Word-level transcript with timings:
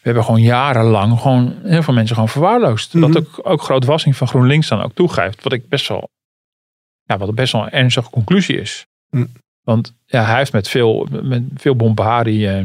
We 0.00 0.14
hebben 0.14 0.24
gewoon 0.24 0.42
jarenlang 0.42 1.20
gewoon 1.20 1.54
heel 1.62 1.82
veel 1.82 1.94
mensen 1.94 2.14
gewoon 2.14 2.30
verwaarloosd. 2.30 2.94
Mhm. 2.94 3.12
Dat 3.12 3.16
ook, 3.16 3.40
ook 3.42 3.62
Groot 3.62 3.84
Wassing 3.84 4.16
van 4.16 4.28
GroenLinks 4.28 4.68
dan 4.68 4.82
ook 4.82 4.94
toegeeft. 4.94 5.42
Wat 5.42 5.52
ik 5.52 5.68
best 5.68 5.88
wel, 5.88 6.08
ja, 7.04 7.18
wat 7.18 7.34
best 7.34 7.52
wel 7.52 7.62
een 7.62 7.70
ernstige 7.70 8.10
conclusie 8.10 8.60
is. 8.60 8.86
Mhm. 9.10 9.24
Want 9.62 9.94
ja, 10.06 10.24
hij 10.24 10.36
heeft 10.36 10.52
met 10.52 10.68
veel, 10.68 11.08
met 11.22 11.42
veel 11.54 11.76
bombardie, 11.76 12.48
eh, 12.48 12.64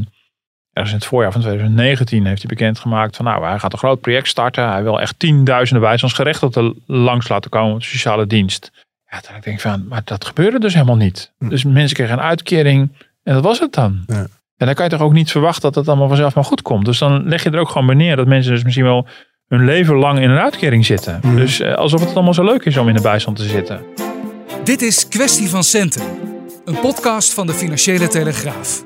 ergens 0.72 0.94
in 0.94 1.00
het 1.00 1.06
voorjaar 1.06 1.32
van 1.32 1.42
2019 1.42 2.26
heeft 2.26 2.42
hij 2.42 2.56
bekendgemaakt 2.56 3.16
van 3.16 3.26
nou, 3.26 3.46
hij 3.46 3.60
gaat 3.60 3.74
een 3.74 3.80
groot 3.80 4.02
project 4.02 4.28
starten. 4.28 4.70
Hij 4.70 4.84
wil 4.84 5.02
echt 5.02 5.20
tienduizenden 5.20 5.84
bijstandsgerechtigden 5.84 6.84
langs 6.86 7.28
laten 7.28 7.50
komen 7.50 7.74
op 7.74 7.80
de 7.80 7.86
sociale 7.86 8.28
dienst. 8.28 8.72
Ja, 9.10 9.22
dan 9.22 9.32
denk 9.32 9.46
ik 9.46 9.60
van, 9.60 9.88
maar 9.88 10.02
dat 10.04 10.26
gebeurde 10.26 10.60
dus 10.60 10.74
helemaal 10.74 10.96
niet. 10.96 11.32
Mhm. 11.38 11.50
Dus 11.50 11.64
mensen 11.64 11.96
kregen 11.96 12.14
een 12.14 12.24
uitkering 12.24 12.90
en 13.24 13.34
dat 13.34 13.44
was 13.44 13.60
het 13.60 13.74
dan. 13.74 14.04
Ja. 14.08 14.28
En 14.58 14.66
dan 14.66 14.76
kan 14.76 14.86
je 14.86 14.92
toch 14.92 15.02
ook 15.02 15.14
niet 15.14 15.32
verwachten 15.32 15.62
dat 15.62 15.76
het 15.76 15.88
allemaal 15.88 16.08
vanzelf 16.08 16.36
maar 16.36 16.44
goed 16.44 16.62
komt. 16.62 16.86
Dus 16.86 16.98
dan 16.98 17.28
leg 17.28 17.44
je 17.44 17.50
er 17.50 17.60
ook 17.60 17.70
gewoon 17.70 17.88
bij 17.88 17.96
neer 17.96 18.16
dat 18.16 18.28
mensen 18.28 18.52
dus 18.52 18.64
misschien 18.64 18.86
wel 18.86 19.08
hun 19.48 19.66
leven 19.66 19.96
lang 19.96 20.20
in 20.20 20.30
een 20.30 20.40
uitkering 20.40 20.86
zitten. 20.86 21.20
Mhm. 21.24 21.36
Dus 21.36 21.60
eh, 21.60 21.74
alsof 21.74 22.00
het 22.00 22.14
allemaal 22.14 22.34
zo 22.34 22.44
leuk 22.44 22.66
is 22.66 22.78
om 22.78 22.88
in 22.88 22.96
de 22.96 23.02
bijstand 23.02 23.38
te 23.38 23.44
zitten. 23.44 23.82
Dit 24.64 24.82
is 24.82 25.08
Kwestie 25.08 25.50
van 25.50 25.64
Centen, 25.64 26.04
een 26.66 26.80
podcast 26.80 27.34
van 27.34 27.48
de 27.48 27.54
Financiële 27.54 28.08
Telegraaf. 28.08 28.84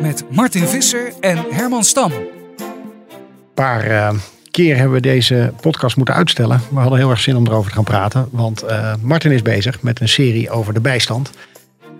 Met 0.00 0.24
Martin 0.30 0.66
Visser 0.66 1.12
en 1.20 1.44
Herman 1.50 1.84
Stam. 1.84 2.12
Een 2.12 3.54
paar 3.54 3.84
eh, 3.84 4.12
keer 4.50 4.76
hebben 4.76 4.94
we 4.94 5.00
deze 5.00 5.52
podcast 5.60 5.96
moeten 5.96 6.14
uitstellen. 6.14 6.60
We 6.70 6.80
hadden 6.80 6.98
heel 6.98 7.10
erg 7.10 7.20
zin 7.20 7.36
om 7.36 7.46
erover 7.46 7.70
te 7.70 7.76
gaan 7.76 7.84
praten. 7.84 8.28
Want 8.30 8.62
eh, 8.62 8.94
Martin 9.02 9.32
is 9.32 9.42
bezig 9.42 9.82
met 9.82 10.00
een 10.00 10.08
serie 10.08 10.50
over 10.50 10.74
de 10.74 10.80
bijstand. 10.80 11.30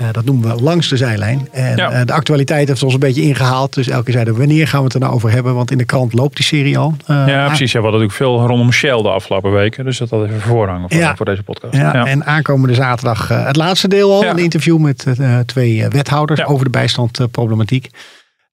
Eh, 0.00 0.06
dat 0.12 0.24
noemen 0.24 0.56
we 0.56 0.62
langs 0.62 0.88
de 0.88 0.96
zijlijn. 0.96 1.48
En 1.52 1.76
Ja. 1.76 1.90
eh, 1.90 2.06
de 2.06 2.12
actualiteit 2.12 2.68
heeft 2.68 2.82
ons 2.82 2.94
een 2.94 3.00
beetje 3.00 3.22
ingehaald. 3.22 3.74
Dus 3.74 3.88
elke 3.88 4.04
keer 4.04 4.12
zeiden 4.12 4.34
we, 4.34 4.40
wanneer 4.40 4.68
gaan 4.68 4.78
we 4.78 4.84
het 4.84 4.94
er 4.94 5.00
nou 5.00 5.12
over 5.12 5.30
hebben? 5.30 5.54
Want 5.54 5.70
in 5.70 5.78
de 5.78 5.84
krant 5.84 6.12
loopt 6.12 6.36
die 6.36 6.44
serie 6.44 6.78
al. 6.78 6.94
Eh, 7.06 7.24
ja, 7.26 7.46
precies. 7.46 7.72
Ja, 7.72 7.78
we 7.78 7.84
hadden 7.84 8.00
natuurlijk 8.00 8.12
veel 8.12 8.46
rondom 8.46 8.72
Shell 8.72 9.02
de 9.02 9.08
afgelopen 9.08 9.52
weken. 9.52 9.84
Dus 9.84 9.98
dat 9.98 10.10
had 10.10 10.24
even 10.26 10.40
voorrang 10.40 10.84
voor, 10.88 11.00
Ja. 11.00 11.16
voor 11.16 11.24
deze 11.26 11.42
podcast. 11.42 11.74
Ja, 11.74 11.92
Ja. 11.94 12.06
En 12.06 12.24
aankomende 12.26 12.74
zaterdag 12.74 13.28
het 13.28 13.56
laatste 13.56 13.88
deel 13.88 14.12
al. 14.12 14.24
Een 14.24 14.38
interview 14.38 14.78
met 14.78 15.06
twee 15.46 15.88
wethouders 15.88 16.44
over 16.44 16.64
de 16.64 16.70
bijstandproblematiek. 16.70 17.88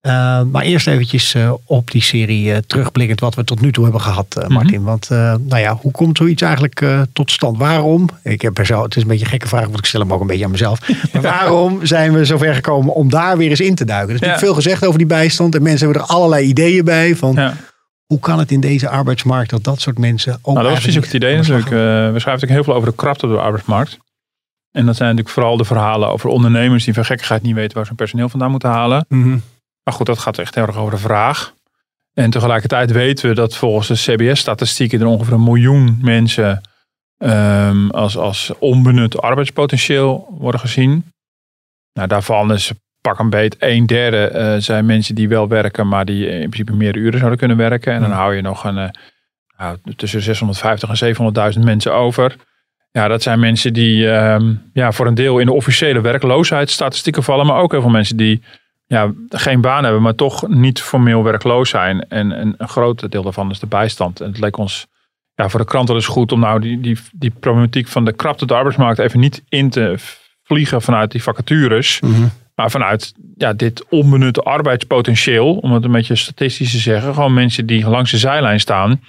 Eh, 0.07 0.41
maar 0.51 0.63
eerst 0.63 0.87
eventjes 0.87 1.33
eh, 1.33 1.53
op 1.65 1.91
die 1.91 2.01
serie 2.01 2.51
eh, 2.53 2.57
terugblikkend 2.67 3.19
wat 3.19 3.35
we 3.35 3.43
tot 3.43 3.61
nu 3.61 3.71
toe 3.71 3.83
hebben 3.83 4.01
gehad, 4.01 4.35
Mhm. 4.35 4.53
Martin. 4.53 4.83
Want 4.83 5.09
nou 5.09 5.57
ja, 5.57 5.77
hoe 5.81 5.91
komt 5.91 6.17
zoiets 6.17 6.41
eigenlijk 6.41 6.85
tot 7.13 7.31
stand? 7.31 7.57
Waarom? 7.57 8.09
Ik 8.23 8.41
heb 8.41 8.59
zo, 8.65 8.83
het 8.83 8.95
is 8.95 9.01
een 9.01 9.07
beetje 9.07 9.23
een 9.25 9.29
gekke 9.31 9.47
vraag, 9.47 9.65
want 9.65 9.77
ik 9.77 9.85
stel 9.85 9.99
hem 10.01 10.13
ook 10.13 10.21
een 10.21 10.27
beetje 10.27 10.45
aan 10.45 10.51
mezelf. 10.51 10.79
Maar 11.13 11.21
waarom 11.21 11.85
zijn 11.85 12.13
we 12.13 12.25
zover 12.25 12.53
gekomen 12.55 12.93
om 12.93 13.09
daar 13.09 13.37
weer 13.37 13.49
eens 13.49 13.59
in 13.59 13.75
te 13.75 13.85
duiken? 13.85 14.09
Er 14.09 14.15
is 14.15 14.19
natuurlijk 14.19 14.41
Ja. 14.41 14.45
veel 14.53 14.55
gezegd 14.63 14.85
over 14.85 14.97
die 14.97 15.07
bijstand. 15.07 15.55
En 15.55 15.61
mensen 15.61 15.85
hebben 15.85 16.03
er 16.05 16.09
allerlei 16.09 16.45
ideeën 16.47 16.85
bij. 16.85 17.15
Van 17.15 17.33
Ja. 17.33 17.53
hoe 18.05 18.19
kan 18.19 18.39
het 18.39 18.51
in 18.51 18.59
deze 18.59 18.89
arbeidsmarkt 18.89 19.49
dat 19.49 19.63
dat 19.63 19.81
soort 19.81 19.97
mensen 19.97 20.33
ook 20.41 20.53
Nou, 20.53 20.55
dat 20.61 20.65
was 20.71 20.79
precies 20.81 20.97
ook 20.97 21.03
het 21.05 21.13
idee 21.13 21.35
natuurlijk. 21.35 21.69
we 21.69 21.75
schrijven 21.75 22.23
natuurlijk 22.23 22.51
heel 22.51 22.63
veel 22.63 22.73
over 22.73 22.89
de 22.89 22.95
krapte 22.95 23.25
op 23.25 23.31
de 23.31 23.37
arbeidsmarkt. 23.39 23.97
En 24.71 24.85
dat 24.85 24.95
zijn 24.95 25.09
natuurlijk 25.09 25.35
vooral 25.35 25.57
de 25.57 25.63
verhalen 25.65 26.09
over 26.09 26.29
ondernemers 26.29 26.85
die 26.85 26.93
van 26.93 27.05
gekkigheid 27.05 27.41
niet 27.41 27.53
weten 27.55 27.73
waar 27.73 27.83
ze 27.83 27.87
hun 27.89 27.97
personeel 27.97 28.29
vandaan 28.29 28.51
moeten 28.51 28.69
halen. 28.69 29.05
Mhm. 29.09 29.37
Maar 29.87 29.95
goed, 29.95 30.05
dat 30.05 30.19
gaat 30.19 30.37
echt 30.37 30.55
heel 30.55 30.65
erg 30.67 30.77
over 30.77 30.91
de 30.91 30.97
vraag. 30.97 31.53
En 32.13 32.29
tegelijkertijd 32.29 32.91
weten 32.91 33.29
we 33.29 33.35
dat 33.35 33.55
volgens 33.55 33.87
de 33.87 33.93
CBS-statistieken 33.93 34.99
er 34.99 35.05
ongeveer 35.05 35.33
een 35.33 35.43
miljoen 35.43 35.97
mensen 36.01 36.61
ehm, 37.17 37.89
als, 37.89 38.17
als 38.17 38.51
onbenut 38.59 39.21
arbeidspotentieel 39.21 40.35
worden 40.39 40.59
gezien. 40.59 41.11
Nou, 41.93 42.07
daarvan 42.07 42.53
is 42.53 42.71
pak 43.01 43.19
een 43.19 43.29
beet 43.29 43.55
een 43.59 43.85
derde 43.85 44.27
eh, 44.27 44.55
zijn 44.57 44.85
mensen 44.85 45.15
die 45.15 45.29
wel 45.29 45.47
werken, 45.47 45.87
maar 45.87 46.05
die 46.05 46.27
in 46.27 46.49
principe 46.49 46.75
meer 46.75 46.95
uren 46.95 47.17
zouden 47.17 47.39
kunnen 47.39 47.57
werken. 47.57 47.93
En 47.93 48.01
dan 48.01 48.11
hou 48.11 48.35
je 48.35 48.41
nog 48.41 48.63
een, 48.63 48.77
eh, 48.77 48.89
nou, 49.57 49.77
tussen 49.95 50.21
650 50.21 50.89
en 50.89 50.97
700.000 50.97 51.63
mensen 51.63 51.93
over. 51.93 52.35
Ja, 52.91 53.07
dat 53.07 53.21
zijn 53.21 53.39
mensen 53.39 53.73
die 53.73 54.09
ehm, 54.11 54.53
ja, 54.73 54.91
voor 54.91 55.07
een 55.07 55.15
deel 55.15 55.39
in 55.39 55.45
de 55.45 55.53
officiële 55.53 56.01
werkloosheidsstatistieken 56.01 57.23
vallen, 57.23 57.45
maar 57.45 57.61
ook 57.61 57.71
heel 57.71 57.81
veel 57.81 57.89
mensen 57.89 58.17
die 58.17 58.43
ja, 58.87 59.11
geen 59.29 59.61
baan 59.61 59.83
hebben, 59.83 60.01
maar 60.01 60.15
toch 60.15 60.47
niet 60.47 60.81
formeel 60.81 61.23
werkloos 61.23 61.69
zijn. 61.69 62.07
En, 62.09 62.31
en 62.31 62.55
een 62.57 62.67
groot 62.67 63.11
deel 63.11 63.23
daarvan 63.23 63.51
is 63.51 63.59
de 63.59 63.67
bijstand. 63.67 64.21
En 64.21 64.27
het 64.27 64.39
leek 64.39 64.57
ons 64.57 64.87
ja, 65.35 65.49
voor 65.49 65.59
de 65.59 65.65
krant 65.65 65.87
wel 65.87 65.97
eens 65.97 66.05
goed 66.05 66.31
om 66.31 66.39
nou 66.39 66.59
die, 66.59 66.79
die, 66.79 66.97
die 67.11 67.31
problematiek 67.39 67.87
van 67.87 68.05
de 68.05 68.13
krapte 68.13 68.43
op 68.43 68.49
de 68.49 68.55
arbeidsmarkt 68.55 68.99
even 68.99 69.19
niet 69.19 69.43
in 69.49 69.69
te 69.69 69.95
vliegen 70.43 70.81
vanuit 70.81 71.11
die 71.11 71.23
vacatures. 71.23 71.99
Mhm. 71.99 72.27
Maar 72.55 72.71
vanuit 72.71 73.13
ja, 73.35 73.53
dit 73.53 73.85
onbenutte 73.89 74.41
arbeidspotentieel, 74.41 75.55
om 75.55 75.71
het 75.71 75.83
een 75.83 75.91
beetje 75.91 76.15
statistisch 76.15 76.71
te 76.71 76.77
zeggen. 76.77 77.13
Gewoon 77.13 77.33
mensen 77.33 77.65
die 77.65 77.89
langs 77.89 78.11
de 78.11 78.17
zijlijn 78.17 78.59
staan. 78.59 79.01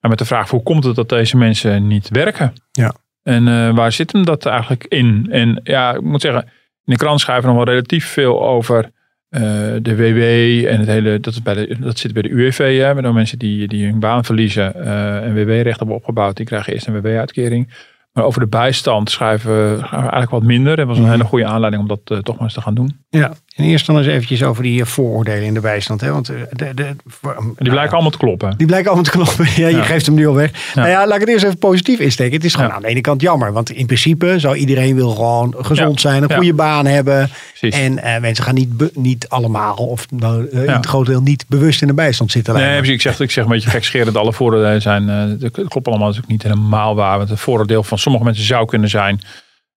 En 0.00 0.08
met 0.08 0.18
de 0.18 0.24
vraag, 0.24 0.50
hoe 0.50 0.62
komt 0.62 0.84
het 0.84 0.96
dat 0.96 1.08
deze 1.08 1.36
mensen 1.36 1.86
niet 1.86 2.08
werken? 2.08 2.52
Ja. 2.72 2.94
En 3.22 3.48
eh, 3.48 3.74
waar 3.74 3.92
zit 3.92 4.12
hem 4.12 4.24
dat 4.24 4.46
eigenlijk 4.46 4.84
in? 4.84 5.26
En 5.30 5.60
ja, 5.62 5.94
ik 5.94 6.00
moet 6.00 6.20
zeggen, 6.20 6.42
in 6.84 6.92
de 6.92 6.96
krant 6.96 7.20
schrijven 7.20 7.48
we 7.48 7.54
nog 7.54 7.64
wel 7.64 7.74
relatief 7.74 8.06
veel 8.06 8.46
over 8.46 8.90
eh, 9.30 9.40
de 9.82 9.96
WW 9.96 10.66
en 10.66 10.78
het 10.78 10.88
hele, 10.88 11.20
dat, 11.20 11.32
is 11.32 11.42
bij 11.42 11.54
de, 11.54 11.76
dat 11.80 11.98
zit 11.98 12.12
bij 12.12 12.22
de 12.22 12.28
UWV, 12.30 12.78
hè, 12.78 12.94
met 12.94 13.04
de 13.04 13.12
mensen 13.12 13.38
die, 13.38 13.68
die 13.68 13.86
hun 13.86 14.00
baan 14.00 14.24
verliezen 14.24 14.74
eh, 14.74 15.24
en 15.24 15.34
WW-recht 15.34 15.78
hebben 15.78 15.96
opgebouwd, 15.96 16.36
die 16.36 16.46
krijgen 16.46 16.72
eerst 16.72 16.86
een 16.86 17.00
WW-uitkering. 17.00 17.88
Maar 18.12 18.24
over 18.24 18.40
de 18.40 18.46
bijstand 18.46 19.10
schrijven 19.10 19.50
we, 19.50 19.68
schrijven 19.76 19.90
we 19.90 19.96
eigenlijk 20.02 20.30
wat 20.30 20.42
minder. 20.42 20.76
Dat 20.76 20.86
was 20.86 20.96
een 20.96 21.02
Mhm. 21.02 21.12
hele 21.12 21.24
goede 21.24 21.44
aanleiding 21.44 21.82
om 21.82 21.88
dat 21.88 22.00
eh, 22.04 22.18
toch 22.18 22.34
maar 22.34 22.44
eens 22.44 22.54
te 22.54 22.60
gaan 22.60 22.74
doen. 22.74 23.00
Ja, 23.08 23.32
en 23.60 23.66
eerst 23.68 23.86
dan 23.86 23.98
eens 23.98 24.06
eventjes 24.06 24.42
over 24.42 24.62
die 24.62 24.80
eh, 24.80 24.86
vooroordelen 24.86 25.42
in 25.42 25.54
de 25.54 25.60
bijstand. 25.60 26.00
Hè? 26.00 26.12
Want 26.12 26.28
eh, 26.28 26.36
de, 26.52 26.74
de, 26.74 26.74
die 26.74 26.94
nou 27.22 27.54
blijken 27.70 27.92
allemaal 27.92 28.10
te 28.10 28.18
kloppen. 28.18 28.54
die 28.56 28.66
blijken 28.66 28.86
allemaal 28.86 29.04
te 29.04 29.10
kloppen. 29.10 29.46
Ja, 29.62 29.68
je 29.68 29.82
geeft 29.82 30.06
hem 30.06 30.14
nu 30.14 30.26
al 30.26 30.34
weg. 30.34 30.50
Ja. 30.74 30.80
Nou 30.80 30.88
ja, 30.88 31.06
laat 31.06 31.14
ik 31.14 31.20
het 31.20 31.28
eerst 31.28 31.44
even 31.44 31.58
positief 31.58 31.98
insteken. 31.98 32.34
Het 32.34 32.44
is 32.44 32.54
gewoon 32.54 32.68
Ja. 32.68 32.74
aan 32.74 32.82
de 32.82 32.88
ene 32.88 33.00
kant 33.00 33.20
jammer. 33.20 33.52
Want 33.52 33.70
in 33.70 33.86
principe 33.86 34.38
zou 34.38 34.56
iedereen 34.56 34.94
wil 34.94 35.10
gewoon 35.10 35.54
gezond 35.58 36.00
zijn, 36.00 36.22
een 36.22 36.32
goede 36.32 36.54
baan 36.54 36.86
hebben. 36.86 37.30
Precies. 37.58 37.80
En 37.80 37.98
eh, 37.98 38.20
mensen 38.20 38.44
gaan 38.44 38.54
niet, 38.54 38.96
niet 38.96 39.28
allemaal, 39.28 39.74
of 39.74 40.10
nou, 40.10 40.48
in 40.48 40.68
het 40.70 40.86
grote 40.86 41.10
deel 41.10 41.22
niet 41.22 41.44
bewust 41.48 41.82
in 41.82 41.86
de 41.88 41.94
bijstand 41.94 42.30
zitten. 42.30 42.54
Nee, 42.54 42.76
precies. 42.76 42.94
ik 42.94 43.00
zeg, 43.00 43.20
ik 43.20 43.30
zeg 43.30 43.44
een 43.44 43.50
beetje 43.50 43.70
gekscherend. 43.70 44.16
Alle 44.16 44.32
voordelen 44.32 44.82
zijn, 44.82 45.06
dat 45.38 45.50
klopt 45.50 45.86
allemaal 45.86 46.06
natuurlijk 46.06 46.32
niet 46.32 46.42
helemaal 46.42 46.94
waar. 46.94 47.16
Want 47.18 47.28
het 47.28 47.40
voordeel 47.40 47.82
van 47.82 47.98
sommige 47.98 48.24
mensen 48.24 48.44
zou 48.44 48.66
kunnen 48.66 48.88
zijn 48.88 49.20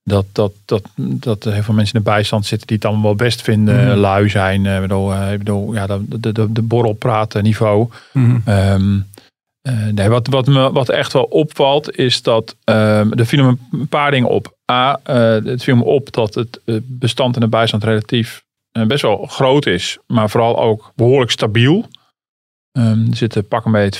dat, 0.03 0.25
dat, 0.31 0.53
dat, 0.65 0.83
dat 0.95 1.45
er 1.45 1.53
heel 1.53 1.63
veel 1.63 1.73
mensen 1.73 1.95
in 1.95 2.03
de 2.03 2.09
bijstand 2.11 2.45
zitten 2.45 2.67
die 2.67 2.75
het 2.75 2.85
allemaal 2.85 3.03
wel 3.03 3.15
best 3.15 3.41
vinden. 3.41 3.87
Mhm. 3.87 3.97
Lui 3.97 4.29
zijn. 4.29 4.65
eh, 4.65 4.75
Ik 4.75 4.81
bedoel, 4.81 5.13
eh, 5.13 5.31
ik 5.31 5.37
bedoel 5.37 5.73
ja, 5.73 5.87
de, 5.87 6.19
de, 6.19 6.31
de, 6.31 6.51
de 6.51 6.61
borrelpraten 6.61 7.43
niveau. 7.43 7.89
Mhm. 8.13 8.39
Ehm, 8.45 8.99
eh, 9.61 9.87
nee, 9.87 10.09
wat, 10.09 10.27
wat, 10.27 10.47
me, 10.47 10.71
wat 10.71 10.89
echt 10.89 11.13
wel 11.13 11.23
opvalt 11.23 11.97
is 11.97 12.21
dat 12.21 12.55
ehm, 12.63 13.11
er 13.11 13.25
vielen 13.25 13.59
me 13.71 13.77
een 13.79 13.87
paar 13.87 14.11
dingen 14.11 14.29
op. 14.29 14.55
A, 14.71 14.99
eh, 15.03 15.15
het 15.43 15.63
viel 15.63 15.75
me 15.75 15.83
op 15.83 16.11
dat 16.11 16.33
het 16.33 16.59
bestand 16.83 17.35
in 17.35 17.41
de 17.41 17.47
bijstand 17.47 17.83
relatief 17.83 18.43
best 18.87 19.01
wel 19.01 19.25
groot 19.25 19.65
is, 19.65 19.97
maar 20.07 20.29
vooral 20.29 20.59
ook 20.61 20.91
behoorlijk 20.95 21.31
stabiel. 21.31 21.85
Ehm, 22.71 23.07
er 23.09 23.15
zitten 23.15 23.47
pak 23.47 23.65
een 23.65 23.71
beetje 23.71 23.99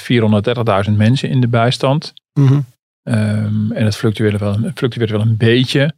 430.000 0.87 0.97
mensen 0.97 1.29
in 1.29 1.41
de 1.41 1.47
bijstand. 1.47 2.13
Mhm. 2.39 2.59
Ehm, 3.03 3.71
en 3.71 3.85
het 3.85 3.95
fluctueert 3.95 4.39
wel, 4.39 4.57
fluctueert 4.75 5.09
wel 5.11 5.21
een 5.21 5.37
beetje. 5.37 5.93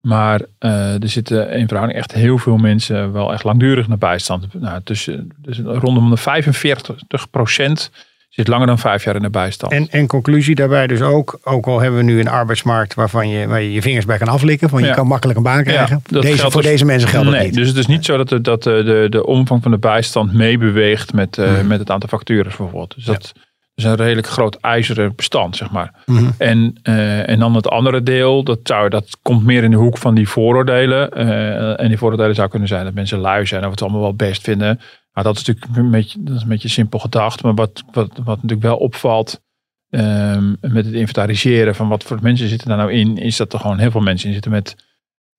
Maar 0.00 0.40
eh, 0.58 1.02
er 1.02 1.08
zitten 1.08 1.50
in 1.50 1.68
verhouding 1.68 1.98
echt 2.00 2.12
heel 2.12 2.38
veel 2.38 2.56
mensen 2.56 3.12
wel 3.12 3.32
echt 3.32 3.44
langdurig 3.44 3.88
naar 3.88 3.98
bijstand. 3.98 4.46
Nou, 4.54 4.80
tussen, 4.84 5.28
dus 5.38 5.58
rondom 5.58 6.10
de 6.10 6.16
45 6.16 7.30
procent 7.30 7.90
zit 8.28 8.48
langer 8.48 8.66
dan 8.66 8.78
vijf 8.78 9.04
jaar 9.04 9.16
in 9.16 9.22
de 9.22 9.30
bijstand. 9.30 9.72
En, 9.72 9.88
en 9.90 10.06
conclusie 10.06 10.54
daarbij 10.54 10.86
dus 10.86 11.00
ook, 11.00 11.38
ook 11.42 11.66
al 11.66 11.80
hebben 11.80 11.98
we 11.98 12.04
nu 12.04 12.20
een 12.20 12.28
arbeidsmarkt 12.28 12.94
waarvan 12.94 13.28
je, 13.28 13.46
waar 13.46 13.62
je 13.62 13.72
je 13.72 13.82
vingers 13.82 14.04
bij 14.04 14.18
kan 14.18 14.28
aflikken, 14.28 14.68
van 14.68 14.80
je 14.80 14.86
Ja. 14.86 14.94
kan 14.94 15.06
makkelijk 15.06 15.38
een 15.38 15.44
baan 15.44 15.64
krijgen. 15.64 16.02
deze, 16.08 16.50
voor 16.50 16.62
dus- 16.62 16.70
deze 16.70 16.84
mensen 16.84 17.08
geldt 17.08 17.30
dat 17.30 17.42
niet. 17.42 17.54
Dus 17.54 17.68
het 17.68 17.76
is 17.76 17.86
niet 17.86 18.04
zo 18.04 18.16
dat, 18.16 18.28
de, 18.28 18.40
dat 18.40 18.62
de, 18.62 18.82
de, 18.84 19.06
de 19.10 19.26
omvang 19.26 19.62
van 19.62 19.70
de 19.70 19.78
bijstand 19.78 20.32
meebeweegt 20.32 21.12
met, 21.12 21.38
eh, 21.38 21.52
Mhm. 21.52 21.66
met 21.66 21.78
het 21.78 21.90
aantal 21.90 22.08
vacatures 22.08 22.56
bijvoorbeeld. 22.56 22.94
Dus, 22.94 23.04
dat, 23.04 23.32
is 23.80 23.90
een 23.90 23.96
redelijk 23.96 24.26
groot 24.26 24.54
ijzeren 24.54 25.14
bestand, 25.14 25.56
zeg 25.56 25.70
maar. 25.70 25.94
Mhm. 26.06 26.30
En, 26.38 26.78
eh, 26.82 27.28
en 27.28 27.38
dan 27.38 27.54
het 27.54 27.68
andere 27.68 28.02
deel, 28.02 28.44
dat, 28.44 28.58
zou, 28.62 28.88
dat 28.88 29.18
komt 29.22 29.44
meer 29.44 29.64
in 29.64 29.70
de 29.70 29.76
hoek 29.76 29.98
van 29.98 30.14
die 30.14 30.28
vooroordelen. 30.28 31.10
Eh, 31.10 31.80
en 31.80 31.88
die 31.88 31.98
vooroordelen 31.98 32.34
zou 32.34 32.48
kunnen 32.48 32.68
zijn 32.68 32.84
dat 32.84 32.94
mensen 32.94 33.18
lui 33.18 33.46
zijn 33.46 33.64
of 33.64 33.70
het 33.70 33.82
allemaal 33.82 34.00
wel 34.00 34.14
best 34.14 34.42
vinden. 34.42 34.80
Nou, 35.12 35.26
dat 35.26 35.36
is 35.36 35.44
natuurlijk 35.44 35.76
een 35.76 35.90
beetje, 35.90 36.22
dat 36.22 36.36
is 36.36 36.42
een 36.42 36.48
beetje 36.48 36.68
simpel 36.68 36.98
gedacht. 36.98 37.42
Maar 37.42 37.54
wat, 37.54 37.82
wat, 37.92 38.10
wat 38.24 38.36
natuurlijk 38.36 38.62
wel 38.62 38.76
opvalt 38.76 39.40
ehm, 39.90 40.54
met 40.60 40.84
het 40.84 40.94
inventariseren 40.94 41.74
van 41.74 41.88
wat 41.88 42.02
voor 42.02 42.18
mensen 42.22 42.48
zitten 42.48 42.68
daar 42.68 42.76
nou 42.76 42.92
in, 42.92 43.16
is 43.16 43.36
dat 43.36 43.52
er 43.52 43.60
gewoon 43.60 43.78
heel 43.78 43.90
veel 43.90 44.00
mensen 44.00 44.26
in 44.26 44.34
zitten 44.34 44.50
met 44.50 44.76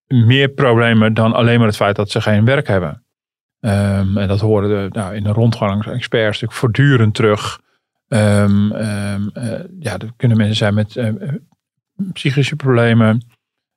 meer 0.07 0.49
problemen 0.49 1.13
dan 1.13 1.33
alleen 1.33 1.57
maar 1.57 1.67
het 1.67 1.75
feit 1.75 1.95
dat 1.95 2.11
ze 2.11 2.21
geen 2.21 2.45
werk 2.45 2.67
hebben. 2.67 3.03
Ehm, 3.59 4.17
en 4.17 4.27
dat 4.27 4.39
horen 4.39 4.69
de, 4.69 4.99
nou, 4.99 5.15
in 5.15 5.23
de 5.23 5.31
rondgang 5.31 5.85
experts 5.85 6.41
natuurlijk 6.41 6.59
voortdurend 6.59 7.13
terug. 7.13 7.61
Eh, 8.11 9.59
ja, 9.79 9.97
er 9.97 10.11
kunnen 10.17 10.37
mensen 10.37 10.55
zijn 10.55 10.73
met 10.73 10.95
eh, 10.95 11.07
eh, 11.07 11.33
psychische 12.13 12.55
problemen. 12.55 13.21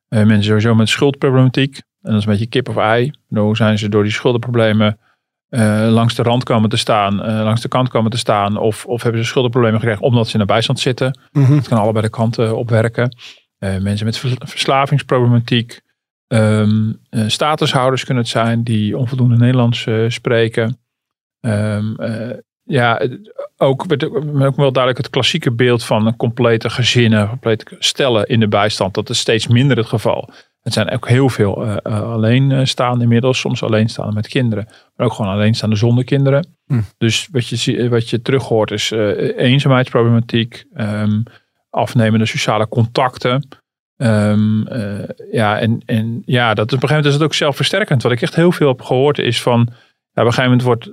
Mensen 0.08 0.44
sowieso 0.44 0.74
met 0.74 0.88
schuldproblematiek. 0.88 1.76
En 1.76 2.10
dat 2.10 2.20
is 2.20 2.24
een 2.24 2.30
beetje 2.30 2.46
kip 2.46 2.68
of 2.68 2.76
ei. 2.76 3.10
Nou 3.28 3.56
zijn 3.56 3.78
ze 3.78 3.88
door 3.88 4.02
die 4.02 4.12
schuldenproblemen 4.12 4.98
langs 5.88 6.14
de 6.14 6.22
rand 6.22 6.44
komen 6.44 6.68
te 6.68 6.76
staan, 6.76 7.14
langs 7.42 7.60
de 7.60 7.68
kant 7.68 7.88
komen 7.88 8.10
te 8.10 8.16
staan. 8.16 8.56
Of, 8.56 8.86
of 8.86 9.02
hebben 9.02 9.20
ze 9.20 9.26
schuldenproblemen 9.26 9.80
gekregen 9.80 10.02
omdat 10.02 10.26
ze 10.26 10.32
in 10.32 10.38
de 10.38 10.44
bijstand 10.46 10.80
zitten. 10.80 11.18
Mhm. 11.32 11.52
Het 11.52 11.68
kan 11.68 11.78
allebei 11.78 12.04
de 12.04 12.10
kanten 12.10 12.56
opwerken. 12.56 13.16
Mensen 13.58 14.06
met 14.06 14.16
vers- 14.16 14.36
verslavingsproblematiek. 14.38 15.80
Eh, 16.26 16.68
statushouders 17.26 18.04
kunnen 18.04 18.22
het 18.22 18.32
zijn 18.32 18.62
die 18.62 18.98
onvoldoende 18.98 19.36
Nederlands 19.36 19.88
spreken. 20.08 20.78
Ehm, 21.40 21.94
eh, 21.94 22.36
ja, 22.64 23.08
ook, 23.56 23.84
ook 24.38 24.56
wel 24.56 24.72
duidelijk 24.72 24.96
het 24.96 25.10
klassieke 25.10 25.52
beeld 25.52 25.84
van 25.84 26.06
een 26.06 26.16
complete 26.16 26.70
gezinnen, 26.70 27.28
complete 27.28 27.76
stellen 27.78 28.26
in 28.26 28.40
de 28.40 28.48
bijstand. 28.48 28.94
Dat 28.94 29.10
is 29.10 29.18
steeds 29.18 29.46
minder 29.46 29.76
het 29.76 29.86
geval. 29.86 30.30
Het 30.62 30.72
zijn 30.72 30.90
ook 30.90 31.08
heel 31.08 31.28
veel 31.28 31.64
eh, 31.64 31.76
eh, 31.82 32.12
alleenstaande 32.12 33.02
inmiddels, 33.02 33.38
soms 33.38 33.62
alleenstaande 33.62 34.14
met 34.14 34.28
kinderen, 34.28 34.68
maar 34.96 35.06
ook 35.06 35.12
gewoon 35.12 35.32
alleenstaande 35.32 35.76
zonder 35.76 36.04
kinderen. 36.04 36.46
Hm. 36.66 36.80
Dus 36.98 37.28
wat 37.32 37.48
je, 37.48 37.88
wat 37.88 38.10
je 38.10 38.22
terug 38.22 38.44
hoort 38.44 38.70
is 38.70 38.90
eh, 38.90 39.38
eenzaamheidsproblematiek, 39.38 40.64
ehm, 40.74 41.22
afnemende 41.70 42.26
sociale 42.26 42.68
contacten. 42.68 43.48
Ehm, 43.96 44.66
eh, 44.66 45.08
ja, 45.30 45.58
en, 45.58 45.82
en 45.86 46.22
ja, 46.24 46.54
dat 46.54 46.66
is, 46.66 46.76
op 46.76 46.82
een 46.82 46.88
gegeven 46.88 46.96
moment 46.96 47.06
is 47.06 47.12
het 47.12 47.22
ook 47.22 47.34
zelfversterkend. 47.34 48.02
Wat 48.02 48.12
ik 48.12 48.22
echt 48.22 48.34
heel 48.34 48.52
veel 48.52 48.68
heb 48.68 48.82
gehoord 48.82 49.18
is 49.18 49.42
van, 49.42 49.68
ja, 50.12 50.22
op 50.22 50.26
een 50.28 50.32
gegeven 50.32 50.42
moment 50.42 50.62
wordt, 50.62 50.92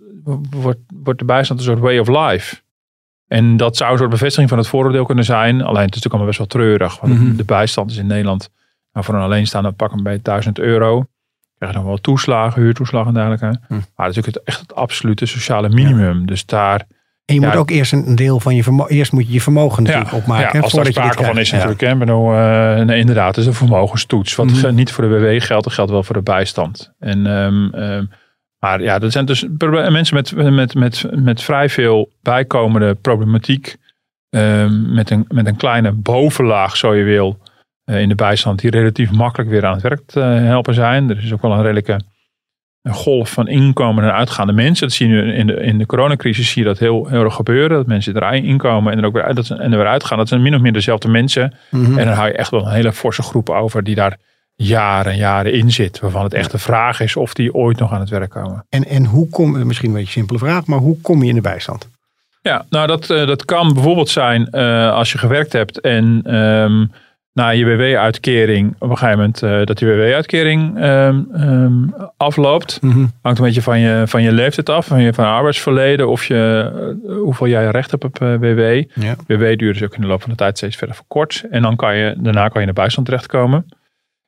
wordt, 0.50 0.80
wordt 1.04 1.20
de 1.20 1.26
bijstand 1.26 1.60
een 1.60 1.66
soort 1.66 1.80
way 1.80 1.98
of 1.98 2.08
life. 2.08 2.56
En 3.28 3.58
dat 3.58 3.78
zou 3.78 3.92
een 3.92 3.98
soort 3.98 4.10
bevestiging 4.10 4.50
van 4.50 4.58
het 4.58 4.68
vooroordeel 4.68 5.06
kunnen 5.06 5.26
zijn. 5.26 5.54
Alleen 5.62 5.66
het 5.86 5.96
is 5.96 6.02
natuurlijk 6.02 6.06
allemaal 6.06 6.26
best 6.26 6.38
wel 6.38 6.48
treurig. 6.48 7.00
Want 7.00 7.14
Mhm. 7.14 7.36
de 7.36 7.44
bijstand 7.44 7.92
is 7.92 7.98
in 7.98 8.08
Nederland 8.08 8.50
nou, 8.94 9.06
voor 9.06 9.16
een 9.16 9.22
alleenstaande 9.22 9.72
pak 9.72 9.92
een 9.92 10.04
beetje 10.04 10.22
1000 10.22 10.60
euro. 10.60 11.06
Krijg 11.58 11.74
je 11.74 11.80
dan 11.80 11.88
wel 11.88 11.98
toeslagen, 12.02 12.62
huurtoeslagen 12.62 13.08
en 13.08 13.14
dergelijke. 13.14 13.60
Hm. 13.68 13.74
Maar 13.74 14.10
is 14.10 14.16
natuurlijk 14.16 14.36
het, 14.36 14.44
echt 14.44 14.60
het 14.60 14.76
absolute 14.76 15.26
sociale 15.26 15.70
minimum. 15.70 16.26
Dus 16.26 16.46
daar 16.46 16.86
En 17.26 17.36
je 17.36 17.42
Ja. 17.42 17.48
moet 17.48 17.58
ook 17.58 17.70
eerst 17.70 17.92
een 17.94 18.16
deel 18.16 18.40
van 18.40 18.56
je 18.56 18.64
vermogen, 18.64 18.96
eerst 18.96 19.12
moet 19.12 19.28
je 19.28 19.34
je 19.34 19.42
vermogen 19.42 19.84
natuurlijk 19.84 20.14
opmaken. 20.14 20.50
ja, 20.58 20.64
als 20.64 20.74
daar 20.74 20.86
sprake 20.86 21.24
van 21.24 21.38
is 21.38 21.52
natuurlijk. 21.52 21.82
Hè. 21.82 21.96
Bedoel, 21.96 22.30
nee, 22.86 23.00
inderdaad, 23.00 23.28
het 23.28 23.38
is 23.38 23.46
een 23.46 23.54
vermogenstoets. 23.54 24.36
Wat 24.36 24.46
Mhm. 24.46 24.74
niet 24.76 24.92
voor 24.92 25.04
de 25.04 25.20
WW 25.20 25.42
geldt, 25.44 25.64
dat 25.64 25.74
geldt 25.74 25.92
wel 25.92 26.04
voor 26.04 26.16
de 26.16 26.22
bijstand. 26.22 26.94
En, 27.00 27.26
ehm, 27.28 27.66
ehm, 27.74 28.06
maar 28.62 28.82
ja, 28.82 29.00
dat 29.00 29.12
zijn 29.12 29.26
dus 29.26 29.46
mensen 29.58 30.16
met, 30.16 30.36
met, 30.36 30.74
met, 30.76 31.06
met 31.12 31.42
vrij 31.42 31.70
veel 31.70 32.12
bijkomende 32.22 32.96
problematiek. 32.96 33.76
ehm, 34.30 34.94
met, 34.94 35.10
een, 35.10 35.26
met 35.28 35.48
een 35.48 35.56
kleine 35.56 35.92
bovenlaag, 35.92 36.78
zo 36.78 36.96
je 36.96 37.04
wil, 37.04 37.40
eh, 37.84 38.02
in 38.02 38.10
de 38.10 38.16
bijstand. 38.16 38.60
Die 38.60 38.72
relatief 38.72 39.12
makkelijk 39.12 39.50
weer 39.50 39.66
aan 39.66 39.74
het 39.74 39.82
werk 39.82 40.02
te 40.06 40.20
helpen 40.20 40.74
zijn. 40.74 41.10
Er 41.10 41.24
is 41.24 41.34
ook 41.34 41.42
wel 41.42 41.52
een 41.52 41.62
redelijke 41.62 42.00
een 42.82 42.94
golf 42.94 43.30
van 43.32 43.48
inkomen 43.48 44.04
en 44.04 44.14
uitgaande 44.14 44.54
mensen. 44.54 44.88
Dat 44.88 44.96
zie 44.96 45.08
je 45.08 45.14
nu 45.14 45.34
in 45.34 45.48
de, 45.48 45.54
in 45.54 45.78
de 45.78 45.86
coronacrisis 45.86 46.52
zie 46.52 46.62
je 46.62 46.68
dat 46.68 46.80
heel, 46.80 47.08
heel 47.08 47.24
erg 47.24 47.36
gebeuren. 47.36 47.78
Dat 47.78 47.88
mensen 47.88 48.16
erin 48.16 48.44
inkomen 48.44 48.92
en 48.92 49.00
er 49.00 49.06
ook 49.06 49.14
weer, 49.14 49.24
uit, 49.24 49.36
dat 49.36 49.50
en 49.50 49.72
er 49.72 49.78
weer 49.78 49.88
uitgaan. 49.88 50.18
Dat 50.18 50.28
zijn 50.28 50.42
min 50.42 50.56
of 50.56 50.62
meer 50.62 50.74
dezelfde 50.74 51.08
mensen. 51.08 51.54
Mhm. 51.70 51.98
En 51.98 52.06
dan 52.06 52.16
hou 52.16 52.28
je 52.28 52.34
echt 52.34 52.52
wel 52.52 52.66
een 52.66 52.74
hele 52.74 52.94
forse 52.94 53.22
groep 53.22 53.50
over 53.50 53.84
die 53.84 53.96
daar 53.96 54.18
jaren 54.64 55.12
en 55.12 55.18
jaren 55.18 55.54
in 55.54 55.72
zit. 55.72 56.00
Waarvan 56.00 56.24
het 56.24 56.34
echt 56.34 56.52
de 56.52 56.58
vraag 56.58 57.00
is 57.00 57.16
of 57.16 57.34
die 57.34 57.54
ooit 57.54 57.80
nog 57.80 57.94
aan 57.94 58.00
het 58.00 58.10
werk 58.10 58.30
komen. 58.30 58.66
En, 58.70 58.86
en 58.86 59.06
hoe 59.06 59.30
kom, 59.30 59.68
misschien 59.68 59.90
een 59.90 59.96
beetje 59.96 60.20
een 60.20 60.28
simpele 60.28 60.40
vraag, 60.40 60.66
maar 60.66 60.80
hoe 60.80 61.02
kom 61.02 61.24
je 61.24 61.30
in 61.30 61.36
de 61.36 61.42
bijstand? 61.42 61.90
Ja, 62.42 62.66
nou 62.70 62.88
dat, 62.88 63.10
eh, 63.10 63.28
dat 63.28 63.46
kan 63.46 63.74
bijvoorbeeld 63.74 64.10
zijn 64.10 64.50
eh, 64.50 64.94
als 64.94 65.12
je 65.12 65.18
gewerkt 65.18 65.54
hebt 65.54 65.80
en 65.80 66.22
ehm, 66.24 66.86
na 67.34 67.50
je 67.50 67.66
WW-uitkering 67.66 68.76
op 68.80 68.90
een 68.90 68.98
gegeven 68.98 69.18
moment 69.18 69.44
eh, 69.44 69.66
dat 69.66 69.78
die 69.78 69.88
WW-uitkering 69.88 70.78
ehm, 70.80 71.22
ehm, 71.34 71.74
afloopt. 72.18 72.80
Hangt 73.22 73.40
een 73.40 73.46
beetje 73.46 73.62
van 73.62 73.80
je, 73.80 74.04
van 74.06 74.22
je 74.22 74.32
leeftijd 74.32 74.70
af, 74.70 74.86
van 74.86 75.02
je, 75.02 75.14
van 75.14 75.26
je 75.26 75.32
arbeidsverleden 75.32 76.08
of 76.08 76.26
je, 76.26 76.72
hoeveel 77.24 77.48
jij 77.48 77.70
recht 77.70 77.92
hebt 77.92 78.04
op 78.04 78.22
eh, 78.22 78.36
WW. 78.36 78.84
Ja. 79.02 79.16
WW-duur 79.28 79.76
is 79.76 79.84
ook 79.84 79.96
in 79.96 80.02
de 80.02 80.08
loop 80.08 80.22
van 80.22 80.30
de 80.30 80.36
tijd 80.36 80.58
steeds 80.58 80.76
verder 80.76 80.96
verkort. 80.96 81.44
En 81.52 81.62
dan 81.62 81.76
kan 81.76 81.96
je, 81.96 82.16
daarna 82.18 82.48
kan 82.48 82.62
je 82.62 82.68
in 82.68 82.74
de 82.74 82.82
bijstand 82.82 83.06
terechtkomen. 83.06 83.66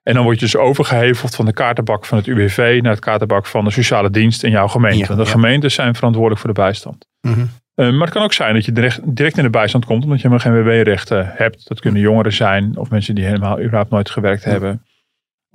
En 0.03 0.13
dan 0.13 0.23
word 0.23 0.39
je 0.39 0.45
dus 0.45 0.55
overgeheveld 0.55 1.35
van 1.35 1.45
de 1.45 1.53
kaartenbak 1.53 2.05
van 2.05 2.17
het 2.17 2.27
UWV 2.27 2.79
naar 2.81 2.91
het 2.91 3.01
kaartenbak 3.01 3.45
van 3.45 3.63
de 3.63 3.71
sociale 3.71 4.09
dienst 4.09 4.43
in 4.43 4.51
jouw 4.51 4.67
gemeente. 4.67 4.97
Ja, 4.99 5.07
Want 5.07 5.19
de 5.19 5.25
ja. 5.25 5.31
gemeentes 5.31 5.73
zijn 5.73 5.95
verantwoordelijk 5.95 6.41
voor 6.41 6.53
de 6.53 6.61
bijstand. 6.61 7.07
Mhm. 7.21 7.45
Eh, 7.75 7.91
maar 7.91 8.01
het 8.01 8.09
kan 8.09 8.23
ook 8.23 8.33
zijn 8.33 8.53
dat 8.53 8.65
je 8.65 8.71
direct, 8.71 9.15
direct 9.15 9.37
in 9.37 9.43
de 9.43 9.49
bijstand 9.49 9.85
komt 9.85 10.03
omdat 10.03 10.21
je 10.21 10.27
helemaal 10.27 10.53
geen 10.53 10.63
WW-rechten 10.63 11.31
hebt. 11.35 11.67
Dat 11.67 11.79
kunnen 11.79 12.01
jongeren 12.01 12.33
zijn 12.33 12.77
of 12.77 12.89
mensen 12.89 13.15
die 13.15 13.25
helemaal 13.25 13.59
überhaupt 13.59 13.89
nooit 13.89 14.09
gewerkt 14.09 14.43
hebben. 14.43 14.81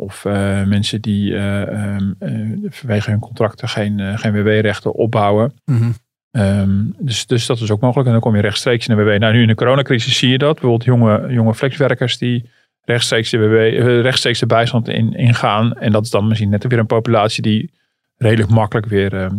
Of 0.00 0.24
eh, 0.24 0.64
mensen 0.64 1.00
die 1.00 1.34
eh, 1.34 1.62
ehm, 1.62 2.12
eh, 2.18 2.70
vanwege 2.70 3.10
hun 3.10 3.20
contracten 3.20 3.68
geen, 3.68 4.18
geen 4.18 4.32
WW-rechten 4.32 4.94
opbouwen. 4.94 5.52
Mhm. 5.64 5.90
Ehm, 6.30 6.84
dus, 6.98 7.26
dus 7.26 7.46
dat 7.46 7.60
is 7.60 7.70
ook 7.70 7.80
mogelijk. 7.80 8.06
En 8.06 8.12
dan 8.12 8.22
kom 8.22 8.36
je 8.36 8.42
rechtstreeks 8.42 8.86
in 8.86 8.96
de 8.96 9.02
WW. 9.02 9.18
Nou, 9.18 9.32
nu 9.32 9.40
in 9.40 9.46
de 9.46 9.54
coronacrisis 9.54 10.18
zie 10.18 10.30
je 10.30 10.38
dat. 10.38 10.52
Bijvoorbeeld 10.52 10.84
jonge, 10.84 11.32
jonge 11.32 11.54
flexwerkers 11.54 12.18
die 12.18 12.50
rechtstreeks 12.88 13.30
de, 13.30 13.38
eh, 13.38 14.00
rechtstreeks 14.00 14.38
de 14.38 14.46
bijstand 14.46 14.88
in, 14.88 15.14
ingaan. 15.14 15.72
En 15.72 15.92
dat 15.92 16.04
is 16.04 16.10
dan 16.10 16.28
misschien 16.28 16.48
net 16.48 16.64
weer 16.66 16.78
een 16.78 16.86
populatie 16.86 17.42
die 17.42 17.72
redelijk 18.16 18.50
makkelijk 18.50 18.86
weer 18.86 19.14
ehm, 19.14 19.34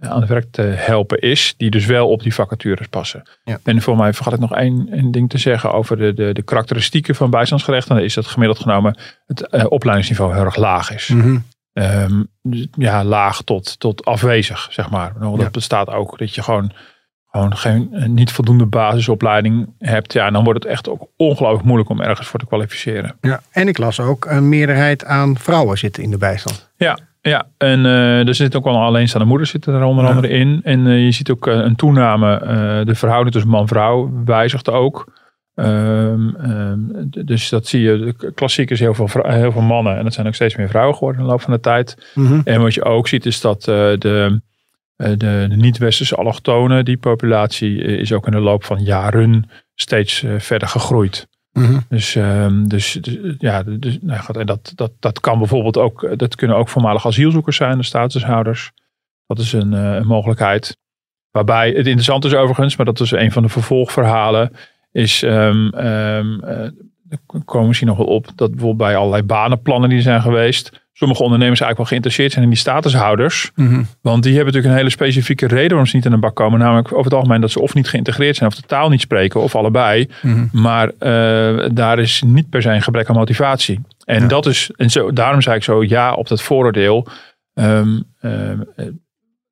aan 0.00 0.20
het 0.20 0.28
werk 0.28 0.46
te 0.50 0.62
helpen 0.62 1.18
is. 1.18 1.54
Die 1.56 1.70
dus 1.70 1.86
wel 1.86 2.08
op 2.08 2.22
die 2.22 2.34
vacatures 2.34 2.86
passen. 2.86 3.22
Ja. 3.44 3.58
En 3.64 3.82
voor 3.82 3.96
mij 3.96 4.12
vergat 4.12 4.32
ik 4.32 4.38
nog 4.40 4.54
één, 4.54 4.88
één 4.92 5.10
ding 5.10 5.30
te 5.30 5.38
zeggen 5.38 5.72
over 5.72 5.96
de, 5.96 6.14
de, 6.14 6.32
de 6.32 6.42
karakteristieken 6.42 7.14
van 7.14 7.30
bijstandsgerechten. 7.30 7.94
Dan 7.94 8.04
is 8.04 8.14
dat 8.14 8.26
gemiddeld 8.26 8.58
genomen 8.60 8.98
het 9.26 9.48
eh, 9.48 9.64
opleidingsniveau 9.68 10.34
heel 10.34 10.44
erg 10.44 10.56
laag 10.56 10.94
is. 10.94 11.08
Mhm. 11.08 11.38
Ehm, 11.72 12.22
dus, 12.42 12.66
ja, 12.76 13.04
laag 13.04 13.42
tot, 13.42 13.80
tot 13.80 14.04
afwezig, 14.04 14.68
zeg 14.70 14.90
maar. 14.90 15.12
Dat 15.20 15.40
Ja. 15.40 15.50
bestaat 15.50 15.88
ook 15.88 16.18
dat 16.18 16.34
je 16.34 16.42
gewoon, 16.42 16.72
gewoon 17.30 17.56
geen, 17.56 17.88
eh, 17.92 18.06
niet 18.06 18.32
voldoende 18.32 18.66
basisopleiding 18.66 19.68
hebt. 19.78 20.12
Ja, 20.12 20.30
dan 20.30 20.44
wordt 20.44 20.62
het 20.62 20.72
echt 20.72 20.88
ook 20.88 21.06
ongelooflijk 21.16 21.64
moeilijk 21.64 21.90
om 21.90 22.00
ergens 22.00 22.28
voor 22.28 22.38
te 22.40 22.46
kwalificeren. 22.46 23.16
Ja. 23.20 23.40
En 23.50 23.68
ik 23.68 23.78
las 23.78 24.00
ook 24.00 24.24
een 24.24 24.48
meerderheid 24.48 25.04
aan 25.04 25.38
vrouwen 25.38 25.78
zitten 25.78 26.02
in 26.02 26.10
de 26.10 26.18
bijstand. 26.18 26.70
Ja, 26.76 26.98
ja. 27.20 27.46
en 27.58 27.86
eh, 27.86 28.26
er 28.28 28.34
zit 28.34 28.56
ook 28.56 28.64
wel 28.64 28.74
een 28.74 28.80
alleenstaande 28.80 29.26
moeders 29.26 29.50
zitten 29.50 29.74
er 29.74 29.82
onder 29.82 30.04
Ja. 30.04 30.10
andere 30.10 30.28
in. 30.28 30.60
En 30.64 30.86
eh, 30.86 31.04
je 31.04 31.12
ziet 31.12 31.30
ook 31.30 31.46
een 31.46 31.76
toename. 31.76 32.26
de 32.84 32.94
verhouding 32.94 33.32
tussen 33.32 33.50
man-vrouw 33.50 34.10
wijzigt 34.24 34.70
ook. 34.70 35.16
Ehm, 35.54 36.28
ehm, 36.34 36.78
dus 37.24 37.48
dat 37.48 37.66
zie 37.66 37.80
je. 37.80 38.14
Klassiek 38.34 38.70
is 38.70 38.80
heel 38.80 38.94
veel, 38.94 39.08
heel 39.12 39.52
veel 39.52 39.60
mannen. 39.62 39.96
En 39.96 40.04
dat 40.04 40.14
zijn 40.14 40.26
ook 40.26 40.34
steeds 40.34 40.56
meer 40.56 40.68
vrouwen 40.68 40.94
geworden 40.94 41.20
in 41.20 41.26
de 41.26 41.32
loop 41.32 41.42
van 41.42 41.52
de 41.52 41.60
tijd. 41.60 42.12
Mhm. 42.14 42.40
En 42.44 42.60
wat 42.60 42.74
je 42.74 42.84
ook 42.84 43.08
ziet 43.08 43.26
is 43.26 43.40
dat 43.40 43.62
de, 43.64 44.40
de, 44.98 45.46
de 45.48 45.56
niet-westerse 45.56 46.14
allochtonen, 46.14 46.84
die 46.84 46.96
populatie 46.96 47.84
eh, 47.84 47.98
is 47.98 48.12
ook 48.12 48.26
in 48.26 48.32
de 48.32 48.40
loop 48.40 48.64
van 48.64 48.82
jaren 48.82 49.50
steeds 49.74 50.22
eh, 50.22 50.38
verder 50.38 50.68
gegroeid. 50.68 51.28
Mhm. 51.52 51.78
Dus, 51.88 52.14
ehm, 52.14 52.66
dus, 52.66 52.92
dus, 52.92 53.34
ja, 53.38 53.62
dus, 53.62 53.98
nou 54.00 54.20
goed, 54.20 54.36
en 54.36 54.46
dat, 54.46 54.72
dat, 54.74 54.92
dat 55.00 55.20
kan 55.20 55.38
bijvoorbeeld 55.38 55.76
ook, 55.76 56.18
dat 56.18 56.34
kunnen 56.34 56.56
ook 56.56 56.68
voormalig 56.68 57.06
asielzoekers 57.06 57.56
zijn, 57.56 57.78
de 57.78 57.84
statushouders. 57.84 58.70
Dat 59.26 59.38
is 59.38 59.52
een, 59.52 59.74
eh, 59.74 59.94
een 59.94 60.06
mogelijkheid. 60.06 60.76
Waarbij 61.30 61.68
het 61.68 61.86
interessant 61.86 62.24
is 62.24 62.34
overigens, 62.34 62.76
maar 62.76 62.86
dat 62.86 63.00
is 63.00 63.10
een 63.10 63.32
van 63.32 63.42
de 63.42 63.48
vervolgverhalen, 63.48 64.52
is, 64.92 65.22
eh, 65.22 65.48
er 67.08 67.18
komen 67.26 67.62
we 67.62 67.66
misschien 67.66 67.88
nog 67.88 67.96
wel 67.96 68.06
op, 68.06 68.26
dat 68.34 68.50
bijvoorbeeld 68.50 68.88
bij 68.88 68.96
allerlei 68.96 69.22
banenplannen 69.22 69.88
die 69.88 70.00
zijn 70.00 70.22
geweest, 70.22 70.87
sommige 70.98 71.22
ondernemers 71.22 71.60
eigenlijk 71.60 71.76
wel 71.76 71.86
geïnteresseerd 71.86 72.32
zijn 72.32 72.44
in 72.44 72.50
die 72.50 72.58
statushouders. 72.58 73.50
Mhm. 73.54 73.82
Want 74.00 74.22
die 74.22 74.34
hebben 74.34 74.52
natuurlijk 74.52 74.72
een 74.72 74.78
hele 74.78 74.90
specifieke 75.02 75.46
reden 75.46 75.68
waarom 75.68 75.86
ze 75.86 75.96
niet 75.96 76.04
in 76.04 76.12
een 76.12 76.20
bak 76.20 76.34
komen. 76.34 76.58
Namelijk 76.58 76.92
over 76.92 77.04
het 77.04 77.14
algemeen 77.14 77.40
dat 77.40 77.50
ze 77.50 77.60
of 77.60 77.74
niet 77.74 77.88
geïntegreerd 77.88 78.36
zijn 78.36 78.50
of 78.50 78.56
de 78.56 78.62
taal 78.66 78.88
niet 78.88 79.00
spreken 79.00 79.40
of 79.40 79.54
allebei. 79.54 80.08
Mhm. 80.22 80.46
Maar 80.52 80.88
eh, 80.98 81.68
daar 81.72 81.98
is 81.98 82.22
niet 82.26 82.48
per 82.50 82.62
se 82.62 82.70
een 82.70 82.82
gebrek 82.82 83.08
aan 83.08 83.16
motivatie. 83.16 83.80
En 84.04 84.20
Ja. 84.22 84.28
dat 84.28 84.46
is, 84.46 84.70
en 84.76 84.90
zo, 84.90 85.12
daarom 85.12 85.42
zei 85.42 85.56
ik 85.56 85.62
zo 85.62 85.84
ja 85.84 86.12
op 86.12 86.28
dat 86.28 86.42
vooroordeel. 86.42 87.06
Ehm, 87.54 88.00
eh, 88.20 88.30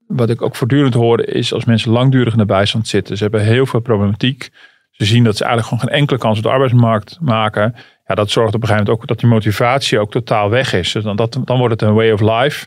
wat 0.07 0.31
ik 0.31 0.43
ook 0.43 0.57
voortdurend 0.57 0.95
hoor 0.95 1.25
is 1.25 1.53
als 1.53 1.65
mensen 1.65 1.91
langdurig 1.91 2.33
in 2.33 2.39
de 2.39 2.47
bijstand 2.47 2.89
zitten. 2.89 3.17
Ze 3.17 3.23
hebben 3.23 3.43
heel 3.43 3.67
veel 3.67 3.81
problematiek. 3.81 4.49
Ze 4.97 5.05
zien 5.05 5.25
dat 5.25 5.37
ze 5.37 5.45
eigenlijk 5.45 5.75
gewoon 5.75 5.89
geen 5.89 6.01
enkele 6.01 6.19
kans 6.19 6.37
op 6.37 6.43
de 6.43 6.51
arbeidsmarkt 6.51 7.19
maken. 7.21 7.75
Ja, 8.05 8.15
dat 8.15 8.31
zorgt 8.31 8.55
op 8.55 8.63
een 8.63 8.69
gegeven 8.69 8.85
moment 8.85 9.03
ook 9.03 9.09
dat 9.09 9.19
die 9.19 9.29
motivatie 9.29 9.99
ook 9.99 10.11
totaal 10.11 10.51
weg 10.51 10.73
is. 10.73 10.93
Dus 10.93 11.05
dan, 11.05 11.17
dat, 11.17 11.39
dan 11.45 11.59
wordt 11.59 11.81
het 11.81 11.89
een 11.89 11.95
way 11.95 12.11
of 12.11 12.21
life. 12.21 12.67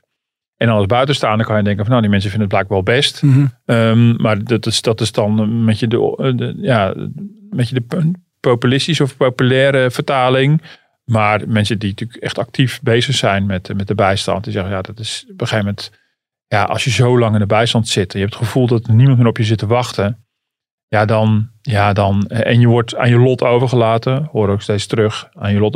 En 0.58 0.68
dan 0.68 0.76
als 0.76 0.86
buitenstaander 0.86 1.46
kan 1.46 1.58
je 1.58 1.64
denken 1.64 1.82
van 1.84 1.90
nou, 1.90 2.02
die 2.02 2.12
mensen 2.12 2.30
vinden 2.30 2.48
het 2.50 2.58
blijkbaar 2.58 2.84
wel 2.86 2.96
best. 2.96 3.22
Ehm, 3.66 4.22
maar 4.22 4.44
dat 4.44 4.66
is, 4.66 4.82
dat 4.82 5.02
is 5.02 5.12
dan 5.12 5.64
met 5.64 5.80
je 5.80 5.88
de, 5.88 6.34
de 6.36 6.56
ja, 6.58 6.94
met 7.50 7.70
je 7.70 7.76
de 7.76 8.12
populistische 8.40 9.04
of 9.04 9.18
populaire 9.18 9.92
vertaling. 9.92 10.62
Maar 11.06 11.42
mensen 11.48 11.80
die 11.80 11.90
natuurlijk 11.90 12.24
echt 12.24 12.38
actief 12.38 12.82
bezig 12.82 13.16
zijn 13.16 13.46
met, 13.46 13.74
met 13.76 13.88
de 13.88 13.96
bijstand, 13.96 14.44
die 14.44 14.54
zeggen 14.54 14.72
ja, 14.72 14.82
dat 14.82 15.00
is 15.00 15.24
op 15.24 15.42
een 15.42 15.48
gegeven 15.48 15.66
moment, 15.66 15.92
ja, 16.48 16.64
als 16.64 16.84
je 16.84 16.90
zo 16.90 17.20
lang 17.20 17.34
in 17.34 17.40
de 17.40 17.46
bijstand 17.46 17.88
zit, 17.88 18.14
en 18.14 18.20
je 18.20 18.26
hebt 18.26 18.38
het 18.38 18.46
gevoel 18.46 18.68
dat 18.68 18.88
er 18.88 18.94
niemand 18.94 19.18
meer 19.18 19.28
op 19.28 19.38
je 19.38 19.44
zit 19.44 19.58
te 19.58 19.68
wachten, 19.68 20.29
ja, 20.90 21.06
dan, 21.06 21.50
ja, 21.62 21.94
dan, 21.94 22.28
en 22.28 22.60
je 22.60 22.68
wordt 22.68 22.96
aan 22.96 23.10
je 23.10 23.18
lot 23.18 23.44
overgelaten, 23.44 24.30
hoor 24.32 24.50
ook 24.50 24.62
steeds 24.62 24.86
terug, 24.86 25.30
aan 25.34 25.54
je 25.54 25.60
lot, 25.60 25.74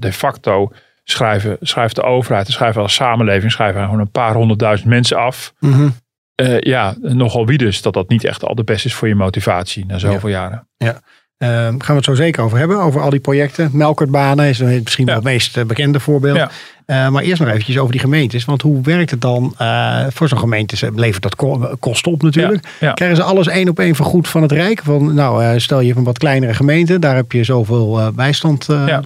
de 0.00 0.12
facto 0.12 0.72
schrijven, 1.04 1.56
schrijft 1.60 1.94
de 1.94 2.02
overheid, 2.02 2.48
schrijven 2.48 2.82
als 2.82 2.94
samenleving, 2.94 3.52
schrijven 3.52 3.84
gewoon 3.84 4.00
een 4.00 4.10
paar 4.10 4.34
honderdduizend 4.34 4.88
mensen 4.88 5.16
af. 5.16 5.54
Mhm. 5.58 5.88
Eh, 6.34 6.60
ja, 6.60 6.94
nogal 7.00 7.46
wie 7.46 7.58
dus 7.58 7.82
dat 7.82 7.92
dat 7.92 8.08
niet 8.08 8.24
echt 8.24 8.44
al 8.44 8.54
de 8.54 8.64
best 8.64 8.84
is 8.84 8.94
voor 8.94 9.08
je 9.08 9.14
motivatie 9.14 9.86
na 9.86 9.98
zoveel 9.98 10.28
jaren. 10.28 10.68
Ja. 10.76 11.00
Uh, 11.38 11.48
gaan 11.48 11.78
we 11.86 11.94
het 11.94 12.04
zo 12.04 12.14
zeker 12.14 12.42
over 12.42 12.58
hebben, 12.58 12.78
over 12.80 13.00
al 13.00 13.10
die 13.10 13.20
projecten. 13.20 13.70
Melkertbanen 13.72 14.48
is 14.48 14.58
misschien 14.58 15.06
wel 15.06 15.14
het 15.14 15.24
meest 15.24 15.56
eh, 15.56 15.64
bekende 15.64 16.00
voorbeeld. 16.00 16.36
Ja. 16.36 16.50
Eh, 16.86 17.08
maar 17.08 17.22
eerst 17.22 17.40
nog 17.40 17.48
eventjes 17.48 17.78
over 17.78 17.92
die 17.92 18.00
gemeentes. 18.00 18.44
Want 18.44 18.62
hoe 18.62 18.82
werkt 18.82 19.10
het 19.10 19.20
dan 19.20 19.54
eh, 19.58 20.06
voor 20.08 20.28
zo'n 20.28 20.38
gemeente? 20.38 20.92
Levert 20.94 21.22
dat 21.22 21.36
ko- 21.36 21.76
kosten 21.78 22.12
op 22.12 22.22
natuurlijk. 22.22 22.66
Ja. 22.80 22.92
Krijgen 22.92 23.16
ze 23.16 23.22
alles 23.22 23.46
één 23.46 23.68
op 23.68 23.78
één 23.78 23.94
vergoed 23.94 24.28
van 24.28 24.42
het 24.42 24.52
Rijk? 24.52 24.80
Van, 24.84 25.14
nou, 25.14 25.44
eh, 25.44 25.58
stel 25.58 25.80
je 25.80 25.94
van 25.94 26.04
wat 26.04 26.18
kleinere 26.18 26.54
gemeente, 26.54 26.98
daar 26.98 27.16
heb 27.16 27.32
je 27.32 27.44
zoveel 27.44 28.12
bijstand. 28.14 28.66
Ja. 28.68 29.02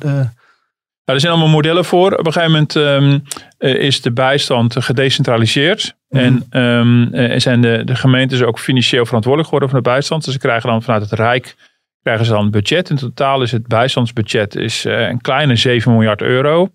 Nou, 1.05 1.19
er 1.19 1.21
zijn 1.21 1.33
allemaal 1.33 1.53
modellen 1.53 1.85
voor. 1.85 2.13
Op 2.13 2.27
een 2.27 2.33
gegeven 2.33 2.53
moment 2.53 2.77
ehm, 2.77 3.19
eh, 3.59 3.83
is 3.83 4.01
de 4.01 4.13
bijstand 4.13 4.77
gedecentraliseerd. 4.79 5.95
Mhm. 6.09 6.23
En 6.23 6.47
ehm, 6.51 7.39
zijn 7.39 7.61
de, 7.61 7.83
de 7.85 7.95
gemeentes 7.95 8.43
ook 8.43 8.59
financieel 8.59 9.07
verantwoordelijk 9.07 9.53
geworden 9.53 9.75
voor 9.75 9.83
de 9.83 9.91
bijstand. 9.91 10.25
Dus 10.25 10.33
ze 10.33 10.41
krijgen 10.41 10.71
dan 10.71 10.83
vanuit 10.83 11.03
het 11.03 11.13
Rijk 11.13 11.55
krijgen 12.03 12.25
ze 12.27 12.33
dan 12.33 12.45
een 12.45 12.51
budget. 12.51 12.91
In 12.91 12.97
totaal 12.97 13.43
is 13.43 13.53
het 13.53 13.67
bijstandsbudget 13.67 14.55
is, 14.57 14.85
eh, 14.85 15.09
een 15.09 15.21
kleine 15.21 15.57
7 15.57 15.93
miljard 15.93 16.23
euro 16.23 16.69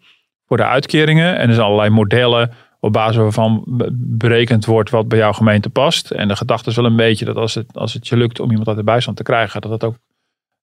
voor 0.47 0.57
de 0.57 0.65
uitkeringen. 0.65 1.37
En 1.37 1.47
er 1.47 1.53
zijn 1.53 1.65
allerlei 1.65 1.89
modellen 1.89 2.51
op 2.79 2.93
basis 2.93 3.15
waarvan 3.15 3.63
be- 3.67 3.89
berekend 3.93 4.65
wordt 4.65 4.89
wat 4.89 5.07
bij 5.07 5.17
jouw 5.17 5.33
gemeente 5.33 5.69
past. 5.69 6.11
En 6.11 6.27
de 6.27 6.35
gedachte 6.35 6.69
is 6.69 6.75
wel 6.75 6.85
een 6.85 6.95
beetje 6.95 7.25
dat 7.25 7.35
als 7.35 7.53
het, 7.55 7.77
als 7.77 7.93
het 7.93 8.07
je 8.07 8.17
lukt 8.17 8.39
om 8.39 8.49
iemand 8.49 8.67
uit 8.67 8.77
de 8.77 8.83
bijstand 8.83 9.17
te 9.17 9.23
krijgen, 9.23 9.61
dat, 9.61 9.71
het 9.71 9.83
ook, 9.83 9.95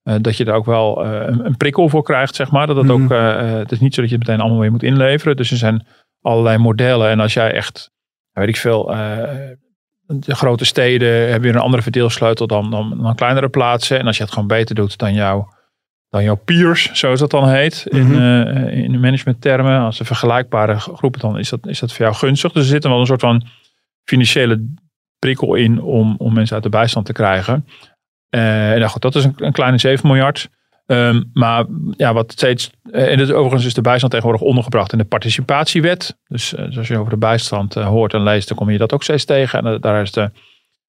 eh, 0.02 0.14
dat 0.20 0.36
je 0.36 0.44
er 0.44 0.52
ook 0.54 0.64
wel 0.66 1.04
eh, 1.04 1.26
een, 1.26 1.44
een 1.46 1.56
prikkel 1.56 1.88
voor 1.88 2.02
krijgt, 2.02 2.34
zeg 2.34 2.50
maar. 2.50 2.66
Dat 2.66 2.82
Mhm. 2.82 2.90
ook, 2.90 3.10
eh, 3.10 3.52
het 3.52 3.72
is 3.72 3.80
niet 3.80 3.94
zo 3.94 4.00
dat 4.00 4.10
je 4.10 4.16
het 4.16 4.26
meteen 4.26 4.40
allemaal 4.42 4.60
weer 4.60 4.70
moet 4.70 4.82
inleveren. 4.82 5.36
Dus 5.36 5.50
er 5.50 5.56
zijn 5.56 5.86
allerlei 6.20 6.58
modellen. 6.58 7.08
En 7.10 7.20
als 7.20 7.34
jij 7.34 7.52
echt, 7.52 7.90
weet 8.32 8.48
ik 8.48 8.56
veel, 8.56 8.90
de 10.06 10.34
grote 10.34 10.64
steden 10.64 11.08
hebben 11.20 11.40
weer 11.40 11.54
een 11.54 11.60
andere 11.60 11.82
verdeelsleutel 11.82 12.46
dan, 12.46 12.70
dan, 12.70 12.98
dan 13.02 13.14
kleinere 13.14 13.48
plaatsen. 13.48 13.98
En 13.98 14.06
als 14.06 14.16
je 14.16 14.22
het 14.22 14.32
gewoon 14.32 14.48
beter 14.48 14.74
doet 14.74 14.98
dan, 14.98 15.14
jou, 15.14 15.44
dan 16.08 16.22
jouw 16.24 16.34
peers, 16.44 16.90
zoals 16.92 17.20
dat 17.20 17.30
dan 17.30 17.48
heet, 17.48 17.86
in, 17.88 18.06
Mhm. 18.06 18.46
eh, 18.46 18.76
in 18.76 19.00
managementtermen, 19.00 19.80
als 19.80 19.98
de 19.98 20.04
vergelijkbare 20.04 20.78
groepen, 20.80 21.20
dan 21.20 21.38
is 21.38 21.48
dat, 21.48 21.66
is 21.66 21.78
dat 21.80 21.92
voor 21.92 22.04
jou 22.04 22.16
gunstig. 22.16 22.52
Dus 22.52 22.62
er 22.62 22.68
zit 22.68 22.84
wel 22.84 23.00
een 23.00 23.06
soort 23.06 23.20
van 23.20 23.46
financiële 24.04 24.74
prikkel 25.18 25.54
in 25.54 25.80
om, 25.80 26.14
om 26.18 26.34
mensen 26.34 26.54
uit 26.54 26.64
de 26.64 26.70
bijstand 26.70 27.06
te 27.06 27.12
krijgen. 27.12 27.66
Eh, 28.28 28.72
en 28.72 28.78
nou 28.78 28.90
goed, 28.90 29.02
dat 29.02 29.14
is 29.14 29.24
een, 29.24 29.34
een 29.36 29.52
kleine 29.52 29.78
7 29.78 30.06
miljard. 30.08 30.48
Ehm, 30.86 31.22
maar 31.32 31.64
ja, 31.96 32.12
wat 32.12 32.32
steeds. 32.32 32.70
eh, 32.90 33.10
En 33.12 33.18
dit, 33.18 33.32
overigens 33.32 33.64
is 33.64 33.74
de 33.74 33.80
bijstand 33.80 34.12
tegenwoordig 34.12 34.46
ondergebracht 34.46 34.92
in 34.92 34.98
de 34.98 35.04
participatiewet. 35.04 36.16
Dus 36.28 36.54
eh, 36.54 36.76
als 36.76 36.88
je 36.88 36.98
over 36.98 37.10
de 37.10 37.16
bijstand 37.18 37.76
eh, 37.76 37.86
hoort 37.86 38.14
en 38.14 38.22
leest, 38.22 38.48
dan 38.48 38.56
kom 38.56 38.70
je 38.70 38.78
dat 38.78 38.92
ook 38.92 39.02
steeds 39.02 39.24
tegen. 39.24 39.64
En 39.64 39.80
daar 39.80 40.02
is 40.02 40.12
de, 40.12 40.30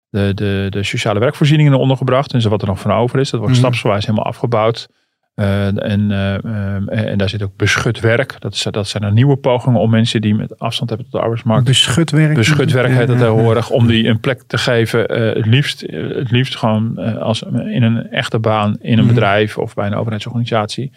de, 0.09 0.31
de, 0.35 0.67
de 0.69 0.83
sociale 0.83 1.19
werkvoorzieningen 1.19 1.73
in 1.73 1.79
ondergebracht. 1.79 2.33
En 2.33 2.49
wat 2.49 2.61
er 2.61 2.67
nog 2.67 2.79
van 2.79 2.91
over 2.91 3.19
is, 3.19 3.29
dat 3.29 3.39
wordt 3.39 3.55
Mhm. 3.55 3.63
stapsgewijs 3.63 4.05
helemaal 4.05 4.25
afgebouwd. 4.25 4.87
Eh, 5.33 5.83
en, 5.91 6.11
eh, 6.11 6.33
ehm, 6.43 6.87
en 6.87 7.17
daar 7.17 7.29
zit 7.29 7.43
ook 7.43 7.55
beschut 7.57 7.99
werk. 7.99 8.35
Dat, 8.39 8.53
is, 8.53 8.67
dat 8.71 8.87
zijn 8.87 9.03
er 9.03 9.11
nieuwe 9.11 9.35
pogingen 9.35 9.79
om 9.79 9.89
mensen 9.89 10.21
die 10.21 10.35
met 10.35 10.59
afstand 10.59 10.89
hebben 10.89 11.07
tot 11.09 11.15
de 11.19 11.21
arbeidsmarkt 11.21 11.65
beschut 11.65 12.11
werk. 12.11 12.33
beschut 12.35 12.71
werk 12.71 12.87
heet 12.91 13.07
ja. 13.07 13.15
tegenwoordig, 13.17 13.69
om 13.69 13.87
die 13.87 14.07
een 14.07 14.19
plek 14.19 14.41
te 14.47 14.57
geven. 14.57 15.07
eh, 15.07 15.33
het, 15.35 15.45
liefst, 15.45 15.81
eh, 15.81 16.15
het 16.15 16.31
liefst 16.31 16.55
gewoon 16.57 16.97
eh, 16.97 17.17
als, 17.17 17.41
in 17.51 17.83
een 17.83 18.09
echte 18.09 18.39
baan, 18.39 18.75
in 18.81 18.97
een 18.97 19.03
Mhm. 19.05 19.13
bedrijf 19.13 19.57
of 19.57 19.73
bij 19.73 19.87
een 19.87 19.95
overheidsorganisatie. 19.95 20.91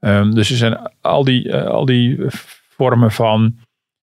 Ehm, 0.00 0.30
dus 0.30 0.50
er 0.50 0.56
zijn 0.56 0.78
al 1.00 1.24
die, 1.24 1.50
eh, 1.50 1.66
al 1.66 1.84
die 1.84 2.16
vormen 2.76 3.10
van 3.12 3.54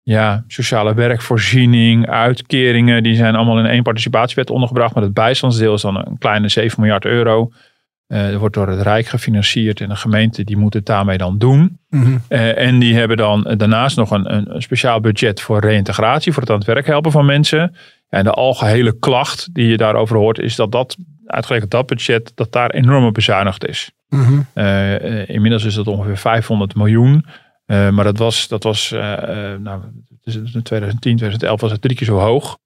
ja, 0.02 0.44
sociale 0.46 0.94
werkvoorziening, 0.94 2.08
uitkeringen, 2.08 3.02
die 3.02 3.14
zijn 3.14 3.34
allemaal 3.34 3.58
in 3.58 3.66
één 3.66 3.82
participatiewet 3.82 4.50
ondergebracht. 4.50 4.94
Maar 4.94 5.02
het 5.02 5.14
bijstandsdeel 5.14 5.74
is 5.74 5.82
dan 5.82 5.96
een 5.96 6.18
kleine 6.18 6.48
7 6.48 6.80
miljard 6.80 7.04
euro. 7.04 7.50
Eh 8.12 8.30
dat 8.30 8.40
wordt 8.40 8.54
door 8.54 8.68
het 8.68 8.80
Rijk 8.80 9.06
gefinancierd 9.06 9.80
en 9.80 9.88
de 9.88 9.96
gemeente 9.96 10.44
die 10.44 10.56
moet 10.56 10.74
het 10.74 10.86
daarmee 10.86 11.18
dan 11.18 11.38
doen. 11.38 11.78
Mhm. 11.88 12.16
Eh, 12.28 12.58
en 12.58 12.78
die 12.78 12.94
hebben 12.94 13.16
dan 13.16 13.46
eh, 13.46 13.56
daarnaast 13.58 13.96
nog 13.96 14.10
een, 14.10 14.34
een, 14.34 14.54
een 14.54 14.62
speciaal 14.62 15.00
budget 15.00 15.40
voor 15.40 15.60
reïntegratie, 15.60 16.32
voor 16.32 16.42
het 16.42 16.50
aan 16.50 16.58
het 16.58 16.66
werk 16.66 16.86
helpen 16.86 17.12
van 17.12 17.26
mensen. 17.26 17.76
En 18.08 18.24
de 18.24 18.30
algehele 18.30 18.98
klacht 18.98 19.54
die 19.54 19.66
je 19.66 19.76
daarover 19.76 20.16
hoort, 20.16 20.38
is 20.38 20.56
dat 20.56 20.72
dat, 20.72 20.96
uitgerekend 21.26 21.70
dat 21.70 21.86
budget, 21.86 22.32
dat 22.34 22.52
daar 22.52 22.70
enorm 22.70 23.04
op 23.04 23.14
bezuinigd 23.14 23.66
is. 23.66 23.90
Mhm. 24.08 24.40
Inmiddels 25.26 25.64
is 25.64 25.74
dat 25.74 25.86
ongeveer 25.86 26.16
500 26.16 26.74
miljoen. 26.74 27.26
Maar 27.66 28.04
dat 28.04 28.18
was, 28.18 28.48
dat 28.48 28.62
was 28.62 28.90
nou, 29.58 29.80
in 30.24 30.62
2010, 30.62 30.98
2011 31.00 31.60
was 31.60 31.70
het 31.70 31.82
drie 31.82 31.96
keer 31.96 32.06
zo 32.06 32.18
hoog. 32.18 32.58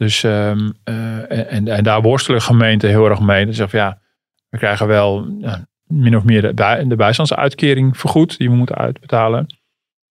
Dus, 0.00 0.24
ehm, 0.24 0.70
eh, 0.84 1.52
en, 1.52 1.68
en 1.68 1.84
daar 1.84 2.02
worstelen 2.02 2.42
gemeenten 2.42 2.88
heel 2.88 3.08
erg 3.08 3.20
mee. 3.20 3.46
Ze 3.46 3.52
zeggen 3.52 3.78
ja, 3.78 3.99
we 4.50 4.58
krijgen 4.58 4.86
wel 4.86 5.36
ja, 5.38 5.66
min 5.86 6.16
of 6.16 6.24
meer 6.24 6.42
de, 6.42 6.54
bij, 6.54 6.84
de 6.86 6.96
bijstandsuitkering 6.96 7.98
vergoed 7.98 8.38
die 8.38 8.50
we 8.50 8.56
moeten 8.56 8.76
uitbetalen. 8.76 9.46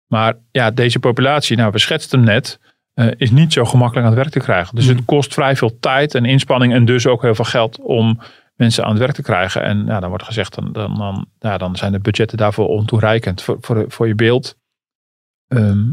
Maar 0.08 0.38
ja, 0.52 0.72
deze 0.72 1.00
populatie, 1.00 1.58
nou 1.58 1.72
we 1.72 1.80
schetsten 1.80 2.20
hem 2.20 2.28
net, 2.28 2.60
eh, 2.94 3.08
is 3.18 3.32
niet 3.32 3.54
zo 3.54 3.66
gemakkelijk 3.66 4.06
aan 4.08 4.14
het 4.14 4.22
werk 4.22 4.34
te 4.34 4.40
krijgen. 4.40 4.76
Dus 4.76 4.86
het 4.86 5.06
kost 5.06 5.34
vrij 5.34 5.56
veel 5.56 5.80
tijd 5.80 6.16
en 6.16 6.26
inspanning 6.26 6.74
en 6.74 6.86
dus 6.86 7.08
ook 7.08 7.22
heel 7.22 7.36
veel 7.36 7.46
geld 7.46 7.80
om 7.80 8.20
mensen 8.56 8.84
aan 8.84 8.90
het 8.90 9.00
werk 9.00 9.14
te 9.14 9.22
krijgen. 9.22 9.64
En 9.64 9.86
ja, 9.86 10.00
dan 10.00 10.10
wordt 10.10 10.24
gezegd, 10.24 10.56
dan, 10.56 10.72
dan, 10.72 10.98
dan, 10.98 11.26
ja, 11.40 11.58
dan 11.58 11.76
zijn 11.76 11.92
de 11.92 12.00
budgetten 12.00 12.38
daarvoor 12.38 12.68
ontoereikend. 12.68 13.42
Voor, 13.42 13.58
voor, 13.62 13.86
voor 13.88 14.08
je 14.08 14.16
beeld, 14.16 14.56
ehm, 15.48 15.92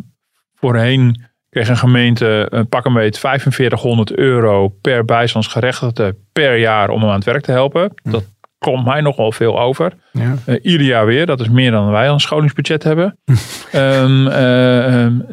voorheen 0.55 1.28
kreeg 1.51 1.69
een 1.69 1.77
gemeente, 1.77 2.49
uh, 2.55 2.61
pak 2.69 2.85
een 2.85 2.93
beet, 2.93 3.19
4500 3.19 4.13
euro 4.13 4.69
per 4.69 5.05
bijstandsgerechtigde 5.05 6.17
per 6.33 6.57
jaar 6.57 6.89
om 6.89 7.01
hem 7.01 7.09
aan 7.09 7.15
het 7.15 7.25
werk 7.25 7.43
te 7.43 7.53
helpen. 7.53 7.93
Dat 8.03 8.25
komt 8.59 8.85
mij 8.85 9.01
nogal 9.01 9.33
veel 9.33 9.61
over. 9.61 9.93
Ja. 10.13 10.35
Uh, 10.47 10.57
ieder 10.63 10.87
jaar 10.87 11.07
weer, 11.07 11.27
dat 11.27 11.41
is 11.41 11.49
meer 11.49 11.71
dan 11.71 11.91
wij 11.91 12.07
aan 12.07 12.13
een 12.13 12.21
scholingsbudget 12.21 12.83
hebben. 12.83 13.19
um, 13.75 14.27
uh, 14.27 15.05
um, 15.05 15.27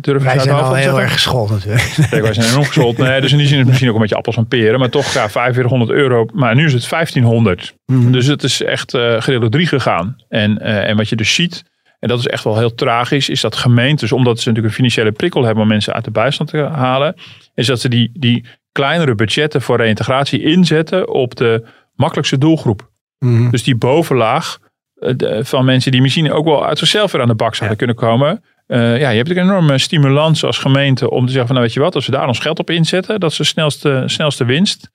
durf 0.00 0.22
wij 0.22 0.38
zijn 0.38 0.56
al 0.56 0.74
heel 0.74 1.00
erg 1.00 1.12
geschoold 1.12 1.50
natuurlijk. 1.50 1.94
Kijk, 2.10 2.22
wij 2.22 2.32
zijn 2.32 2.50
enorm 2.50 2.64
geschoold. 2.64 2.98
Nee, 2.98 3.20
dus 3.20 3.32
in 3.32 3.38
die 3.38 3.46
zin 3.46 3.54
is 3.54 3.60
het 3.60 3.66
misschien 3.66 3.88
ook 3.88 3.94
een 3.94 4.00
beetje 4.00 4.16
appels 4.16 4.36
en 4.36 4.48
peren. 4.48 4.78
Maar 4.78 4.88
toch, 4.88 5.12
ja, 5.12 5.28
4500 5.28 5.90
euro. 5.90 6.26
Maar 6.32 6.54
nu 6.54 6.64
is 6.64 6.72
het 6.72 6.88
1500. 6.88 7.74
Mhm. 7.86 8.10
Dus 8.10 8.26
het 8.26 8.42
is 8.42 8.62
echt 8.62 8.94
uh, 8.94 9.20
gedeeld 9.20 9.40
door 9.40 9.50
drie 9.50 9.66
gegaan. 9.66 10.16
En, 10.28 10.58
uh, 10.62 10.88
en 10.88 10.96
wat 10.96 11.08
je 11.08 11.16
dus 11.16 11.34
ziet, 11.34 11.64
en 12.00 12.08
dat 12.08 12.18
is 12.18 12.26
echt 12.26 12.44
wel 12.44 12.58
heel 12.58 12.74
tragisch, 12.74 13.28
is 13.28 13.40
dat 13.40 13.56
gemeentes, 13.56 14.12
omdat 14.12 14.40
ze 14.40 14.48
natuurlijk 14.48 14.66
een 14.66 14.84
financiële 14.84 15.12
prikkel 15.12 15.44
hebben 15.44 15.62
om 15.62 15.68
mensen 15.68 15.92
uit 15.92 16.04
de 16.04 16.10
bijstand 16.10 16.50
te 16.50 16.58
halen, 16.58 17.14
is 17.54 17.66
dat 17.66 17.80
ze 17.80 17.88
die, 17.88 18.10
die 18.14 18.44
kleinere 18.72 19.14
budgetten 19.14 19.62
voor 19.62 19.76
reïntegratie 19.76 20.42
inzetten 20.42 21.08
op 21.08 21.36
de 21.36 21.66
makkelijkste 21.94 22.38
doelgroep. 22.38 22.90
Mhm. 23.18 23.50
Dus 23.50 23.62
die 23.62 23.76
bovenlaag 23.76 24.58
de, 24.94 25.44
van 25.44 25.64
mensen 25.64 25.92
die 25.92 26.00
misschien 26.00 26.32
ook 26.32 26.44
wel 26.44 26.66
uit 26.66 26.78
zichzelf 26.78 27.12
weer 27.12 27.22
aan 27.22 27.28
de 27.28 27.34
bak 27.34 27.54
zouden 27.54 27.78
ja. 27.78 27.86
kunnen 27.86 28.08
komen. 28.08 28.44
Uh, 28.66 29.00
ja, 29.00 29.10
je 29.10 29.16
hebt 29.16 29.30
een 29.30 29.36
enorme 29.36 29.78
stimulans 29.78 30.44
als 30.44 30.58
gemeente 30.58 31.10
om 31.10 31.26
te 31.26 31.32
zeggen 31.32 31.46
van 31.46 31.54
nou 31.54 31.66
weet 31.66 31.74
je 31.74 31.80
wat, 31.80 31.94
als 31.94 32.06
we 32.06 32.12
daar 32.12 32.28
ons 32.28 32.38
geld 32.38 32.58
op 32.58 32.70
inzetten, 32.70 33.20
dat 33.20 33.30
is 33.30 33.36
de 33.36 33.44
snelste, 33.44 34.02
snelste 34.06 34.44
winst. 34.44 34.90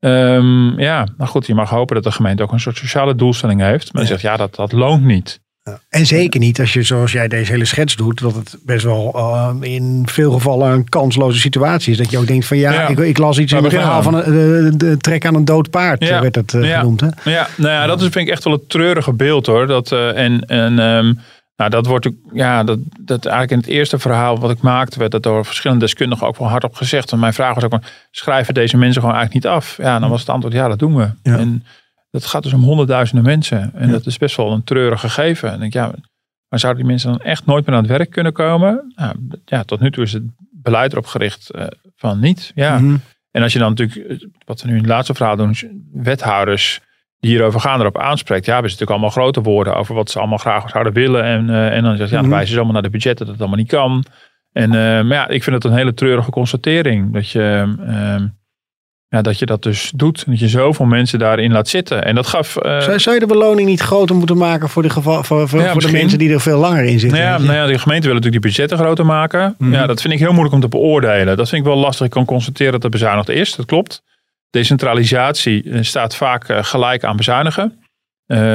Um, 0.00 0.80
ja, 0.80 1.06
nou 1.16 1.30
goed, 1.30 1.46
je 1.46 1.54
mag 1.54 1.70
hopen 1.70 1.94
dat 1.94 2.04
de 2.04 2.12
gemeente 2.12 2.42
ook 2.42 2.52
een 2.52 2.60
soort 2.60 2.76
sociale 2.76 3.14
doelstelling 3.14 3.60
heeft. 3.60 3.92
Maar 3.92 4.02
ja. 4.02 4.08
zegt 4.08 4.20
ja, 4.20 4.36
dat, 4.36 4.54
dat 4.54 4.72
loont 4.72 5.04
niet. 5.04 5.40
En 5.88 6.06
zeker 6.06 6.40
niet 6.40 6.60
als 6.60 6.72
je, 6.72 6.82
zoals 6.82 7.12
jij 7.12 7.28
deze 7.28 7.52
hele 7.52 7.64
schets 7.64 7.96
doet, 7.96 8.20
dat 8.20 8.34
het 8.34 8.56
best 8.64 8.84
wel 8.84 9.12
uh, 9.16 9.72
in 9.72 10.02
veel 10.10 10.32
gevallen 10.32 10.72
een 10.72 10.88
kansloze 10.88 11.38
situatie 11.38 11.92
is. 11.92 11.98
Dat 11.98 12.10
je 12.10 12.18
ook 12.18 12.26
denkt 12.26 12.46
van 12.46 12.56
ja, 12.56 12.72
ja. 12.72 12.88
Ik, 12.88 12.98
ik, 12.98 13.18
las 13.18 13.38
iets 13.38 13.52
in 13.52 13.64
het 13.64 13.72
verhaal 13.72 14.02
van 14.02 14.14
de, 14.14 14.72
de, 14.76 14.96
trek 14.96 15.26
aan 15.26 15.34
een 15.34 15.44
dood 15.44 15.70
paard, 15.70 16.04
ja. 16.04 16.20
werd 16.20 16.34
dat 16.34 16.52
uh, 16.52 16.68
ja. 16.68 16.78
genoemd. 16.78 17.00
Hè? 17.00 17.30
Ja, 17.30 17.48
nou 17.56 17.72
ja, 17.72 17.86
dat 17.86 18.00
is, 18.00 18.08
vind 18.08 18.26
ik 18.26 18.32
echt 18.32 18.44
wel 18.44 18.52
het 18.52 18.68
treurige 18.68 19.12
beeld 19.12 19.46
hoor. 19.46 19.66
Dat, 19.66 19.92
uh, 19.92 20.16
en 20.16 20.40
en 20.40 20.78
um, 20.78 21.18
Nou, 21.56 21.70
dat 21.70 21.86
wordt 21.86 22.06
ook, 22.06 22.14
ja, 22.32 22.64
dat, 22.64 22.78
dat 23.00 23.24
eigenlijk 23.24 23.52
in 23.52 23.58
het 23.68 23.78
eerste 23.78 23.98
verhaal 23.98 24.38
wat 24.38 24.50
ik 24.50 24.60
maakte, 24.60 24.98
werd 24.98 25.10
dat 25.10 25.22
door 25.22 25.44
verschillende 25.44 25.84
deskundigen 25.84 26.26
ook 26.26 26.38
wel 26.38 26.48
hardop 26.48 26.74
gezegd. 26.74 27.12
En 27.12 27.18
mijn 27.18 27.34
vraag 27.34 27.54
was 27.54 27.64
ook, 27.64 27.78
schrijven 28.10 28.54
deze 28.54 28.76
mensen 28.76 29.00
gewoon 29.00 29.16
eigenlijk 29.16 29.44
niet 29.44 29.54
af? 29.54 29.76
Ja, 29.76 29.98
dan 29.98 30.10
was 30.10 30.20
het 30.20 30.28
antwoord, 30.28 30.54
ja, 30.54 30.68
dat 30.68 30.78
doen 30.78 30.96
we. 30.96 31.10
Ja. 31.22 31.38
En 31.38 31.64
dat 32.10 32.24
gaat 32.26 32.42
dus 32.42 32.52
om 32.52 32.62
honderdduizenden 32.62 33.24
mensen. 33.24 33.70
En 33.74 33.86
Ja. 33.86 33.92
dat 33.92 34.06
is 34.06 34.18
best 34.18 34.36
wel 34.36 34.52
een 34.52 34.64
treurig 34.64 35.00
gegeven. 35.00 35.48
En 35.48 35.54
ik 35.54 35.60
denk, 35.60 35.72
ja, 35.72 35.92
maar 36.48 36.58
zouden 36.58 36.82
die 36.82 36.90
mensen 36.90 37.10
dan 37.10 37.20
echt 37.20 37.46
nooit 37.46 37.66
meer 37.66 37.74
aan 37.76 37.82
het 37.82 37.90
werk 37.90 38.10
kunnen 38.10 38.32
komen? 38.32 38.92
Nou, 38.96 39.14
ja, 39.44 39.62
tot 39.62 39.80
nu 39.80 39.90
toe 39.90 40.04
is 40.04 40.12
het 40.12 40.22
beleid 40.62 40.92
erop 40.92 41.06
gericht 41.06 41.50
eh, 41.50 41.66
van 41.96 42.20
niet. 42.20 42.52
Ja. 42.54 42.78
Mhm. 42.78 42.96
En 43.30 43.42
als 43.42 43.52
je 43.52 43.58
dan 43.58 43.68
natuurlijk, 43.74 44.08
eh, 44.22 44.28
wat 44.44 44.60
we 44.62 44.66
nu 44.68 44.74
in 44.74 44.80
het 44.80 44.88
laatste 44.88 45.14
verhaal 45.14 45.36
doen, 45.36 45.54
wethouders 45.92 46.80
die 47.20 47.30
hierover 47.30 47.60
gaan 47.60 47.80
erop 47.80 47.98
aanspreekt. 47.98 48.46
Ja, 48.46 48.52
hebben 48.52 48.70
ze 48.70 48.76
natuurlijk 48.78 48.90
allemaal 49.04 49.22
grote 49.24 49.40
woorden 49.50 49.76
over 49.76 49.94
wat 49.94 50.10
ze 50.10 50.18
allemaal 50.18 50.38
graag 50.38 50.70
zouden 50.70 50.92
willen. 50.92 51.22
En, 51.24 51.50
eh, 51.50 51.76
en 51.76 51.82
dan 51.82 51.96
zegt 51.96 52.10
ja, 52.10 52.14
dan 52.16 52.24
Mhm. 52.24 52.34
wijzen 52.34 52.50
ze 52.50 52.56
allemaal 52.56 52.74
naar 52.74 52.82
de 52.82 52.90
budgetten 52.90 53.24
dat 53.24 53.34
het 53.34 53.42
allemaal 53.42 53.60
niet 53.60 53.70
kan. 53.70 54.04
En, 54.52 54.70
maar 54.70 55.06
ja, 55.14 55.28
ik 55.28 55.42
vind 55.42 55.56
het 55.56 55.64
een 55.72 55.78
hele 55.78 55.94
treurige 55.94 56.30
constatering. 56.30 57.12
Dat 57.12 57.30
je, 57.30 57.74
ehm, 57.86 58.26
ja, 59.08 59.22
dat 59.22 59.38
je 59.38 59.46
dat 59.46 59.62
dus 59.62 59.92
doet. 59.94 60.24
Dat 60.26 60.38
je 60.38 60.48
zoveel 60.48 60.86
mensen 60.86 61.18
daarin 61.18 61.52
laat 61.52 61.68
zitten. 61.68 62.04
En 62.04 62.14
dat 62.14 62.26
gaf... 62.26 62.56
eh, 62.56 62.80
Zou, 62.80 62.98
zou 62.98 63.14
je 63.14 63.20
de 63.20 63.26
beloning 63.26 63.68
niet 63.68 63.80
groter 63.80 64.16
moeten 64.16 64.36
maken 64.36 64.68
voor 64.68 64.82
de, 64.82 64.90
geval, 64.90 65.22
voor, 65.24 65.48
voor, 65.48 65.60
Ja, 65.60 65.72
voor 65.72 65.80
de 65.80 65.92
mensen 65.92 66.18
die 66.18 66.32
er 66.32 66.40
veel 66.40 66.58
langer 66.58 66.84
in 66.84 66.98
zitten? 66.98 67.18
Nou 67.18 67.30
ja, 67.30 67.38
nou 67.46 67.56
ja, 67.58 67.66
de 67.66 67.78
gemeente 67.78 68.06
wil 68.06 68.14
natuurlijk 68.14 68.42
die 68.42 68.52
budgetten 68.52 68.78
groter 68.78 69.06
maken. 69.06 69.54
Mhm. 69.58 69.72
Ja, 69.72 69.86
dat 69.86 70.00
vind 70.00 70.12
ik 70.12 70.18
heel 70.18 70.30
moeilijk 70.32 70.54
om 70.54 70.60
te 70.60 70.68
beoordelen. 70.68 71.36
Dat 71.36 71.48
vind 71.48 71.62
ik 71.62 71.68
wel 71.68 71.78
lastig. 71.78 72.06
Ik 72.06 72.12
kan 72.12 72.24
constateren 72.24 72.72
dat 72.72 72.84
er 72.84 72.90
bezuinigd 72.90 73.28
is. 73.28 73.54
Dat 73.54 73.66
klopt. 73.66 74.02
Decentralisatie 74.50 75.70
eh, 75.70 75.78
staat 75.82 76.16
vaak 76.16 76.48
eh, 76.48 76.58
gelijk 76.64 77.04
aan 77.04 77.16
bezuinigen. 77.16 77.78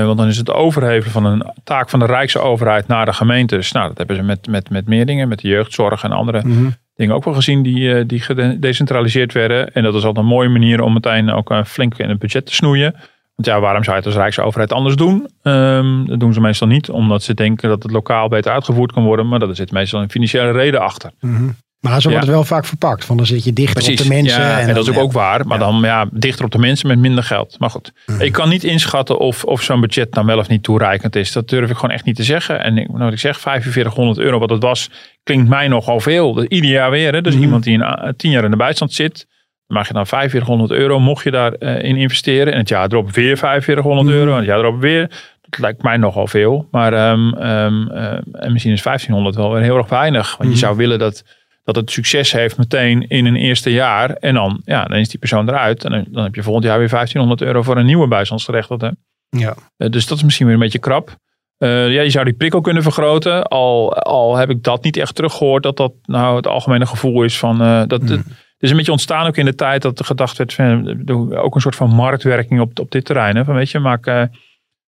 Want 0.06 0.18
dan 0.18 0.28
is 0.28 0.38
het 0.38 0.52
overhevelen 0.52 1.12
van 1.12 1.26
een 1.26 1.46
taak 1.64 1.90
van 1.90 2.00
de 2.00 2.06
Rijksoverheid 2.06 2.88
naar 2.88 3.06
de 3.06 3.14
gemeentes. 3.14 3.72
Nou, 3.72 3.88
dat 3.88 3.98
hebben 3.98 4.16
ze 4.16 4.22
met, 4.22 4.48
met, 4.48 4.70
met 4.70 4.88
meer 4.88 5.06
dingen. 5.06 5.28
Met 5.28 5.40
de 5.40 5.48
jeugdzorg 5.48 6.04
en 6.04 6.12
andere 6.12 6.42
Mhm. 6.46 6.70
Dingen 6.96 7.16
ook 7.16 7.24
wel 7.24 7.34
gezien 7.34 7.64
die, 7.64 7.94
eh, 7.94 8.04
die 8.08 8.20
gedecentraliseerd 8.20 9.34
werden. 9.34 9.74
En 9.74 9.84
dat 9.84 9.96
is 9.96 10.06
altijd 10.06 10.26
een 10.26 10.32
mooie 10.32 10.50
manier 10.50 10.82
om 10.82 10.94
meteen 10.94 11.30
ook 11.30 11.52
eh, 11.52 11.64
flink 11.64 11.98
in 11.98 12.10
het 12.10 12.20
budget 12.20 12.46
te 12.46 12.54
snoeien. 12.54 12.92
Want 13.36 13.48
ja, 13.48 13.60
waarom 13.60 13.84
zou 13.84 13.96
je 13.96 14.02
het 14.02 14.12
als 14.12 14.22
Rijksoverheid 14.22 14.74
anders 14.74 14.96
doen? 14.96 15.30
Ehm, 15.42 16.06
dat 16.06 16.20
doen 16.20 16.34
ze 16.34 16.42
meestal 16.42 16.68
niet, 16.68 16.90
omdat 16.90 17.24
ze 17.24 17.34
denken 17.34 17.70
dat 17.70 17.84
het 17.84 17.92
lokaal 17.92 18.28
beter 18.28 18.52
uitgevoerd 18.52 18.92
kan 18.92 19.04
worden. 19.04 19.28
Maar 19.28 19.42
er 19.42 19.56
zit 19.56 19.72
meestal 19.72 20.02
een 20.02 20.10
financiële 20.10 20.52
reden 20.52 20.82
achter. 20.82 21.12
Mhm. 21.20 21.50
Maar 21.84 22.02
zo 22.02 22.10
wordt 22.10 22.26
Ja. 22.26 22.30
het 22.32 22.40
wel 22.40 22.44
vaak 22.58 22.66
verpakt. 22.66 23.06
Van 23.06 23.18
dan 23.18 23.26
zit 23.26 23.44
je 23.44 23.54
dichter 23.54 23.92
op 23.92 23.98
de 23.98 24.08
mensen. 24.08 24.42
ja, 24.42 24.60
en, 24.60 24.68
dat 24.68 24.78
is 24.78 24.86
dan- 24.86 24.96
ook, 24.96 25.02
ook 25.02 25.12
waar. 25.12 25.48
Maar 25.48 25.60
dan 25.60 25.80
ja, 25.82 26.06
dichter 26.12 26.46
op 26.46 26.52
de 26.52 26.58
mensen 26.58 26.88
met 26.88 27.00
minder 27.00 27.24
geld. 27.24 27.56
Maar 27.60 27.70
goed, 27.70 27.92
Mhm. 28.06 28.22
ik 28.22 28.32
kan 28.32 28.50
niet 28.50 28.64
inschatten 28.64 29.18
of, 29.20 29.44
of 29.44 29.62
zo'n 29.62 29.82
budget 29.82 30.14
nou 30.14 30.26
wel 30.26 30.38
of 30.38 30.48
niet 30.48 30.64
toereikend 30.64 31.16
is. 31.16 31.32
Dat 31.32 31.50
durf 31.50 31.70
ik 31.70 31.76
gewoon 31.76 31.92
echt 31.96 32.06
niet 32.06 32.16
te 32.16 32.24
zeggen. 32.24 32.64
En 32.64 32.78
ik, 32.78 32.88
nou, 32.88 33.04
wat 33.04 33.14
ik 33.14 33.20
zeg, 33.20 33.40
4500 33.40 34.18
euro 34.20 34.40
wat 34.40 34.50
het 34.50 34.64
was, 34.64 34.90
klinkt 35.24 35.50
mij 35.50 35.68
nogal 35.68 36.00
veel. 36.00 36.34
Dat 36.34 36.46
Ieder 36.46 36.70
jaar 36.70 36.92
weer. 36.92 37.14
Hè? 37.14 37.22
Dus 37.22 37.34
Mhm. 37.34 37.44
iemand 37.44 37.64
die 37.64 37.74
in, 37.74 37.82
eh, 37.82 38.10
tien 38.18 38.32
jaar 38.32 38.44
in 38.44 38.52
de 38.52 38.58
bijstand 38.58 38.94
zit, 38.94 39.28
dan 39.68 39.78
mag 39.78 39.88
je 39.88 39.94
dan 39.94 40.08
4500 40.08 40.72
euro, 40.72 41.00
mocht 41.00 41.24
je 41.24 41.32
daarin 41.32 41.82
in 41.82 41.96
investeren. 41.96 42.54
En 42.54 42.60
het 42.60 42.70
jaar 42.70 42.88
erop 42.92 43.12
weer 43.12 43.38
4500 43.38 44.08
Mhm. 44.08 44.16
euro. 44.18 44.32
En 44.32 44.38
het 44.38 44.46
jaar 44.46 44.60
erop 44.60 44.80
weer. 44.82 45.08
Dat 45.50 45.60
lijkt 45.60 45.84
mij 45.84 45.98
nogal 45.98 46.28
veel. 46.28 46.68
Maar 46.72 46.94
ehm, 46.94 47.34
ehm, 47.34 47.88
eh, 47.88 48.18
en 48.32 48.52
misschien 48.52 48.74
is 48.74 48.82
1500 48.82 49.36
wel 49.36 49.54
weer 49.54 49.62
heel 49.64 49.78
erg 49.78 49.90
weinig. 49.90 50.38
Want 50.38 50.50
je 50.52 50.58
zou 50.58 50.78
willen 50.78 51.00
dat 51.00 51.24
dat 51.64 51.76
het 51.76 51.92
succes 51.92 52.32
heeft 52.32 52.58
meteen 52.58 53.08
in 53.08 53.26
een 53.26 53.36
eerste 53.36 53.72
jaar. 53.72 54.10
En 54.10 54.34
dan, 54.34 54.62
ja, 54.66 54.86
dan 54.86 54.98
is 54.98 55.10
die 55.10 55.20
persoon 55.20 55.50
eruit. 55.50 55.84
En 55.86 55.92
dan, 55.92 56.06
dan 56.12 56.24
heb 56.24 56.36
je 56.36 56.44
volgend 56.44 56.66
jaar 56.66 56.78
weer 56.80 56.90
1500 56.90 57.42
euro 57.42 57.62
voor 57.62 57.78
een 57.78 57.86
nieuwe 57.86 58.08
bijstandsgerechtigde. 58.08 58.96
Ja. 59.30 59.56
Eh, 59.78 59.90
dus 59.90 60.08
dat 60.08 60.18
is 60.18 60.24
misschien 60.24 60.46
weer 60.46 60.56
een 60.56 60.62
beetje 60.62 60.80
krap. 60.80 61.16
Eh, 61.58 61.70
ja, 61.94 62.02
je 62.02 62.10
zou 62.10 62.26
die 62.26 62.34
prikkel 62.34 62.62
kunnen 62.62 62.84
vergroten. 62.84 63.44
Al, 63.44 63.94
al 63.94 64.36
heb 64.36 64.50
ik 64.50 64.64
dat 64.64 64.84
niet 64.84 64.98
echt 64.98 65.16
teruggehoord. 65.16 65.64
Dat 65.64 65.78
dat 65.78 65.94
nou 66.04 66.36
het 66.36 66.48
algemene 66.48 66.86
gevoel 66.86 67.24
is 67.24 67.38
van... 67.40 67.62
eh, 67.62 67.84
dat, 67.88 68.02
Mm. 68.02 68.08
het 68.08 68.26
is 68.60 68.70
een 68.70 68.76
beetje 68.78 68.92
ontstaan 68.92 69.28
ook 69.28 69.38
in 69.38 69.46
de 69.46 69.56
tijd 69.56 69.82
dat 69.82 70.00
er 70.00 70.06
gedacht 70.06 70.38
werd... 70.38 70.54
Van, 70.54 71.10
ook 71.38 71.56
een 71.56 71.62
soort 71.62 71.76
van 71.76 71.90
marktwerking 71.90 72.60
op, 72.60 72.80
op 72.80 72.92
dit 72.92 73.06
terrein. 73.06 73.36
Hè? 73.36 73.44
Van, 73.44 73.56
weet 73.56 73.72
je, 73.72 73.80
maak 73.80 74.30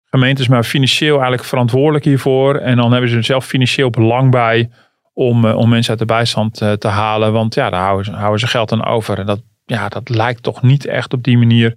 gemeentes 0.05 0.47
maar 0.47 0.63
financieel 0.63 1.13
eigenlijk 1.13 1.43
verantwoordelijk 1.43 2.05
hiervoor. 2.05 2.55
En 2.55 2.75
dan 2.75 2.91
hebben 2.91 3.09
ze 3.09 3.15
er 3.15 3.23
zelf 3.23 3.45
financieel 3.45 3.89
belang 3.89 4.31
bij... 4.31 4.69
om, 5.17 5.45
eh, 5.45 5.55
om 5.57 5.69
mensen 5.69 5.89
uit 5.89 5.99
de 5.99 6.05
bijstand 6.05 6.61
eh, 6.61 6.71
te 6.71 6.87
halen. 6.87 7.33
Want 7.33 7.53
ja, 7.55 7.69
daar 7.69 7.81
houden 7.83 8.05
ze, 8.05 8.11
houden 8.11 8.39
ze 8.39 8.47
geld 8.47 8.71
aan 8.71 8.85
over. 8.85 9.19
En 9.19 9.25
dat, 9.25 9.41
ja, 9.65 9.89
dat 9.89 10.09
lijkt 10.09 10.43
toch 10.43 10.61
niet 10.61 10.85
echt 10.85 11.13
op 11.13 11.23
die 11.23 11.37
manier 11.37 11.75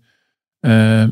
eh, 0.61 1.02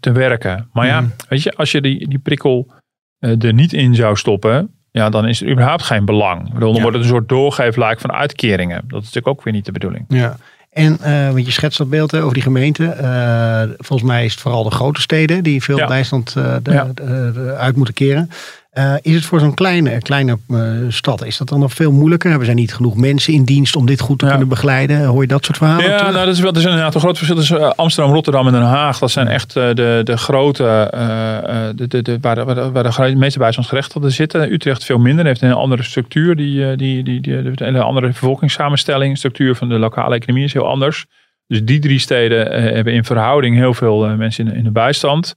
te- 0.00 0.12
werken. 0.12 0.68
Maar 0.72 0.86
ja, 0.86 1.00
Mhm. 1.00 1.10
weet 1.28 1.42
je, 1.42 1.52
als 1.56 1.72
je 1.72 1.80
die, 1.80 2.08
die 2.08 2.18
prikkel 2.18 2.72
er 3.18 3.52
niet 3.52 3.72
in 3.72 3.94
zou 3.94 4.16
stoppen, 4.16 4.70
ja, 4.90 5.08
dan 5.10 5.28
is 5.28 5.42
er 5.42 5.50
überhaupt 5.50 5.82
geen 5.82 6.04
belang. 6.04 6.42
Bedoel, 6.52 6.58
dan 6.68 6.74
Ja. 6.74 6.80
wordt 6.82 6.96
het 6.96 7.04
een 7.06 7.10
soort 7.12 7.28
doorgeefluik 7.28 8.00
van 8.00 8.12
uitkeringen. 8.12 8.76
Dat 8.88 8.98
is 9.02 9.06
natuurlijk 9.06 9.26
ook 9.38 9.42
weer 9.44 9.52
niet 9.52 9.64
de 9.64 9.72
bedoeling. 9.72 10.04
Ja. 10.08 10.36
En, 10.70 10.98
want 11.32 11.46
je 11.46 11.52
schetst 11.52 11.78
dat 11.78 11.90
beeld 11.90 12.10
hè, 12.10 12.20
over 12.20 12.34
die 12.34 12.42
gemeente. 12.42 12.84
Volgens 13.78 14.08
mij 14.08 14.24
is 14.24 14.32
het 14.32 14.40
vooral 14.40 14.62
de 14.64 14.70
grote 14.70 15.00
steden 15.00 15.42
die 15.42 15.62
veel 15.62 15.76
Ja. 15.78 15.86
bijstand 15.86 16.32
de- 16.32 16.60
Ja. 16.62 16.84
de- 16.94 17.30
de- 17.34 17.54
uit 17.58 17.76
moeten 17.76 17.94
keren. 17.94 18.30
Eh, 18.76 18.94
is 19.00 19.14
het 19.14 19.24
voor 19.24 19.40
zo'n 19.40 19.54
kleine, 19.54 20.02
kleine 20.02 20.38
eh, 20.48 20.58
stad, 20.88 21.24
is 21.24 21.36
dat 21.36 21.48
dan 21.48 21.60
nog 21.60 21.72
veel 21.72 21.92
moeilijker? 21.92 22.28
Hebben 22.28 22.46
zij 22.46 22.56
niet 22.56 22.74
genoeg 22.74 22.96
mensen 22.96 23.32
in 23.32 23.44
dienst 23.44 23.76
om 23.76 23.86
dit 23.86 24.00
goed 24.00 24.18
te 24.18 24.24
Ja. 24.24 24.30
kunnen 24.30 24.48
begeleiden? 24.48 25.04
Hoor 25.04 25.22
je 25.22 25.28
dat 25.28 25.44
soort 25.44 25.56
verhalen? 25.56 25.84
Ja, 25.84 26.02
nou, 26.02 26.26
dat 26.26 26.34
is 26.34 26.40
wel, 26.40 26.50
er 26.50 26.56
is 26.56 26.64
inderdaad 26.64 26.94
een 26.94 27.00
groot 27.00 27.16
verschil 27.16 27.36
tussen 27.36 27.60
eh, 27.60 27.70
Amsterdam, 27.76 28.12
Rotterdam 28.14 28.46
en 28.46 28.52
Den 28.52 28.62
Haag. 28.62 28.98
Dat 28.98 29.10
zijn 29.10 29.28
echt 29.28 29.54
de, 29.54 30.00
de 30.04 30.16
grote, 30.16 30.88
de, 31.76 31.86
de, 31.86 32.02
de, 32.02 32.18
waar, 32.20 32.34
de, 32.34 32.44
waar, 32.44 32.54
de, 32.54 32.70
waar 32.72 33.10
de 33.10 33.16
meeste 33.16 33.38
bijstandsgerechtigden 33.38 34.12
zitten. 34.12 34.52
Utrecht 34.52 34.84
veel 34.84 34.98
minder, 34.98 35.26
heeft 35.26 35.42
een 35.42 35.52
andere 35.52 35.82
structuur. 35.82 36.36
Die, 36.36 36.76
die, 36.76 37.02
die, 37.02 37.20
die, 37.20 37.52
een 37.54 37.76
andere 37.76 38.06
bevolkingssamenstelling. 38.06 39.16
Structuur 39.18 39.54
van 39.54 39.68
de 39.68 39.78
lokale 39.78 40.14
economie 40.14 40.44
is 40.44 40.52
heel 40.52 40.68
anders. 40.68 41.06
Dus 41.46 41.64
die 41.64 41.78
drie 41.78 41.98
steden 41.98 42.74
hebben 42.74 42.92
in 42.92 43.04
verhouding 43.04 43.56
heel 43.56 43.74
veel 43.74 44.16
mensen 44.16 44.46
in, 44.46 44.54
in 44.54 44.64
de 44.64 44.70
bijstand. 44.70 45.34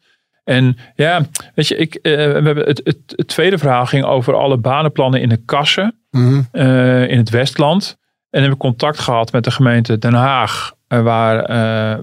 En 0.50 0.78
ja, 0.96 1.22
weet 1.56 1.68
je, 1.68 1.76
ik, 1.76 1.96
eh, 1.96 2.12
we 2.14 2.20
hebben 2.22 2.58
het, 2.66 2.82
het, 2.84 2.98
het 3.16 3.28
tweede 3.28 3.58
verhaal 3.58 3.86
ging 3.86 4.04
over 4.06 4.36
alle 4.36 4.58
banenplannen 4.58 5.22
in 5.22 5.30
de 5.30 5.42
kassen 5.46 5.94
Mhm. 6.12 6.42
eh, 6.52 7.10
in 7.10 7.18
het 7.18 7.30
Westland. 7.30 7.98
En 8.30 8.42
heb 8.44 8.52
ik 8.52 8.58
contact 8.58 9.00
gehad 9.00 9.32
met 9.32 9.44
de 9.44 9.52
gemeente 9.52 9.98
Den 9.98 10.14
Haag, 10.14 10.72
eh, 10.88 11.02
waar, 11.02 11.48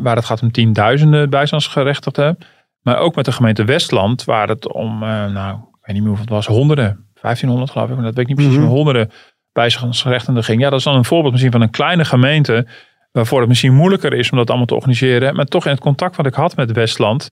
waar 0.03 0.17
het 0.17 0.25
gaat 0.25 0.43
om 0.43 0.51
tienduizenden 0.53 1.31
bijstandsgerechtigden. 1.31 2.39
Maar 2.81 2.99
ook 2.99 3.15
met 3.15 3.25
de 3.25 3.33
gemeente 3.33 3.65
Westland, 3.65 4.25
waar 4.25 4.49
het 4.49 4.73
om, 4.73 4.99
nou, 4.99 5.57
ik 5.57 5.65
weet 5.83 5.95
niet 5.95 5.99
meer 6.05 6.07
hoeveel 6.07 6.25
het 6.25 6.35
was, 6.35 6.47
honderden, 6.47 7.07
1500 7.21 7.71
geloof 7.71 7.89
ik, 7.89 7.95
maar 7.95 8.05
dat 8.05 8.15
weet 8.15 8.23
ik 8.23 8.37
niet 8.37 8.47
precies, 8.47 8.63
maar 8.63 8.75
honderden 8.77 9.11
bijstandsgerechtigden 9.53 10.45
ging. 10.45 10.61
Ja, 10.61 10.71
dat 10.71 10.79
is 10.79 10.85
dan 10.85 10.95
een 10.97 11.05
voorbeeld 11.05 11.33
misschien 11.33 11.53
van 11.53 11.61
een 11.61 11.71
kleine 11.71 12.05
gemeente, 12.05 12.67
waarvoor 13.13 13.39
het 13.39 13.49
misschien 13.49 13.75
moeilijker 13.75 14.13
is 14.13 14.31
om 14.31 14.39
dat 14.39 14.49
allemaal 14.49 14.67
te 14.67 14.75
organiseren. 14.75 15.35
Maar 15.37 15.45
toch 15.45 15.65
in 15.65 15.71
het 15.71 15.81
contact 15.81 16.17
wat 16.17 16.27
ik 16.27 16.35
had 16.35 16.57
met 16.57 16.73
Westland, 16.73 17.31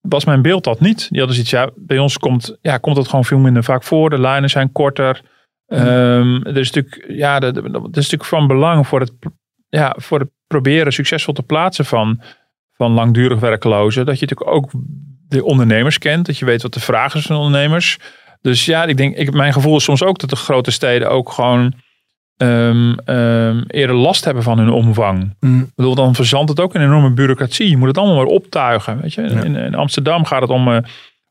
was 0.00 0.24
mijn 0.24 0.42
beeld 0.42 0.64
dat 0.64 0.80
niet. 0.80 1.08
Die 1.08 1.18
hadden 1.18 1.34
zoiets, 1.34 1.52
ja, 1.52 1.70
bij 1.76 1.98
ons 1.98 2.18
komt, 2.18 2.56
ja, 2.60 2.78
komt 2.78 2.96
het 2.96 3.08
gewoon 3.08 3.24
veel 3.24 3.38
minder 3.38 3.64
vaak 3.64 3.82
voor. 3.82 4.10
De 4.10 4.20
lijnen 4.20 4.50
zijn 4.50 4.72
korter. 4.72 5.20
Ehm 5.66 6.46
er 6.46 6.56
is 6.56 6.70
natuurlijk, 6.70 7.04
ja, 7.08 7.40
dat, 7.40 7.54
dat 7.54 7.64
is 7.74 8.10
natuurlijk 8.10 8.24
van 8.24 8.46
belang 8.46 8.86
voor 8.86 9.00
het, 9.00 9.12
ja, 9.68 9.96
voor 9.98 10.18
het 10.18 10.28
proberen 10.46 10.92
succesvol 10.92 11.34
te 11.34 11.42
plaatsen 11.42 11.84
van, 11.84 12.22
van 12.76 12.92
langdurig 12.92 13.40
werklozen. 13.40 14.06
Dat 14.06 14.18
je 14.18 14.26
natuurlijk 14.26 14.56
ook 14.56 14.70
de 15.28 15.44
ondernemers 15.44 15.98
kent. 15.98 16.26
Dat 16.26 16.38
je 16.38 16.44
weet 16.44 16.62
wat 16.62 16.74
de 16.74 16.80
vraag 16.80 17.14
is 17.14 17.26
van 17.26 17.36
ondernemers. 17.36 17.98
Dus 18.40 18.64
ja, 18.64 18.84
ik 18.84 18.96
denk, 18.96 19.16
ik, 19.16 19.32
mijn 19.32 19.52
gevoel 19.52 19.76
is 19.76 19.84
soms 19.84 20.02
ook 20.02 20.18
dat 20.18 20.30
de 20.30 20.36
grote 20.36 20.70
steden 20.70 21.10
ook 21.10 21.32
gewoon 21.32 21.74
ehm, 22.40 22.92
ehm, 23.04 23.62
eerder 23.66 23.96
last 23.96 24.24
hebben 24.24 24.42
van 24.42 24.58
hun 24.58 24.70
omvang. 24.70 25.34
Mhm. 25.40 25.60
Ik 25.60 25.74
bedoel, 25.74 25.94
dan 25.94 26.14
verzandt 26.14 26.48
het 26.48 26.60
ook 26.60 26.74
een 26.74 26.82
enorme 26.82 27.10
bureaucratie. 27.10 27.70
Je 27.70 27.76
moet 27.76 27.88
het 27.88 27.98
allemaal 27.98 28.16
maar 28.16 28.24
optuigen. 28.24 29.00
Weet 29.00 29.14
je? 29.14 29.22
Ja. 29.22 29.42
In, 29.42 29.56
in 29.56 29.74
Amsterdam 29.74 30.24
gaat 30.24 30.40
het 30.40 30.50
om, 30.50 30.72
eh, 30.72 30.78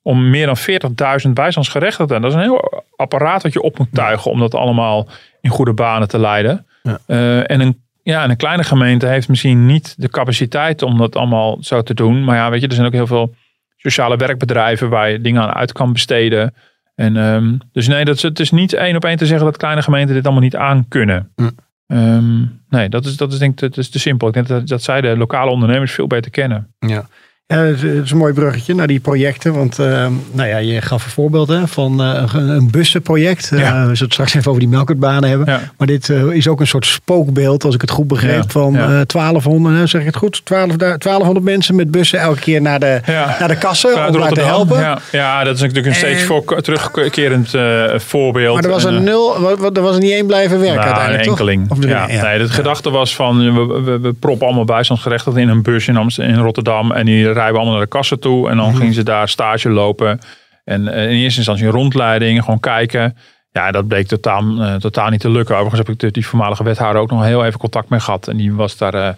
om 0.01 0.29
meer 0.29 0.45
dan 0.45 0.57
40.000 0.57 1.33
bijstandsgerechtigden. 1.33 2.21
Dat 2.21 2.31
is 2.31 2.37
een 2.37 2.43
heel 2.43 2.83
apparaat 2.95 3.43
wat 3.43 3.53
je 3.53 3.61
op 3.61 3.77
moet 3.77 3.93
tuigen 3.93 4.31
om 4.31 4.39
dat 4.39 4.55
allemaal 4.55 5.07
in 5.41 5.49
goede 5.49 5.73
banen 5.73 6.07
te 6.07 6.19
leiden. 6.19 6.65
Ja. 6.83 6.99
Eh, 7.05 7.51
en, 7.51 7.59
een, 7.59 7.81
ja, 8.03 8.23
en 8.23 8.29
een 8.29 8.37
kleine 8.37 8.63
gemeente 8.63 9.05
heeft 9.05 9.29
misschien 9.29 9.65
niet 9.65 9.95
de 9.97 10.09
capaciteit 10.09 10.81
om 10.81 10.97
dat 10.97 11.15
allemaal 11.15 11.57
zo 11.61 11.81
te 11.81 11.93
doen. 11.93 12.23
Maar 12.23 12.35
ja, 12.35 12.49
weet 12.49 12.61
je, 12.61 12.67
er 12.67 12.73
zijn 12.73 12.87
ook 12.87 12.93
heel 12.93 13.07
veel 13.07 13.35
sociale 13.77 14.17
werkbedrijven 14.17 14.89
waar 14.89 15.09
je 15.09 15.21
dingen 15.21 15.41
aan 15.41 15.53
uit 15.53 15.71
kan 15.71 15.93
besteden. 15.93 16.53
En, 16.99 17.17
ehm, 17.17 17.57
dus 17.71 17.87
nee, 17.87 18.05
dat 18.05 18.15
is, 18.15 18.21
het 18.21 18.39
is 18.39 18.51
niet 18.51 18.73
één 18.73 18.95
op 18.95 19.05
één 19.05 19.17
te 19.17 19.25
zeggen 19.25 19.45
dat 19.45 19.57
kleine 19.57 19.81
gemeenten 19.81 20.15
dit 20.15 20.23
allemaal 20.23 20.43
niet 20.43 20.55
aan 20.55 20.87
kunnen. 20.87 21.31
Hm. 21.35 21.49
Ehm, 21.87 22.45
nee, 22.69 22.89
dat 22.89 23.05
is, 23.05 23.17
dat 23.17 23.33
is 23.33 23.39
denk 23.39 23.51
ik 23.51 23.59
dat 23.59 23.77
is 23.77 23.89
te 23.89 23.99
simpel. 23.99 24.27
Ik 24.27 24.33
denk 24.33 24.47
dat, 24.47 24.67
dat 24.67 24.83
zij 24.83 25.01
de 25.01 25.17
lokale 25.17 25.51
ondernemers 25.51 25.91
veel 25.91 26.07
beter 26.07 26.31
kennen. 26.31 26.73
Ja. 26.79 27.07
Ja, 27.53 27.57
het 27.57 27.83
is 27.83 28.11
een 28.11 28.17
mooi 28.17 28.33
bruggetje 28.33 28.75
naar 28.75 28.87
die 28.87 28.99
projecten. 28.99 29.53
Want 29.53 29.79
uh, 29.79 30.07
nou 30.31 30.49
ja, 30.49 30.57
je 30.57 30.81
gaf 30.81 31.05
een 31.05 31.11
voorbeeld 31.11 31.47
hè, 31.47 31.67
van 31.67 32.01
uh, 32.01 32.23
een 32.33 32.71
bussenproject. 32.71 33.51
Ja. 33.55 33.57
Uh, 33.57 33.71
we 33.71 33.79
zullen 33.79 33.97
het 33.97 34.13
straks 34.13 34.33
even 34.33 34.49
over 34.49 34.59
die 34.61 34.69
melkertbanen 34.69 35.29
hebben. 35.29 35.53
Ja. 35.53 35.61
Maar 35.77 35.87
dit 35.87 36.09
is 36.09 36.47
ook 36.47 36.59
een 36.59 36.67
soort 36.67 36.85
spookbeeld, 36.85 37.63
als 37.63 37.75
ik 37.75 37.81
het 37.81 37.89
goed 37.89 38.07
begreep, 38.07 38.43
ja. 38.43 38.49
van 38.49 38.73
1200, 38.73 39.89
zeg 39.89 40.01
ik 40.01 40.07
het 40.07 40.15
goed? 40.15 40.45
12, 40.45 40.75
1200 40.75 41.45
mensen 41.45 41.75
met 41.75 41.91
bussen 41.91 42.19
elke 42.19 42.39
keer 42.39 42.61
naar 42.61 42.79
de, 42.79 43.01
naar 43.39 43.47
de 43.47 43.57
kassen 43.57 44.07
om 44.07 44.19
daar 44.19 44.31
te 44.31 44.41
helpen. 44.41 44.79
Ja. 44.79 44.99
ja, 45.11 45.43
dat 45.43 45.55
is 45.55 45.61
natuurlijk 45.61 45.87
een 45.87 45.95
steeds 45.95 46.23
voor, 46.23 46.61
terugkerend 46.61 47.51
voorbeeld. 47.95 48.55
Maar 48.55 48.63
er 48.63 48.69
was 48.69 48.83
een 48.83 49.03
nul, 49.03 49.49
er 49.73 49.81
was 49.81 49.95
er 49.95 50.01
niet 50.01 50.11
één 50.11 50.27
blijven 50.27 50.59
werken 50.59 50.75
nou, 50.75 50.87
uiteindelijk, 50.87 51.23
een 51.23 51.29
enkeling. 51.29 51.67
toch? 51.67 51.77
Of 51.77 51.85
ja. 51.85 52.07
Nee, 52.07 52.37
de 52.39 52.49
gedachte 52.49 52.89
was 52.89 53.15
van, 53.15 53.53
we, 53.53 53.81
we, 53.81 53.99
we 53.99 54.13
proppen 54.13 54.47
allemaal 54.47 54.65
bijstandsgerechtigden 54.65 55.41
in 55.41 55.49
een 55.49 55.61
bus 55.61 55.87
in, 55.87 55.97
Amsterdam, 55.97 56.33
in 56.33 56.41
Rotterdam 56.41 56.91
en 56.91 57.05
die 57.05 57.37
rijden 57.39 57.55
allemaal 57.55 57.75
naar 57.77 57.83
de 57.83 57.97
kassen 57.97 58.19
toe. 58.19 58.49
En 58.49 58.57
dan 58.57 58.69
mm 58.69 58.75
gingen 58.75 58.93
ze 58.93 59.03
daar 59.03 59.29
stage 59.29 59.69
lopen. 59.69 60.19
En 60.63 60.81
uh, 60.81 61.03
in 61.03 61.17
eerste 61.17 61.37
instantie 61.37 61.65
een 61.65 61.71
rondleiding, 61.71 62.43
gewoon 62.43 62.59
kijken. 62.59 63.17
Ja, 63.51 63.71
dat 63.71 63.87
bleek 63.87 64.07
totaal, 64.07 64.43
uh, 64.43 64.75
totaal 64.75 65.09
niet 65.09 65.19
te 65.19 65.29
lukken. 65.29 65.55
Overigens 65.55 65.87
heb 65.87 65.95
ik 65.95 65.99
de, 65.99 66.11
die 66.11 66.27
voormalige 66.27 66.63
wethouder 66.63 67.01
ook 67.01 67.11
nog 67.11 67.23
heel 67.23 67.45
even 67.45 67.59
contact 67.59 67.89
mee 67.89 67.99
gehad. 67.99 68.27
En 68.27 68.37
die 68.37 68.53
was 68.53 68.77
daar, 68.77 68.95
uh, 68.95 69.09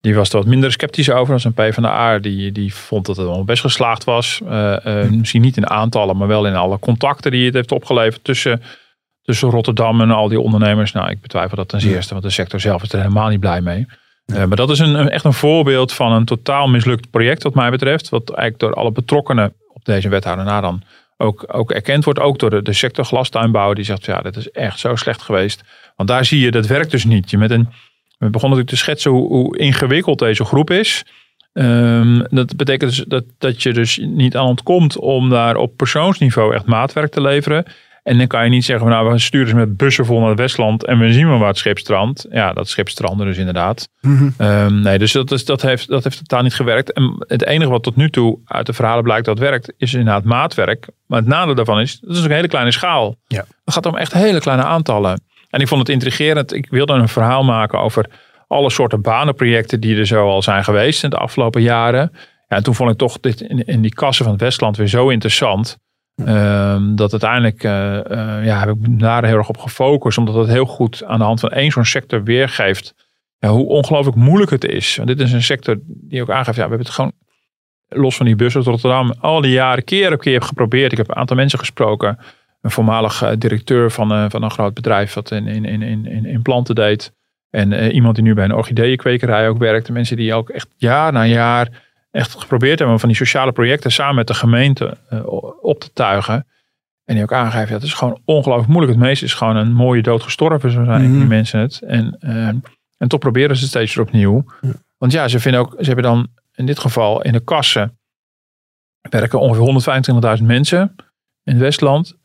die 0.00 0.14
was 0.14 0.30
er 0.30 0.38
wat 0.38 0.46
minder 0.46 0.72
sceptisch 0.72 1.10
over. 1.10 1.28
Dat 1.28 1.38
is 1.38 1.44
een 1.44 1.70
P 1.70 1.74
van 1.74 1.82
de 1.82 1.88
A. 1.88 2.18
Die, 2.18 2.52
die 2.52 2.74
vond 2.74 3.06
dat 3.06 3.16
het 3.16 3.26
wel 3.26 3.44
best 3.44 3.60
geslaagd 3.60 4.04
was. 4.04 4.40
Mm. 4.44 5.18
Misschien 5.18 5.42
niet 5.42 5.56
in 5.56 5.70
aantallen, 5.70 6.16
maar 6.16 6.28
wel 6.28 6.46
in 6.46 6.54
alle 6.54 6.78
contacten 6.78 7.30
die 7.30 7.44
het 7.44 7.54
heeft 7.54 7.72
opgeleverd 7.72 8.24
tussen, 8.24 8.62
tussen 9.22 9.50
Rotterdam 9.50 10.00
en 10.00 10.10
al 10.10 10.28
die 10.28 10.40
ondernemers. 10.40 10.92
Nou, 10.92 11.10
ik 11.10 11.20
betwijfel 11.20 11.56
dat 11.56 11.68
ten 11.68 11.80
zeerste, 11.80 12.12
want 12.12 12.24
de 12.24 12.30
sector 12.30 12.60
zelf 12.60 12.82
is 12.82 12.92
er 12.92 12.98
helemaal 12.98 13.28
niet 13.28 13.40
blij 13.40 13.60
mee. 13.60 13.86
Uh, 14.32 14.44
maar 14.44 14.56
dat 14.56 14.70
is 14.70 14.78
een, 14.78 15.08
echt 15.08 15.24
een 15.24 15.32
voorbeeld 15.32 15.92
van 15.92 16.12
een 16.12 16.24
totaal 16.24 16.68
mislukt 16.68 17.10
project 17.10 17.42
wat 17.42 17.54
mij 17.54 17.70
betreft. 17.70 18.08
Wat 18.08 18.30
eigenlijk 18.30 18.58
door 18.58 18.74
alle 18.74 18.92
betrokkenen 18.92 19.52
op 19.72 19.84
deze 19.84 20.08
wethouder 20.08 20.44
na 20.44 20.60
dan 20.60 20.82
ook, 21.16 21.44
ook 21.46 21.70
erkend 21.70 22.04
wordt. 22.04 22.20
Ook 22.20 22.38
door 22.38 22.50
de, 22.50 22.62
de 22.62 22.72
sector 22.72 23.04
glastuinbouw 23.04 23.72
die 23.72 23.84
zegt 23.84 24.04
ja 24.04 24.20
dit 24.20 24.36
is 24.36 24.50
echt 24.50 24.78
zo 24.78 24.96
slecht 24.96 25.22
geweest. 25.22 25.62
Want 25.96 26.08
daar 26.08 26.24
zie 26.24 26.40
je 26.40 26.50
dat 26.50 26.66
werkt 26.66 26.90
dus 26.90 27.04
niet. 27.04 27.30
Je 27.30 27.38
met 27.38 27.50
een, 27.50 27.68
we 28.18 28.30
begonnen 28.30 28.58
natuurlijk 28.58 28.68
te 28.68 28.76
schetsen 28.76 29.10
hoe, 29.10 29.26
hoe 29.26 29.58
ingewikkeld 29.58 30.18
deze 30.18 30.44
groep 30.44 30.70
is. 30.70 31.04
Um, 31.52 32.26
dat 32.30 32.56
betekent 32.56 32.90
dus 32.90 33.04
dat, 33.06 33.24
dat 33.38 33.62
je 33.62 33.72
dus 33.72 33.96
niet 33.96 34.36
aan 34.36 34.46
ontkomt 34.46 34.98
om 34.98 35.30
daar 35.30 35.56
op 35.56 35.76
persoonsniveau 35.76 36.54
echt 36.54 36.66
maatwerk 36.66 37.12
te 37.12 37.20
leveren. 37.20 37.64
En 38.08 38.18
dan 38.18 38.26
kan 38.26 38.44
je 38.44 38.50
niet 38.50 38.64
zeggen, 38.64 38.88
nou, 38.88 39.12
we 39.12 39.18
sturen 39.18 39.48
ze 39.48 39.54
met 39.54 39.76
bussen 39.76 40.06
vol 40.06 40.20
naar 40.20 40.28
het 40.28 40.38
Westland 40.38 40.84
en 40.84 40.98
we 40.98 41.12
zien 41.12 41.28
wel 41.28 41.38
waar 41.38 41.48
het 41.48 41.58
schip 41.58 41.78
strandt. 41.78 42.26
Ja, 42.30 42.52
dat 42.52 42.68
schip 42.68 42.88
strandde 42.88 43.24
dus 43.24 43.36
inderdaad. 43.36 43.88
Mm 44.00 44.34
um, 44.38 44.80
nee, 44.80 44.98
dus 44.98 45.12
dat, 45.12 45.30
is, 45.30 45.44
dat, 45.44 45.62
heeft, 45.62 45.88
dat 45.88 46.04
heeft 46.04 46.18
totaal 46.18 46.42
niet 46.42 46.54
gewerkt. 46.54 46.92
En 46.92 47.14
het 47.18 47.44
enige 47.44 47.70
wat 47.70 47.82
tot 47.82 47.96
nu 47.96 48.10
toe 48.10 48.38
uit 48.44 48.66
de 48.66 48.72
verhalen 48.72 49.02
blijkt 49.02 49.24
dat 49.24 49.38
werkt, 49.38 49.72
is 49.76 49.94
inderdaad 49.94 50.24
maatwerk. 50.24 50.88
Maar 51.06 51.18
het 51.18 51.28
nadeel 51.28 51.54
daarvan 51.54 51.80
is, 51.80 52.00
dat 52.00 52.16
is 52.16 52.24
een 52.24 52.30
hele 52.30 52.48
kleine 52.48 52.70
schaal. 52.70 53.16
Ja. 53.26 53.44
Het 53.64 53.74
gaat 53.74 53.86
om 53.86 53.96
echt 53.96 54.12
hele 54.12 54.40
kleine 54.40 54.64
aantallen. 54.64 55.20
En 55.50 55.60
ik 55.60 55.68
vond 55.68 55.80
het 55.80 55.88
intrigerend. 55.88 56.52
Ik 56.52 56.66
wilde 56.70 56.92
een 56.92 57.08
verhaal 57.08 57.44
maken 57.44 57.80
over 57.80 58.06
alle 58.46 58.70
soorten 58.70 59.00
banenprojecten 59.00 59.80
die 59.80 59.98
er 59.98 60.06
zo 60.06 60.28
al 60.28 60.42
zijn 60.42 60.64
geweest 60.64 61.04
in 61.04 61.10
de 61.10 61.16
afgelopen 61.16 61.62
jaren. 61.62 62.10
Ja, 62.48 62.56
en 62.56 62.62
toen 62.62 62.74
vond 62.74 62.90
ik 62.90 62.98
toch 62.98 63.20
dit 63.20 63.40
in, 63.40 63.64
in 63.64 63.80
die 63.80 63.94
kassen 63.94 64.24
van 64.24 64.34
het 64.34 64.42
Westland 64.42 64.76
weer 64.76 64.86
zo 64.86 65.08
interessant. 65.08 65.78
Um, 66.26 66.96
dat 66.96 67.10
uiteindelijk 67.10 67.64
uh, 67.64 67.72
uh, 67.72 68.44
ja, 68.44 68.58
heb 68.58 68.68
ik 68.68 68.98
daar 69.00 69.24
heel 69.24 69.36
erg 69.36 69.48
op 69.48 69.58
gefocust. 69.58 70.18
Omdat 70.18 70.34
het 70.34 70.48
heel 70.48 70.64
goed 70.64 71.04
aan 71.04 71.18
de 71.18 71.24
hand 71.24 71.40
van 71.40 71.50
één 71.50 71.70
zo'n 71.70 71.84
sector 71.84 72.22
weergeeft. 72.22 72.94
Ja, 73.38 73.48
hoe 73.48 73.66
ongelooflijk 73.66 74.16
moeilijk 74.16 74.50
het 74.50 74.64
is. 74.64 74.96
Want 74.96 75.08
dit 75.08 75.20
is 75.20 75.32
een 75.32 75.42
sector 75.42 75.78
die 75.84 76.22
ook 76.22 76.30
aangeeft. 76.30 76.56
Ja, 76.56 76.62
we 76.62 76.68
hebben 76.68 76.86
het 76.86 76.94
gewoon 76.94 77.12
los 77.88 78.16
van 78.16 78.26
die 78.26 78.36
bussen 78.36 78.60
uit 78.60 78.70
Rotterdam. 78.70 79.14
Al 79.20 79.40
die 79.40 79.52
jaren 79.52 79.84
keer 79.84 80.12
op 80.12 80.20
keer 80.20 80.42
geprobeerd. 80.42 80.92
Ik 80.92 80.98
heb 80.98 81.08
een 81.08 81.16
aantal 81.16 81.36
mensen 81.36 81.58
gesproken. 81.58 82.18
Een 82.60 82.70
voormalig 82.70 83.22
uh, 83.22 83.30
directeur 83.38 83.90
van, 83.90 84.30
van 84.30 84.42
een 84.42 84.50
groot 84.50 84.74
bedrijf. 84.74 85.14
Wat 85.14 85.30
in, 85.30 85.46
in, 85.46 85.64
in, 85.64 86.06
in, 86.06 86.26
in 86.26 86.42
planten 86.42 86.74
deed. 86.74 87.12
En 87.50 87.90
iemand 87.90 88.14
die 88.14 88.24
nu 88.24 88.34
bij 88.34 88.44
een 88.44 88.54
orchideeënkwekerij 88.54 89.48
ook 89.48 89.58
werkt. 89.58 89.90
Mensen 89.90 90.16
die 90.16 90.34
ook 90.34 90.50
echt 90.50 90.68
jaar 90.76 91.12
na 91.12 91.26
jaar 91.26 91.86
echt 92.18 92.40
geprobeerd 92.40 92.78
hebben 92.78 93.00
van 93.00 93.08
die 93.08 93.18
sociale 93.18 93.52
projecten 93.52 93.92
samen 93.92 94.14
met 94.14 94.26
de 94.26 94.34
gemeente 94.34 94.96
uh, 95.10 95.20
op 95.60 95.80
te 95.80 95.92
tuigen. 95.92 96.46
En 97.04 97.14
die 97.14 97.22
ook 97.22 97.32
aangeven, 97.32 97.74
het 97.74 97.82
is 97.82 97.94
gewoon 97.94 98.20
ongelooflijk 98.24 98.68
moeilijk. 98.68 98.92
Het 98.92 99.02
meeste 99.02 99.24
is 99.24 99.34
gewoon 99.34 99.56
een 99.56 99.72
mooie 99.72 100.02
dood 100.02 100.22
gestorven, 100.22 100.70
zo 100.70 100.84
zijn 100.84 101.10
mm. 101.10 101.18
die 101.18 101.28
mensen 101.28 101.60
het. 101.60 101.80
En, 101.80 102.16
uh, 102.20 102.46
en 102.96 103.08
toch 103.08 103.20
proberen 103.20 103.56
ze 103.56 103.66
steeds 103.66 103.94
weer 103.94 104.04
opnieuw. 104.04 104.44
Ja. 104.60 104.72
Want 104.96 105.12
ja, 105.12 105.28
ze 105.28 105.40
vinden 105.40 105.60
ook, 105.60 105.74
ze 105.78 105.86
hebben 105.86 106.04
dan 106.04 106.28
in 106.54 106.66
dit 106.66 106.78
geval 106.78 107.22
in 107.22 107.32
de 107.32 107.40
kassen 107.40 107.98
werken 109.10 109.40
ongeveer 109.40 110.38
125.000 110.38 110.44
mensen 110.44 110.94
in 111.42 111.52
het 111.52 111.62
Westland. 111.62 112.14
60.000 112.14 112.18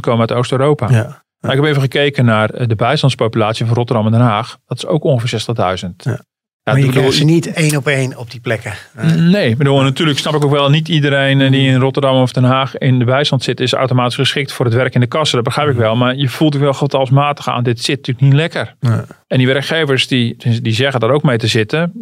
komen 0.00 0.20
uit 0.20 0.32
Oost-Europa. 0.32 0.90
Ja. 0.90 1.24
Nou, 1.40 1.56
ik 1.56 1.62
heb 1.62 1.70
even 1.70 1.82
gekeken 1.82 2.24
naar 2.24 2.68
de 2.68 2.74
bijstandspopulatie 2.74 3.66
van 3.66 3.74
Rotterdam 3.74 4.06
en 4.06 4.12
Den 4.12 4.20
Haag. 4.20 4.58
Dat 4.66 4.76
is 4.76 4.86
ook 4.86 5.04
ongeveer 5.04 5.44
60.000. 5.84 5.90
Ja. 5.96 6.20
Ja, 6.64 6.72
maar 6.72 6.82
je 6.82 6.88
krijgt 6.88 7.14
ze 7.14 7.24
niet 7.24 7.52
één 7.52 7.76
op 7.76 7.86
één 7.86 8.16
op 8.16 8.30
die 8.30 8.40
plekken. 8.40 8.72
Nee, 8.92 9.16
nee 9.16 9.56
bedoel, 9.56 9.82
natuurlijk 9.82 10.18
snap 10.18 10.34
ik 10.34 10.44
ook 10.44 10.50
wel, 10.50 10.70
niet 10.70 10.88
iedereen 10.88 11.40
eh, 11.40 11.50
die 11.50 11.68
in 11.68 11.80
Rotterdam 11.80 12.22
of 12.22 12.32
Den 12.32 12.44
Haag 12.44 12.78
in 12.78 12.98
de 12.98 13.04
bijstand 13.04 13.42
zit, 13.42 13.60
is 13.60 13.72
automatisch 13.72 14.14
geschikt 14.14 14.52
voor 14.52 14.64
het 14.64 14.74
werk 14.74 14.94
in 14.94 15.00
de 15.00 15.06
kassen. 15.06 15.36
Dat 15.36 15.44
begrijp 15.44 15.68
ik 15.68 15.76
wel. 15.76 15.96
Maar 15.96 16.16
je 16.16 16.28
voelt 16.28 16.56
wel 16.56 16.72
getalsmatig 16.72 17.48
aan, 17.48 17.62
dit 17.62 17.80
zit 17.80 17.96
natuurlijk 17.96 18.26
niet 18.26 18.34
lekker. 18.34 18.74
Ja. 18.80 19.04
En 19.26 19.38
die 19.38 19.46
werkgevers 19.46 20.06
die, 20.06 20.36
die 20.62 20.72
zeggen 20.72 21.00
daar 21.00 21.10
ook 21.10 21.22
mee 21.22 21.38
te 21.38 21.46
zitten. 21.46 21.92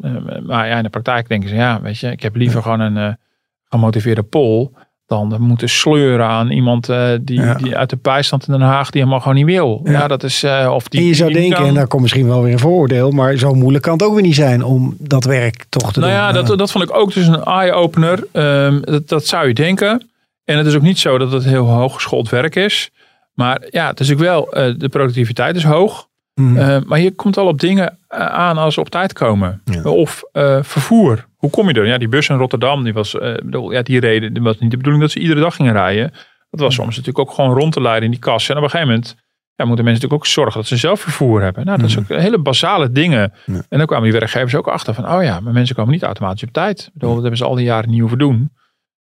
Maar 0.47 0.69
ja, 0.69 0.77
in 0.77 0.83
de 0.83 0.89
praktijk 0.89 1.29
denken 1.29 1.49
ze, 1.49 1.55
ja, 1.55 1.81
weet 1.81 1.99
je, 1.99 2.11
ik 2.11 2.23
heb 2.23 2.37
liever 2.37 2.63
gewoon 2.63 2.81
een 2.81 3.19
gemotiveerde 3.69 4.23
pol 4.23 4.75
dan 5.13 5.41
moeten 5.41 5.69
sleuren 5.69 6.27
aan 6.27 6.51
iemand 6.51 6.89
uh, 6.89 7.09
die, 7.21 7.41
ja. 7.41 7.55
die 7.55 7.77
uit 7.77 7.91
de 7.91 7.99
bijstand 8.03 8.47
in 8.47 8.53
Den 8.53 8.63
Haag 8.63 8.91
die 8.91 9.01
helemaal 9.01 9.21
gewoon 9.21 9.37
niet 9.37 9.47
wil. 9.47 9.81
Ja, 9.85 9.93
ja 9.93 10.09
dat 10.09 10.23
is 10.23 10.45
uh, 10.45 10.71
of 10.75 10.89
die. 10.89 11.01
En 11.01 11.07
je 11.07 11.15
zou 11.15 11.33
die 11.33 11.41
denken, 11.41 11.59
kan... 11.59 11.67
en 11.67 11.75
daar 11.75 11.87
komt 11.87 12.03
misschien 12.03 12.27
wel 12.27 12.43
weer 12.43 12.53
een 12.53 12.59
vooroordeel, 12.59 13.11
maar 13.11 13.37
zo 13.37 13.55
moeilijk 13.55 13.85
kan 13.85 13.93
het 13.93 14.03
ook 14.03 14.15
weer 14.15 14.23
niet 14.23 14.35
zijn 14.35 14.65
om 14.65 14.97
dat 14.99 15.25
werk 15.25 15.65
toch 15.69 15.93
te 15.93 16.01
nou 16.01 16.13
doen. 16.13 16.21
Ja, 16.21 16.33
dat, 16.33 16.59
dat 16.59 16.71
vond 16.71 16.85
ik 16.85 16.97
ook 16.97 17.13
dus 17.13 17.27
een 17.27 17.45
eye-opener. 17.45 18.27
Um, 18.33 18.81
dat, 18.85 19.09
dat 19.09 19.27
zou 19.27 19.49
je 19.49 19.55
denken. 19.55 20.11
En 20.45 20.59
het 20.59 20.67
is 20.67 20.75
ook 20.75 20.83
niet 20.83 20.99
zo 20.99 21.19
dat 21.19 21.33
het 21.33 21.45
heel 21.45 21.67
hooggeschoold 21.67 22.29
werk 22.29 22.57
is. 22.57 22.91
Maar 23.35 23.63
ja, 23.71 23.87
het 23.87 24.01
is 24.01 24.13
ook 24.13 24.19
wel, 24.19 24.59
uh, 24.59 24.75
de 24.79 24.89
productiviteit 24.89 25.57
is 25.57 25.65
hoog. 25.65 26.09
Mhm. 26.35 26.57
Uh, 26.57 26.79
maar 26.87 27.01
je 27.01 27.15
komt 27.15 27.37
al 27.37 27.47
op 27.47 27.61
dingen 27.61 27.99
aan 28.09 28.59
als 28.59 28.75
ze 28.75 28.81
op 28.81 28.89
tijd 28.89 29.13
komen. 29.13 29.63
Ja. 29.65 29.83
Of 29.83 30.23
uh, 30.33 30.63
vervoer. 30.63 31.27
Hoe 31.37 31.51
kom 31.51 31.69
je 31.69 31.75
er? 31.75 31.87
Ja, 31.87 31.99
die 31.99 32.09
bus 32.09 32.29
in 32.29 32.37
Rotterdam, 32.37 32.85
die 32.85 32.93
was, 32.93 33.15
uh, 33.15 33.21
bedoel, 33.21 33.73
ja, 33.73 33.83
die 33.83 34.01
reden, 34.01 34.35
het 34.35 34.43
was 34.43 34.59
niet 34.59 34.71
de 34.71 34.77
bedoeling 34.77 35.03
dat 35.03 35.13
ze 35.13 35.19
iedere 35.19 35.41
dag 35.41 35.55
gingen 35.55 35.73
rijden. 35.73 36.13
Dat 36.51 36.61
was 36.61 36.75
soms 36.75 36.97
natuurlijk 36.97 37.19
ook 37.19 37.35
gewoon 37.35 37.55
rond 37.55 37.73
te 37.73 37.81
leiden 37.81 38.05
in 38.05 38.11
die 38.11 38.21
kassen. 38.21 38.55
En 38.55 38.59
op 38.59 38.65
een 38.65 38.71
gegeven 38.71 38.95
moment 38.95 39.17
ja, 39.55 39.65
moeten 39.65 39.85
mensen 39.85 40.03
natuurlijk 40.03 40.13
ook 40.13 40.27
zorgen 40.27 40.61
dat 40.61 40.67
ze 40.67 40.77
zelf 40.77 41.01
vervoer 41.01 41.43
hebben. 41.43 41.65
Nou, 41.65 41.79
dat 41.79 41.89
is 41.89 41.99
ook 41.99 42.09
hele 42.09 42.39
basale 42.39 42.93
dingen. 42.93 43.33
Ja. 43.47 43.63
En 43.69 43.79
dan 43.79 43.87
kwamen 43.87 44.11
die 44.11 44.19
werkgevers 44.19 44.55
ook 44.55 44.69
achter 44.69 44.95
van, 44.95 45.13
oh 45.13 45.23
ja, 45.23 45.41
maar 45.41 45.53
mensen 45.53 45.77
komen 45.77 45.93
niet 45.93 46.03
automatisch 46.03 46.43
op 46.43 46.53
tijd. 46.53 46.91
Bedoel, 46.93 47.13
dat 47.13 47.21
hebben 47.21 47.39
ze 47.39 47.45
al 47.45 47.55
die 47.55 47.65
jaren 47.65 47.91
niet 47.91 48.01
hoeven 48.01 48.19
doen. 48.19 48.53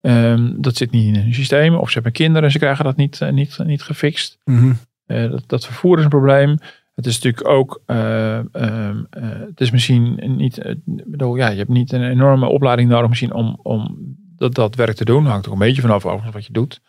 Um, 0.01 0.55
dat 0.61 0.75
zit 0.75 0.91
niet 0.91 1.15
in 1.15 1.21
hun 1.21 1.33
systeem. 1.33 1.75
Of 1.75 1.87
ze 1.87 1.93
hebben 1.93 2.11
kinderen 2.11 2.43
en 2.43 2.51
ze 2.51 2.59
krijgen 2.59 2.85
dat 2.85 2.95
niet, 2.95 3.19
niet, 3.31 3.57
niet 3.63 3.83
gefixt. 3.83 4.37
Mhm. 4.43 4.73
Dat, 5.05 5.43
dat 5.47 5.65
vervoer 5.65 5.97
is 5.97 6.03
een 6.03 6.09
probleem. 6.09 6.57
Het 6.99 7.07
is 7.07 7.19
natuurlijk 7.19 7.47
ook, 7.47 7.81
uh, 7.87 8.39
uh, 8.53 8.89
uh, 9.17 9.39
het 9.47 9.61
is 9.61 9.71
misschien 9.71 10.35
niet, 10.37 10.75
bedoel, 10.85 11.35
ja, 11.35 11.49
je 11.49 11.57
hebt 11.57 11.69
niet 11.69 11.91
een 11.91 12.09
enorme 12.09 12.47
opleiding 12.47 12.89
nodig 12.89 13.09
misschien 13.09 13.33
om, 13.33 13.59
om 13.63 13.97
dat, 14.35 14.55
dat 14.55 14.75
werk 14.75 14.95
te 14.95 15.05
doen. 15.05 15.25
Hangt 15.25 15.47
ook 15.47 15.53
een 15.53 15.59
beetje 15.59 15.81
vanaf 15.81 16.03
wat 16.03 16.45
je 16.45 16.53
doet. 16.53 16.81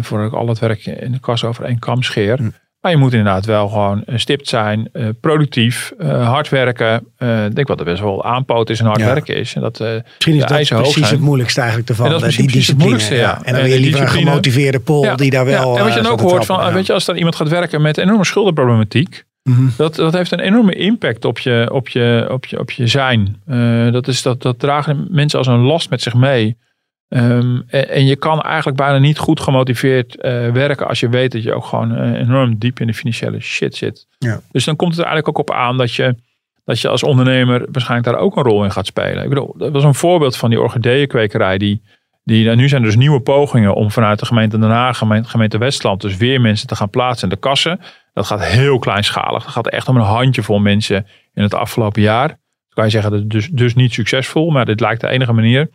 Voor 0.00 0.24
ik 0.24 0.32
al 0.32 0.48
het 0.48 0.58
werk 0.58 0.86
in 0.86 1.12
de 1.12 1.20
kas 1.20 1.44
over 1.44 1.64
één 1.64 1.78
kam 1.78 2.02
scheer. 2.02 2.42
Mm. 2.42 2.52
Maar 2.80 2.90
je 2.90 2.96
moet 2.96 3.12
inderdaad 3.12 3.44
wel 3.44 3.68
gewoon 3.68 4.02
stipt 4.14 4.48
zijn, 4.48 4.88
uh, 4.92 5.08
productief, 5.20 5.92
uh, 5.98 6.28
hard 6.28 6.48
werken. 6.48 7.06
Uh, 7.18 7.44
ik 7.44 7.54
denk 7.54 7.68
wat 7.68 7.78
er 7.78 7.84
best 7.84 8.00
wel 8.00 8.24
aanpoot 8.24 8.70
is 8.70 8.80
en 8.80 8.86
hard 8.86 9.00
Ja. 9.00 9.06
werken 9.06 9.36
is. 9.36 9.54
En 9.54 9.60
dat, 9.60 9.78
Misschien 9.78 10.34
is 10.34 10.68
dat 10.68 10.80
precies 10.80 10.94
zijn. 10.94 11.10
het 11.10 11.20
moeilijkste 11.20 11.60
eigenlijk 11.60 11.90
ervan. 11.90 12.06
En 12.06 12.12
dat 12.12 12.22
is 12.22 12.36
die 12.36 12.44
precies 12.44 12.66
het 12.66 12.78
moeilijkste, 12.78 13.14
ja. 13.14 13.40
En 13.44 13.52
dan 13.52 13.62
wil 13.62 13.72
je 13.72 13.80
liever 13.80 14.00
een 14.00 14.08
gemotiveerde 14.08 14.80
pol 14.80 15.04
Ja. 15.04 15.14
die 15.14 15.30
daar 15.30 15.44
wel... 15.44 15.72
ja, 15.72 15.78
en 15.78 15.84
wat 15.84 15.92
je 15.92 15.98
eh, 15.98 16.04
dan 16.04 16.12
ook 16.12 16.20
hoort 16.20 16.46
van, 16.46 16.56
trappen, 16.56 16.74
weet 16.74 16.86
je, 16.86 16.92
als 16.92 17.08
er 17.08 17.16
iemand 17.16 17.36
gaat 17.36 17.48
werken 17.48 17.82
met 17.82 17.98
enorme 17.98 18.24
schuldenproblematiek. 18.24 19.24
Mhm. 19.42 19.66
Dat, 19.76 19.94
dat 19.94 20.12
heeft 20.12 20.32
een 20.32 20.40
enorme 20.40 20.74
impact 20.74 21.24
op 21.24 21.38
je, 21.38 21.68
op 21.72 21.88
je, 21.88 22.28
op 22.30 22.46
je, 22.46 22.58
op 22.58 22.70
je 22.70 22.86
zijn. 22.86 23.42
Uh, 23.48 23.92
dat, 23.92 24.08
is, 24.08 24.22
dat, 24.22 24.42
dat 24.42 24.58
dragen 24.58 25.06
mensen 25.10 25.38
als 25.38 25.48
een 25.48 25.60
last 25.60 25.90
met 25.90 26.02
zich 26.02 26.14
mee. 26.14 26.56
Um, 27.12 27.64
en, 27.66 27.88
en, 27.88 28.06
je 28.06 28.16
kan 28.16 28.40
eigenlijk 28.40 28.76
bijna 28.76 28.98
niet 28.98 29.18
goed 29.18 29.40
gemotiveerd 29.40 30.16
uh, 30.16 30.22
werken 30.48 30.88
als 30.88 31.00
je 31.00 31.08
weet 31.08 31.32
dat 31.32 31.42
je 31.42 31.54
ook 31.54 31.64
gewoon 31.64 31.92
uh, 31.92 32.20
enorm 32.20 32.58
diep 32.58 32.80
in 32.80 32.86
de 32.86 32.94
financiële 32.94 33.40
shit 33.40 33.76
zit. 33.76 34.06
Ja. 34.18 34.40
Dus 34.52 34.64
dan 34.64 34.76
komt 34.76 34.90
het 34.90 35.00
er 35.00 35.06
eigenlijk 35.06 35.38
ook 35.38 35.48
op 35.48 35.56
aan 35.56 35.76
dat 35.76 35.94
je, 35.94 36.14
dat 36.64 36.80
je 36.80 36.88
als 36.88 37.02
ondernemer 37.02 37.66
waarschijnlijk 37.72 38.10
daar 38.10 38.22
ook 38.22 38.36
een 38.36 38.42
rol 38.42 38.64
in 38.64 38.70
gaat 38.70 38.86
spelen. 38.86 39.22
Ik 39.22 39.28
bedoel, 39.28 39.54
dat 39.58 39.72
was 39.72 39.84
een 39.84 39.94
voorbeeld 39.94 40.36
van 40.36 40.50
die 40.50 40.60
orchideeënkwekerij 40.60 41.58
die, 41.58 41.82
die 42.24 42.44
nou, 42.44 42.56
nu 42.56 42.68
zijn 42.68 42.82
er 42.82 42.86
dus 42.86 42.96
nieuwe 42.96 43.20
pogingen 43.20 43.74
om 43.74 43.90
vanuit 43.90 44.18
de 44.18 44.26
gemeente 44.26 44.58
Den 44.58 44.70
Haag, 44.70 44.98
gemeente, 44.98 45.28
gemeente 45.28 45.58
Westland, 45.58 46.00
dus 46.00 46.16
weer 46.16 46.40
mensen 46.40 46.66
te 46.66 46.76
gaan 46.76 46.90
plaatsen 46.90 47.28
in 47.28 47.34
de 47.34 47.40
kassen. 47.40 47.80
Dat 48.12 48.26
gaat 48.26 48.44
heel 48.44 48.78
kleinschalig. 48.78 49.42
Dat 49.44 49.52
gaat 49.52 49.68
echt 49.68 49.88
om 49.88 49.96
een 49.96 50.02
handjevol 50.02 50.58
mensen 50.58 51.06
in 51.34 51.42
het 51.42 51.54
afgelopen 51.54 52.02
jaar. 52.02 52.28
Dan 52.28 52.38
kan 52.74 52.84
je 52.84 52.90
zeggen, 52.90 53.10
dat 53.10 53.20
is 53.20 53.26
dus, 53.26 53.48
dus 53.48 53.74
niet 53.74 53.92
succesvol, 53.92 54.50
maar 54.50 54.64
dit 54.64 54.80
lijkt 54.80 55.00
de 55.00 55.08
enige 55.08 55.32
manier. 55.32 55.70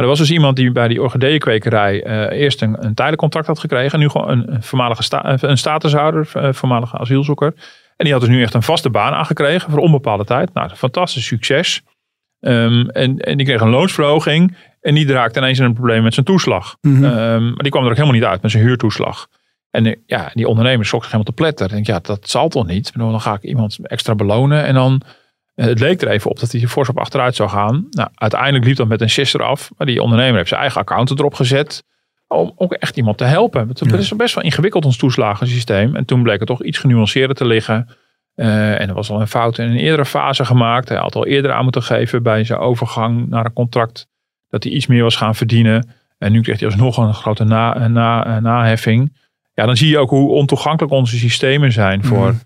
Er 0.00 0.06
was 0.06 0.18
dus 0.18 0.30
iemand 0.30 0.56
die 0.56 0.72
bij 0.72 0.88
die 0.88 1.02
orchideeënkwekerij 1.02 2.06
uh, 2.06 2.40
eerst 2.40 2.62
een, 2.62 2.84
een 2.84 2.94
tijdelijk 2.94 3.22
contract 3.22 3.46
had 3.46 3.58
gekregen. 3.58 3.92
En 3.92 3.98
nu 3.98 4.08
gewoon 4.08 4.30
een, 4.30 4.54
een 4.54 4.62
voormalige 4.62 5.02
sta, 5.02 5.38
een 5.40 5.58
statushouder, 5.58 6.30
uh, 6.36 6.52
voormalige 6.52 6.98
asielzoeker. 6.98 7.54
En 7.96 8.04
die 8.04 8.12
had 8.12 8.20
dus 8.20 8.30
nu 8.30 8.42
echt 8.42 8.54
een 8.54 8.62
vaste 8.62 8.90
baan 8.90 9.12
aangekregen 9.12 9.70
voor 9.70 9.80
onbepaalde 9.80 10.24
tijd. 10.24 10.54
Nou, 10.54 10.68
fantastisch 10.68 11.26
succes. 11.26 11.82
Um, 12.40 12.88
en, 12.88 13.18
en 13.18 13.36
die 13.36 13.46
kreeg 13.46 13.60
een 13.60 13.68
loonsverhoging. 13.68 14.56
En 14.80 14.94
die 14.94 15.12
raakte 15.12 15.38
ineens 15.38 15.58
in 15.58 15.64
een 15.64 15.74
probleem 15.74 16.02
met 16.02 16.14
zijn 16.14 16.26
toeslag. 16.26 16.76
Mm 16.80 16.94
-hmm. 16.94 17.04
um, 17.04 17.44
maar 17.44 17.62
die 17.62 17.70
kwam 17.70 17.84
er 17.84 17.90
ook 17.90 17.96
helemaal 17.96 18.18
niet 18.18 18.28
uit 18.28 18.42
met 18.42 18.50
zijn 18.50 18.64
huurtoeslag. 18.64 19.28
En 19.70 20.02
ja, 20.06 20.30
die 20.34 20.48
ondernemer 20.48 20.86
schrok 20.86 21.02
zich 21.02 21.12
helemaal 21.12 21.34
te 21.34 21.42
pletter. 21.42 21.66
Ik 21.66 21.72
denk, 21.72 21.86
ja, 21.86 21.98
dat 22.02 22.28
zal 22.28 22.48
toch 22.48 22.66
niet? 22.66 22.92
Dan 22.94 23.20
ga 23.20 23.34
ik 23.34 23.42
iemand 23.42 23.78
extra 23.82 24.14
belonen. 24.14 24.64
En 24.64 24.74
dan, 24.74 25.02
het 25.68 25.80
leek 25.80 26.02
er 26.02 26.08
even 26.08 26.30
op 26.30 26.40
dat 26.40 26.52
hij 26.52 26.60
fors 26.60 26.88
op 26.88 26.98
achteruit 26.98 27.34
zou 27.34 27.48
gaan. 27.48 27.86
Nou, 27.90 28.08
uiteindelijk 28.14 28.64
liep 28.64 28.76
dat 28.76 28.88
met 28.88 29.00
een 29.00 29.10
sister 29.10 29.42
af. 29.42 29.70
Maar 29.76 29.86
die 29.86 30.02
ondernemer 30.02 30.36
heeft 30.36 30.48
zijn 30.48 30.60
eigen 30.60 30.80
account 30.80 31.10
erop 31.10 31.34
gezet. 31.34 31.84
Om 32.28 32.52
ook 32.56 32.72
echt 32.72 32.96
iemand 32.96 33.18
te 33.18 33.24
helpen. 33.24 33.68
Het 33.68 33.82
ja. 33.90 33.96
is 33.96 34.16
best 34.16 34.34
wel 34.34 34.44
ingewikkeld, 34.44 34.84
ons 34.84 34.96
toeslagensysteem. 34.96 35.96
En 35.96 36.04
toen 36.04 36.22
bleek 36.22 36.38
het 36.38 36.48
toch 36.48 36.62
iets 36.62 36.78
genuanceerder 36.78 37.36
te 37.36 37.44
liggen. 37.44 37.88
Uh, 38.36 38.80
en 38.80 38.88
er 38.88 38.94
was 38.94 39.10
al 39.10 39.20
een 39.20 39.28
fout 39.28 39.58
in 39.58 39.70
een 39.70 39.76
eerdere 39.76 40.04
fase 40.04 40.44
gemaakt. 40.44 40.88
Hij 40.88 40.98
had 40.98 41.14
al 41.14 41.26
eerder 41.26 41.52
aan 41.52 41.62
moeten 41.62 41.82
geven 41.82 42.22
bij 42.22 42.44
zijn 42.44 42.58
overgang 42.58 43.28
naar 43.28 43.44
een 43.44 43.52
contract. 43.52 44.06
Dat 44.48 44.64
hij 44.64 44.72
iets 44.72 44.86
meer 44.86 45.02
was 45.02 45.16
gaan 45.16 45.34
verdienen. 45.34 45.88
En 46.18 46.32
nu 46.32 46.40
kreeg 46.40 46.58
hij 46.60 46.68
alsnog 46.68 46.96
een 46.96 47.14
grote 47.14 47.44
na, 47.44 47.88
na, 47.88 48.40
naheffing. 48.40 49.16
Ja, 49.54 49.66
dan 49.66 49.76
zie 49.76 49.88
je 49.88 49.98
ook 49.98 50.10
hoe 50.10 50.30
ontoegankelijk 50.30 50.92
onze 50.92 51.16
systemen 51.16 51.72
zijn 51.72 52.04
voor, 52.04 52.32
mm. 52.32 52.40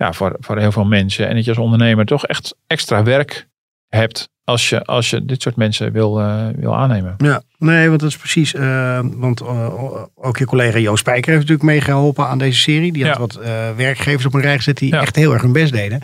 Ja, 0.00 0.12
voor, 0.12 0.36
voor 0.38 0.58
heel 0.58 0.72
veel 0.72 0.84
mensen. 0.84 1.28
En 1.28 1.34
dat 1.34 1.44
je 1.44 1.50
als 1.50 1.58
ondernemer 1.58 2.04
toch 2.04 2.26
echt 2.26 2.56
extra 2.66 3.02
werk 3.02 3.48
hebt 3.88 4.28
als 4.44 4.68
je, 4.68 4.84
als 4.84 5.10
je 5.10 5.24
dit 5.24 5.42
soort 5.42 5.56
mensen 5.56 5.92
wil, 5.92 6.20
uh, 6.20 6.46
wil 6.56 6.76
aannemen. 6.76 7.14
Ja, 7.18 7.42
nee, 7.58 7.88
want 7.88 8.00
dat 8.00 8.08
is 8.08 8.16
precies. 8.16 8.54
Uh, 8.54 9.00
want 9.02 9.40
uh, 9.40 10.04
ook 10.14 10.38
je 10.38 10.44
collega 10.44 10.78
Joost 10.78 10.98
Spijker 10.98 11.32
heeft 11.32 11.48
natuurlijk 11.48 11.68
meegeholpen 11.68 12.26
aan 12.26 12.38
deze 12.38 12.60
serie. 12.60 12.92
Die 12.92 13.06
had 13.06 13.14
ja. 13.14 13.20
wat 13.20 13.46
werkgevers 13.76 14.26
op 14.26 14.34
een 14.34 14.40
rij 14.40 14.56
gezet 14.56 14.78
die 14.78 14.92
ja. 14.92 15.00
echt 15.00 15.16
heel 15.16 15.32
erg 15.32 15.42
hun 15.42 15.52
best 15.52 15.72
deden. 15.72 16.02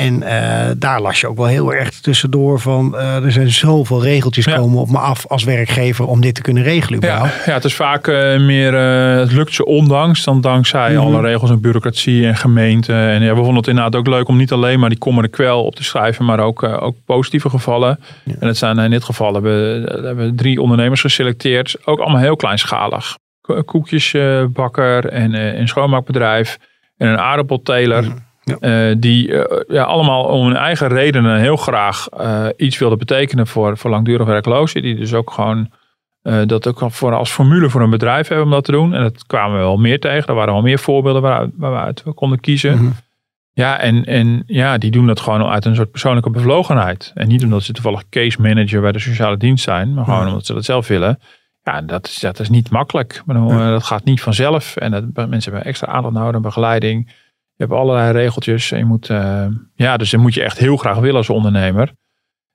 En 0.00 0.22
uh, 0.22 0.70
daar 0.76 1.00
las 1.00 1.20
je 1.20 1.28
ook 1.28 1.36
wel 1.36 1.46
heel 1.46 1.74
erg 1.74 1.90
tussendoor 1.90 2.60
van 2.60 2.94
uh, 2.94 3.24
er 3.24 3.32
zijn 3.32 3.50
zoveel 3.50 4.02
regeltjes 4.02 4.44
ja. 4.44 4.56
komen 4.56 4.80
op 4.80 4.90
me 4.90 4.98
af 4.98 5.26
als 5.26 5.44
werkgever 5.44 6.06
om 6.06 6.20
dit 6.20 6.34
te 6.34 6.42
kunnen 6.42 6.62
regelen. 6.62 7.00
Ja, 7.00 7.30
ja, 7.46 7.52
het 7.52 7.64
is 7.64 7.74
vaak 7.74 8.06
uh, 8.06 8.38
meer, 8.38 8.74
het 9.18 9.32
lukt 9.32 9.54
ze 9.54 9.64
ondanks 9.64 10.24
dan 10.24 10.40
dankzij 10.40 10.90
mm 10.90 10.96
-hmm. 10.96 11.06
alle 11.06 11.20
regels 11.20 11.50
en 11.50 11.60
bureaucratie 11.60 12.26
en 12.26 12.36
gemeenten. 12.36 12.96
En 12.96 13.22
ja, 13.22 13.30
we 13.30 13.36
vonden 13.36 13.56
het 13.56 13.66
inderdaad 13.66 13.96
ook 13.96 14.06
leuk 14.06 14.28
om 14.28 14.36
niet 14.36 14.52
alleen 14.52 14.80
maar 14.80 14.88
die 14.88 14.98
kommer 14.98 15.28
kwel 15.28 15.64
op 15.64 15.74
te 15.74 15.84
schrijven, 15.84 16.24
maar 16.24 16.40
ook, 16.40 16.62
ook 16.62 16.96
positieve 17.04 17.50
gevallen. 17.50 18.00
Ja. 18.24 18.34
En 18.40 18.46
het 18.46 18.56
zijn 18.56 18.78
in 18.78 18.90
dit 18.90 19.04
geval 19.04 19.32
hebben 19.32 19.82
we 19.82 20.06
hebben 20.06 20.36
drie 20.36 20.60
ondernemers 20.60 21.00
geselecteerd, 21.00 21.76
ook 21.84 21.98
allemaal 21.98 22.20
heel 22.20 22.36
kleinschalig. 22.36 23.18
Koekjesbakker 23.64 25.06
en 25.06 25.34
een 25.34 25.68
schoonmaakbedrijf 25.68 26.58
en 26.96 27.08
een 27.08 27.18
aardappelteler. 27.18 28.02
Mm 28.02 28.08
-hmm. 28.08 28.28
Ja. 28.40 28.88
Uh, 28.90 28.96
die 28.98 29.28
uh, 29.28 29.44
ja, 29.68 29.82
allemaal 29.82 30.24
om 30.24 30.46
hun 30.46 30.56
eigen 30.56 30.88
redenen 30.88 31.40
heel 31.40 31.56
graag 31.56 32.08
uh, 32.20 32.46
iets 32.56 32.78
wilden 32.78 32.98
betekenen 32.98 33.46
voor, 33.46 33.78
voor 33.78 33.90
langdurig 33.90 34.26
werklozen. 34.26 34.82
Die 34.82 34.94
dus 34.94 35.14
ook 35.14 35.30
gewoon 35.30 35.70
dat 36.46 36.66
ook 36.66 36.92
voor, 36.92 37.14
als 37.14 37.30
formule 37.30 37.70
voor 37.70 37.80
een 37.80 37.90
bedrijf 37.90 38.28
hebben 38.28 38.46
om 38.46 38.52
dat 38.52 38.64
te 38.64 38.72
doen. 38.72 38.94
En 38.94 39.02
dat 39.02 39.26
kwamen 39.26 39.56
we 39.56 39.64
wel 39.64 39.76
meer 39.76 40.00
tegen. 40.00 40.28
Er 40.28 40.34
waren 40.34 40.52
wel 40.52 40.62
meer 40.62 40.78
voorbeelden 40.78 41.22
waaruit, 41.22 41.50
waaruit 41.56 42.02
we 42.02 42.12
konden 42.12 42.40
kiezen. 42.40 42.72
Mm 42.72 42.78
-hmm. 42.78 42.94
Ja, 43.52 43.78
en, 43.78 44.04
en 44.04 44.42
ja, 44.46 44.78
die 44.78 44.90
doen 44.90 45.06
dat 45.06 45.20
gewoon 45.20 45.42
uit 45.42 45.64
een 45.64 45.74
soort 45.74 45.90
persoonlijke 45.90 46.30
bevlogenheid. 46.30 47.12
En 47.14 47.28
niet 47.28 47.44
omdat 47.44 47.62
ze 47.62 47.72
toevallig 47.72 48.08
case 48.08 48.40
manager 48.40 48.80
bij 48.80 48.92
de 48.92 48.98
sociale 48.98 49.36
dienst 49.36 49.64
zijn, 49.64 49.94
maar 49.94 50.04
gewoon 50.04 50.26
omdat 50.26 50.46
ze 50.46 50.54
dat 50.54 50.64
zelf 50.64 50.88
willen. 50.88 51.18
Ja, 51.62 51.82
dat 51.82 52.06
is, 52.06 52.18
dat 52.18 52.40
is 52.40 52.48
niet 52.48 52.70
makkelijk. 52.70 53.22
Maar 53.24 53.36
dan, 53.36 53.48
dat 53.48 53.84
gaat 53.84 54.04
niet 54.04 54.20
vanzelf. 54.20 54.76
En 54.76 54.90
dat, 54.90 55.28
mensen 55.28 55.52
hebben 55.52 55.68
extra 55.68 55.92
aandacht 55.92 56.14
nodig, 56.14 56.40
begeleiding. 56.40 57.12
Je 57.60 57.66
hebt 57.66 57.78
allerlei 57.78 58.12
regeltjes. 58.12 58.72
En 58.72 58.78
je 58.78 58.84
moet, 58.84 59.08
uh, 59.08 59.44
ja, 59.74 59.96
dus 59.96 60.10
dan 60.10 60.20
moet 60.20 60.34
je 60.34 60.42
echt 60.42 60.58
heel 60.58 60.76
graag 60.76 60.98
willen 60.98 61.16
als 61.16 61.30
ondernemer. 61.30 61.92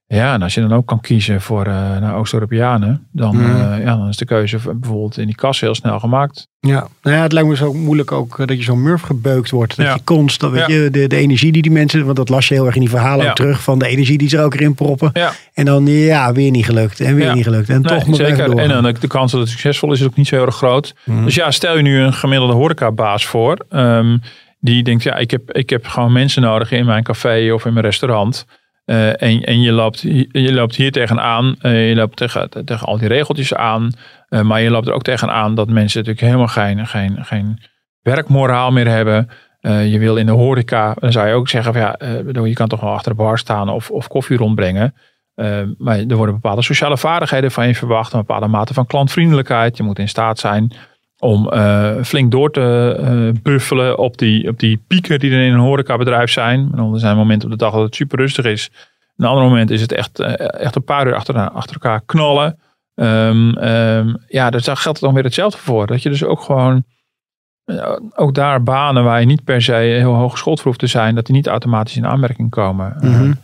Ja, 0.08 0.34
en 0.34 0.42
als 0.42 0.54
je 0.54 0.62
dan 0.62 0.74
ook 0.74 0.86
kan 0.88 1.02
kiezen 1.02 1.42
voor 1.42 1.68
uh, 1.68 2.18
Oost-Europeanen, 2.18 3.08
dan, 3.12 3.36
mm. 3.36 3.42
uh, 3.42 3.84
ja, 3.84 3.98
dan 3.98 4.08
is 4.08 4.18
de 4.18 4.26
keuze 4.26 4.58
bijvoorbeeld 4.58 5.18
in 5.18 5.26
die 5.26 5.36
kas 5.36 5.60
heel 5.60 5.76
snel 5.76 6.00
gemaakt. 6.00 6.48
Ja, 6.60 6.88
nou 7.02 7.16
ja, 7.16 7.22
het 7.22 7.32
lijkt 7.32 7.50
me 7.50 7.56
zo 7.56 7.74
moeilijk 7.74 8.12
ook 8.12 8.48
dat 8.48 8.58
je 8.58 8.64
zo'n 8.64 8.82
murf 8.82 9.02
gebeukt 9.02 9.50
wordt. 9.50 9.76
Dat 9.76 9.86
ja. 9.86 9.94
je 9.94 10.04
constant, 10.04 10.54
weet 10.54 10.68
ja. 10.68 10.74
je, 10.74 10.90
de, 10.90 11.08
de 11.08 11.16
energie 11.16 11.52
die 11.52 11.62
die 11.62 11.72
mensen, 11.72 12.06
want 12.06 12.18
dat 12.18 12.30
las 12.30 12.48
je 12.48 12.54
heel 12.54 12.66
erg 12.66 12.76
in 12.76 12.82
die 12.82 12.90
verhalen 12.90 13.30
ook 13.30 13.36
terug, 13.36 13.62
van 13.62 13.80
de 13.80 13.88
energie 13.88 14.18
die 14.18 14.30
ze 14.30 14.38
er 14.38 14.44
ook 14.44 14.54
erin 14.54 14.76
proppen. 14.76 15.12
En 15.54 15.66
dan, 15.66 15.86
ja, 15.86 16.34
weer 16.34 16.52
niet 16.52 16.66
gelukt 16.66 17.00
en 17.00 17.16
weer 17.16 17.34
niet 17.34 17.44
gelukt. 17.44 17.70
En 17.70 17.82
nee, 17.82 17.98
toch 17.98 18.08
nog 18.08 18.16
zeker. 18.16 18.58
En 18.58 18.70
dan 18.70 18.94
de 19.00 19.08
kans 19.08 19.32
dat 19.32 19.42
het 19.42 19.50
succesvol 19.50 19.92
is, 19.92 20.00
is 20.00 20.06
ook 20.06 20.16
niet 20.16 20.28
zo 20.28 20.36
heel 20.36 20.46
erg 20.46 20.56
groot. 20.56 20.96
Mm. 21.04 21.26
Dus 21.26 21.36
ja, 21.36 21.52
stel 21.52 21.78
je 21.78 21.82
nu 21.82 22.00
een 22.00 22.14
gemiddelde 22.14 22.54
horecabaas 22.54 23.26
voor. 23.26 23.66
Um, 23.70 24.22
die 24.66 24.84
denkt, 24.84 25.04
ja, 25.04 25.16
ik 25.16 25.32
heb, 25.32 25.52
ik 25.52 25.70
heb 25.70 25.86
gewoon 25.86 26.12
mensen 26.12 26.42
nodig 26.42 26.72
in 26.72 26.86
mijn 26.86 27.04
café 27.04 27.54
of 27.54 27.66
in 27.66 27.74
mijn 27.74 27.86
restaurant. 27.86 28.46
Uh, 28.86 29.08
en, 29.08 29.44
en 29.44 29.62
je, 29.62 29.72
loopt, 29.72 30.02
je 30.32 30.54
loopt 30.54 30.76
hier 30.76 30.92
tegenaan, 30.92 31.56
uh, 31.62 31.90
je 31.90 31.96
loopt 31.96 32.18
tegen, 32.18 32.50
tegen 32.66 32.88
al 32.88 32.98
die 32.98 33.08
regeltjes 33.08 33.54
aan. 33.54 33.92
Uh, 34.30 34.42
maar 34.42 34.62
je 34.62 34.70
loopt 34.70 34.88
er 34.88 34.94
ook 34.94 35.04
tegenaan 35.04 35.56
dat 35.56 35.70
mensen 35.70 36.00
natuurlijk 36.00 36.26
helemaal 36.26 36.48
geen, 36.48 36.88
geen, 36.88 37.26
geen 37.26 37.60
werkmoraal 38.02 38.72
meer 38.72 38.88
hebben. 38.88 39.30
je 39.62 40.00
wil 40.00 40.16
in 40.18 40.26
de 40.26 40.32
horeca, 40.32 40.94
dan 41.00 41.12
zou 41.12 41.28
je 41.28 41.34
ook 41.34 41.50
zeggen, 41.50 41.74
van, 41.74 41.82
ja, 41.82 41.98
bedoel, 42.24 42.46
je 42.46 42.54
kan 42.54 42.68
toch 42.68 42.80
wel 42.80 42.94
achter 42.94 43.12
de 43.12 43.18
bar 43.18 43.38
staan 43.38 43.70
of, 43.70 43.92
of 43.92 44.08
koffie 44.08 44.38
rondbrengen. 44.38 44.94
maar 45.78 45.98
er 45.98 46.16
worden 46.16 46.36
bepaalde 46.36 46.62
sociale 46.62 46.98
vaardigheden 46.98 47.52
van 47.52 47.68
je 47.68 47.76
verwacht, 47.76 48.14
een 48.14 48.20
bepaalde 48.20 48.48
mate 48.48 48.74
van 48.74 48.86
klantvriendelijkheid. 48.86 49.78
Je 49.78 49.84
moet 49.84 50.00
in 50.00 50.10
staat 50.10 50.40
zijn 50.40 50.72
om 51.26 51.54
uh, 51.54 52.04
flink 52.04 52.32
door 52.32 52.52
te 52.52 52.98
uh, 53.00 53.42
buffelen 53.42 53.98
op 53.98 54.18
die, 54.18 54.50
op 54.50 54.60
die 54.60 54.84
pieken 54.88 55.20
die 55.20 55.32
er 55.32 55.46
in 55.46 55.54
een 55.54 55.60
horecabedrijf 55.60 56.32
zijn. 56.32 56.72
Er 56.94 57.00
zijn 57.00 57.18
momenten 57.18 57.52
op 57.52 57.58
de 57.58 57.64
dag 57.64 57.74
dat 57.74 57.82
het 57.82 57.96
super 57.96 58.18
rustig 58.18 58.46
is. 58.46 58.72
Een 59.18 59.26
ander 59.26 59.44
moment 59.44 59.70
is 59.70 59.82
het 59.82 59.92
echt, 59.92 60.20
uh, 60.20 60.40
echt 60.40 60.76
een 60.76 60.84
paar 60.84 61.08
uur 61.08 61.16
achter, 61.16 61.50
achter 61.50 61.74
elkaar 61.74 62.02
knallen. 62.06 62.60
Um, 62.96 63.58
um, 63.58 64.18
ja, 64.28 64.50
daar 64.50 64.62
geldt 64.62 64.86
het 64.86 65.00
dan 65.00 65.14
weer 65.14 65.24
hetzelfde 65.24 65.58
voor. 65.58 65.88
Dat 65.88 66.04
je 66.04 66.10
dus 66.10 66.24
ook 66.24 66.42
gewoon, 66.42 66.84
ook 68.16 68.34
daar 68.34 68.64
banen 68.64 69.04
waar 69.04 69.20
je 69.20 69.26
niet 69.26 69.44
per 69.44 69.62
se 69.62 69.74
heel 69.74 70.14
hoog 70.14 70.32
geschoold 70.32 70.58
voor 70.58 70.68
hoeft 70.68 70.80
te 70.80 70.88
zijn, 70.88 71.16
dat 71.16 71.26
die 71.26 71.36
niet 71.36 71.48
automatisch 71.48 71.98
in 71.98 72.06
aanmerking 72.06 72.50
komen. 72.50 72.96
Mm 73.00 73.14
-hmm. 73.14 73.36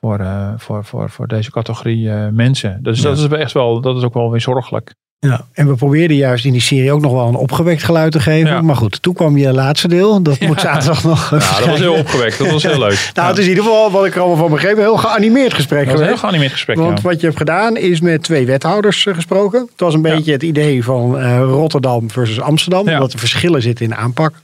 voor, 0.00 0.26
voor, 0.56 0.84
voor, 0.84 1.10
voor 1.10 1.26
deze 1.26 1.50
categorie 1.50 2.10
mensen. 2.30 2.82
Dus 2.82 3.02
ja. 3.02 3.08
dat 3.08 3.18
is 3.18 3.28
echt 3.28 3.52
wel, 3.52 3.80
dat 3.80 3.96
is 3.96 4.02
ook 4.02 4.14
wel 4.14 4.30
weer 4.30 4.40
zorgelijk. 4.40 4.94
Ja, 5.20 5.46
en 5.52 5.68
we 5.68 5.74
probeerden 5.74 6.16
juist 6.16 6.44
in 6.44 6.52
die 6.52 6.60
serie 6.60 6.92
ook 6.92 7.00
nog 7.00 7.12
wel 7.12 7.28
een 7.28 7.34
opgewekt 7.34 7.82
geluid 7.82 8.12
te 8.12 8.20
geven. 8.20 8.50
Ja. 8.50 8.60
Maar 8.60 8.76
goed, 8.76 9.02
toen 9.02 9.14
kwam 9.14 9.36
je 9.36 9.52
laatste 9.52 9.88
deel. 9.88 10.22
Dat 10.22 10.40
moet 10.40 10.60
zaterdag 10.60 11.04
nog. 11.04 11.30
Ja, 11.30 11.38
dat 11.38 11.66
was 11.66 11.78
heel 11.78 11.94
opgewekt. 11.94 12.38
Dat 12.38 12.50
was 12.50 12.62
heel 12.62 12.78
leuk. 12.78 13.10
nou, 13.14 13.28
het 13.28 13.38
is 13.38 13.44
in 13.44 13.50
ieder 13.50 13.64
geval, 13.64 13.90
wat 13.90 14.06
ik 14.06 14.14
er 14.14 14.20
allemaal 14.20 14.38
van 14.38 14.50
begreep, 14.50 14.76
een 14.76 14.82
heel 14.82 14.96
geanimeerd 14.96 15.54
gesprek. 15.54 15.84
Dat 15.84 15.92
was 15.92 16.00
een 16.00 16.06
heel 16.06 16.16
geanimeerd 16.16 16.52
gesprek, 16.52 16.76
Want 16.76 17.00
wat 17.00 17.20
je 17.20 17.26
hebt 17.26 17.38
gedaan 17.38 17.76
is 17.76 18.00
met 18.00 18.22
twee 18.22 18.46
wethouders 18.46 19.04
uh, 19.04 19.14
gesproken. 19.14 19.60
Het 19.60 19.80
was 19.80 19.94
een 19.94 20.02
beetje 20.02 20.32
het 20.32 20.42
idee 20.42 20.84
van 20.84 21.18
uh, 21.18 21.38
Rotterdam 21.38 22.10
versus 22.10 22.40
Amsterdam. 22.40 22.84
Dat 22.84 23.12
er 23.12 23.18
verschillen 23.18 23.62
zitten 23.62 23.84
in 23.84 23.90
de 23.90 23.96
aanpak. 23.96 24.34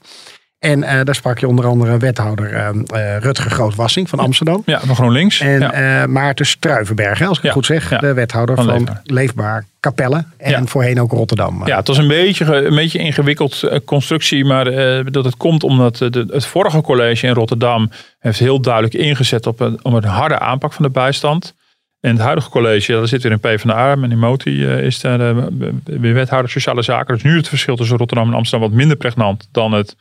En 0.64 0.79
uh, 0.79 1.00
daar 1.05 1.14
sprak 1.14 1.38
je 1.38 1.48
onder 1.48 1.66
andere 1.66 1.98
wethouder 1.98 2.53
uh, 2.53 2.68
uh, 2.94 3.16
Rutger 3.18 3.50
Grootwassing 3.50 4.09
van 4.09 4.18
Amsterdam. 4.18 4.62
Ja, 4.66 4.81
van 4.81 4.94
GroenLinks. 4.94 5.40
En 5.40 5.61
ja. 5.61 6.07
Maarten 6.07 6.46
Struivenberg, 6.46 7.22
als 7.22 7.37
ik 7.37 7.42
het 7.42 7.53
goed 7.53 7.66
zeg. 7.66 7.88
De 7.88 8.14
wethouder 8.14 8.57
van, 8.57 8.64
van 8.64 8.74
Leefbaar. 8.74 9.00
Leefbaar 9.05 9.64
Capelle. 9.81 10.24
En 10.37 10.68
voorheen 10.68 11.00
ook 11.00 11.12
Rotterdam. 11.12 11.66
Ja, 11.66 11.77
het 11.77 11.87
was 11.87 11.98
een 11.98 12.09
beetje 12.09 12.55
een 12.55 12.74
beetje 12.74 12.98
ingewikkeld 12.98 13.83
constructie. 13.85 14.44
Maar 14.44 14.64
dat 15.12 15.24
het 15.24 15.37
komt 15.37 15.62
omdat 15.62 15.96
de, 15.96 16.27
het 16.31 16.46
vorige 16.46 16.81
college 16.81 17.27
in 17.27 17.35
Rotterdam 17.35 17.90
heeft 18.18 18.38
heel 18.38 18.61
duidelijk 18.61 18.94
ingezet 18.94 19.46
op 19.46 19.61
een, 19.61 19.79
op 19.83 19.92
een 19.92 20.05
harde 20.05 20.38
aanpak 20.38 20.72
van 20.72 20.85
de 20.85 20.90
bijstand. 20.90 21.55
En 22.00 22.11
het 22.11 22.20
huidige 22.20 22.50
college, 22.50 22.92
daar 22.92 23.09
zit 23.09 23.22
weer 23.22 23.33
een 23.33 23.40
PvdA. 23.40 23.94
Meneer 23.94 24.18
Moti 24.18 24.66
is 24.66 25.00
daar 25.00 25.18
de 25.18 26.12
wethouder 26.12 26.50
sociale 26.50 26.83
zaken. 26.83 27.14
Dus 27.14 27.22
nu 27.22 27.37
het 27.37 27.48
verschil 27.48 27.77
tussen 27.77 27.96
Rotterdam 27.96 28.29
en 28.29 28.35
Amsterdam 28.35 28.68
wat 28.68 28.79
minder 28.79 28.96
pregnant 28.96 29.48
dan 29.53 29.72
het 29.72 29.96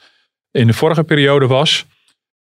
in 0.53 0.67
de 0.67 0.73
vorige 0.73 1.03
periode 1.03 1.47
was. 1.47 1.85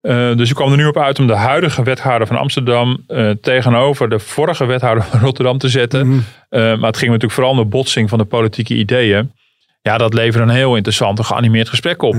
Uh, 0.02 0.36
dus 0.36 0.50
ik 0.50 0.56
kwam 0.56 0.72
er 0.72 0.78
nu 0.78 0.86
op 0.86 0.98
uit 0.98 1.20
om 1.20 1.28
de 1.28 1.36
huidige 1.36 1.84
wethouder 1.84 2.28
van 2.28 2.38
Amsterdam 2.38 3.04
uh, 3.08 3.30
tegenover 3.30 4.10
de 4.10 4.20
vorige 4.20 4.66
wethouder 4.66 5.04
van 5.04 5.20
Rotterdam 5.26 5.58
te 5.58 5.70
zetten. 5.70 6.08
Mm. 6.08 6.14
Uh, 6.14 6.60
maar 6.60 6.88
het 6.88 6.98
ging 6.98 7.12
natuurlijk 7.12 7.34
vooral 7.34 7.52
om 7.52 7.58
de 7.58 7.66
botsing 7.66 8.10
van 8.10 8.18
de 8.18 8.26
politieke 8.26 8.76
ideeën. 8.76 9.32
Ja, 9.82 9.98
dat 9.98 10.14
leverde 10.14 10.48
een 10.48 10.58
heel 10.58 10.76
interessant, 10.76 11.26
geanimeerd 11.26 11.70
gesprek 11.70 12.02
op. 12.02 12.16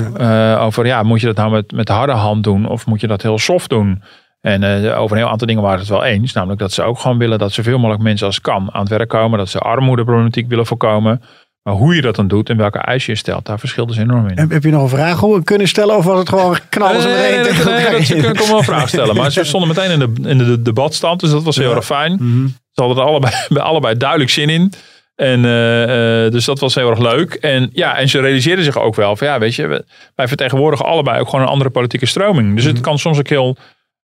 Over, 0.58 0.86
ja, 0.86 1.02
moet 1.02 1.20
je 1.20 1.26
dat 1.26 1.36
nou 1.36 1.50
met, 1.50 1.72
met 1.72 1.86
de 1.86 1.92
harde 1.92 2.12
hand 2.12 2.44
doen 2.44 2.68
of 2.68 2.86
moet 2.86 3.00
je 3.00 3.06
dat 3.06 3.22
heel 3.22 3.38
soft 3.38 3.70
doen? 3.70 4.02
En 4.40 4.64
over 4.94 5.16
een 5.16 5.22
heel 5.22 5.30
aantal 5.30 5.46
dingen 5.46 5.62
waren 5.62 5.78
het 5.78 5.88
wel 5.88 6.04
eens. 6.04 6.32
Namelijk 6.32 6.60
dat 6.60 6.72
ze 6.72 6.82
ook 6.82 6.98
gewoon 6.98 7.18
willen 7.18 7.38
dat 7.38 7.52
zoveel 7.52 7.78
mogelijk 7.78 8.02
mensen 8.02 8.26
als 8.26 8.40
kan 8.40 8.68
aan 8.72 8.80
het 8.80 8.88
werk 8.88 9.08
komen. 9.08 9.38
Dat 9.38 9.48
ze 9.48 9.58
armoedeproblematiek 9.58 10.48
willen 10.48 10.66
voorkomen. 10.66 11.22
Maar 11.68 11.76
hoe 11.76 11.94
je 11.94 12.00
dat 12.00 12.16
dan 12.16 12.28
doet 12.28 12.48
en 12.48 12.56
welke 12.56 12.78
eisen 12.78 13.12
je 13.12 13.18
stelt, 13.18 13.46
daar 13.46 13.58
verschilt 13.58 13.88
dus 13.88 13.96
enorm 13.96 14.28
in. 14.28 14.38
Heb, 14.38 14.50
heb 14.50 14.62
je 14.62 14.70
nog 14.70 14.82
een 14.82 14.88
vraag 14.88 15.20
hoe 15.20 15.36
we 15.36 15.44
kunnen 15.44 15.68
stellen 15.68 15.96
of 15.96 16.04
was 16.04 16.18
het 16.18 16.28
gewoon 16.28 16.58
knallen 16.68 17.02
ze 17.02 17.08
nee, 17.08 17.34
nee, 17.34 17.42
dat, 17.42 18.06
kun 18.06 18.30
ik 18.30 18.48
wel 18.48 18.58
een 18.58 18.64
vraag 18.64 18.88
stellen. 18.88 19.16
Maar 19.16 19.32
ze 19.32 19.44
stonden 19.44 19.68
meteen 19.68 19.90
in 19.90 19.98
de, 19.98 20.28
in 20.28 20.38
de 20.38 20.62
debatstand, 20.62 21.20
dus 21.20 21.30
dat 21.30 21.42
was 21.42 21.56
heel 21.56 21.74
erg 21.74 21.84
fijn. 21.84 22.16
-hmm. 22.18 22.54
Ze 22.72 22.82
hadden 22.82 23.02
er 23.02 23.08
allebei, 23.08 23.34
bij 23.48 23.62
allebei 23.62 23.96
duidelijk 23.96 24.30
zin 24.30 24.48
in. 24.48 24.72
En 25.14 25.44
eh, 25.44 26.24
eh, 26.24 26.32
dus 26.32 26.44
dat 26.44 26.58
was 26.58 26.74
heel 26.74 26.90
erg 26.90 26.98
leuk. 26.98 27.34
En 27.34 27.70
ja, 27.72 27.96
en 27.96 28.08
ze 28.08 28.20
realiseerden 28.20 28.64
zich 28.64 28.78
ook 28.78 28.94
wel 28.94 29.16
van 29.16 29.26
ja, 29.26 29.38
weet 29.38 29.54
je, 29.54 29.84
wij 30.14 30.28
vertegenwoordigen 30.28 30.86
allebei 30.86 31.20
ook 31.20 31.28
gewoon 31.28 31.44
een 31.44 31.52
andere 31.52 31.70
politieke 31.70 32.06
stroming. 32.06 32.54
Dus 32.54 32.64
het 32.64 32.74
mhm. 32.74 32.82
kan 32.82 32.98
soms 32.98 33.18
ook 33.18 33.28
heel 33.28 33.56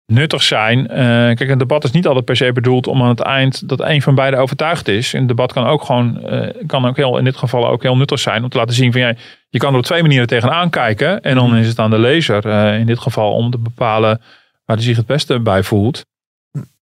nuttig 0.06 0.42
zijn. 0.42 0.88
Eh, 0.88 1.06
kijk, 1.06 1.48
een 1.48 1.58
debat 1.58 1.84
is 1.84 1.90
niet 1.90 2.06
altijd 2.06 2.24
per 2.24 2.36
se 2.36 2.52
bedoeld 2.52 2.86
om 2.86 3.02
aan 3.02 3.08
het 3.08 3.20
eind 3.20 3.68
dat 3.68 3.80
een 3.80 4.02
van 4.02 4.14
beiden 4.14 4.40
overtuigd 4.40 4.88
is. 4.88 5.12
Een 5.12 5.26
debat 5.26 5.52
kan 5.52 5.66
ook 5.66 5.84
gewoon, 5.84 6.22
kan 6.66 6.86
ook 6.86 6.96
heel, 6.96 7.18
in 7.18 7.24
dit 7.24 7.36
geval 7.36 7.68
ook 7.68 7.82
heel 7.82 7.96
nuttig 7.96 8.18
zijn 8.18 8.42
om 8.42 8.48
te 8.48 8.58
laten 8.58 8.74
zien 8.74 8.92
van 8.92 9.00
ja, 9.00 9.14
je 9.48 9.58
kan 9.58 9.72
er 9.72 9.78
op 9.78 9.84
twee 9.84 10.02
manieren 10.02 10.26
tegenaan 10.26 10.70
kijken. 10.70 11.20
En 11.20 11.34
dan 11.34 11.48
mhm. 11.48 11.58
is 11.58 11.68
het 11.68 11.78
aan 11.78 11.90
de 11.90 11.98
lezer 11.98 12.46
in 12.78 12.86
dit 12.86 12.98
geval 12.98 13.32
om 13.32 13.50
te 13.50 13.58
bepalen 13.58 14.20
waar 14.64 14.76
hij 14.76 14.84
zich 14.84 14.96
het 14.96 15.06
beste 15.06 15.40
bij 15.40 15.62
voelt. 15.62 16.04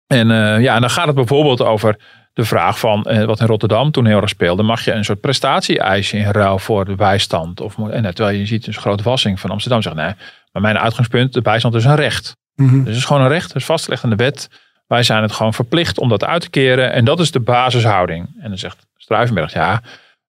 En 0.07 0.29
ja, 0.63 0.75
en 0.75 0.81
dan 0.81 0.91
gaat 0.91 1.07
het 1.07 1.15
bijvoorbeeld 1.15 1.63
over 1.63 1.97
de 2.37 2.45
vraag 2.45 2.79
van 2.79 3.05
eh, 3.05 3.25
wat 3.25 3.41
in 3.41 3.47
Rotterdam 3.47 3.91
toen 3.91 4.07
heel 4.07 4.21
erg 4.21 4.29
speelde. 4.29 4.63
Mag 4.63 4.85
je 4.85 4.93
een 4.93 5.05
soort 5.05 5.21
prestatie-eisen 5.21 6.19
in 6.19 6.31
ruil 6.31 6.59
voor 6.59 6.85
de 6.85 6.95
bijstand? 6.95 7.61
Of, 7.61 7.79
en 7.79 8.15
terwijl 8.15 8.37
je 8.37 8.47
ziet 8.47 8.67
een 8.67 8.75
grote 8.75 9.03
wassing 9.03 9.41
van 9.41 9.51
Amsterdam 9.51 9.83
zegt 9.83 9.97
nee. 9.97 10.15
Maar 10.53 10.63
mijn 10.63 10.79
uitgangspunt, 10.79 11.33
de 11.33 11.43
bijstand 11.43 11.75
is 11.75 11.85
een 11.85 11.97
recht. 11.97 12.37
Mm 12.57 12.79
Dus 12.79 12.87
het 12.87 12.97
is 12.97 13.05
gewoon 13.05 13.23
een 13.23 13.29
recht, 13.29 13.47
het 13.47 13.57
is 13.57 13.65
vastgelegd 13.65 14.03
in 14.03 14.11
de 14.11 14.17
wet. 14.17 14.49
Wij 14.87 15.03
zijn 15.03 15.23
het 15.23 15.33
gewoon 15.33 15.55
verplicht 15.55 15.99
om 15.99 16.09
dat 16.09 16.25
uit 16.25 16.41
te 16.41 16.51
keren. 16.51 16.93
En 16.93 17.05
dat 17.05 17.21
is 17.21 17.31
de 17.31 17.41
basishouding. 17.41 18.29
En 18.41 18.49
dan 18.49 18.59
zegt 18.59 18.87
Struivenberg, 18.97 19.53
ja, 19.53 19.83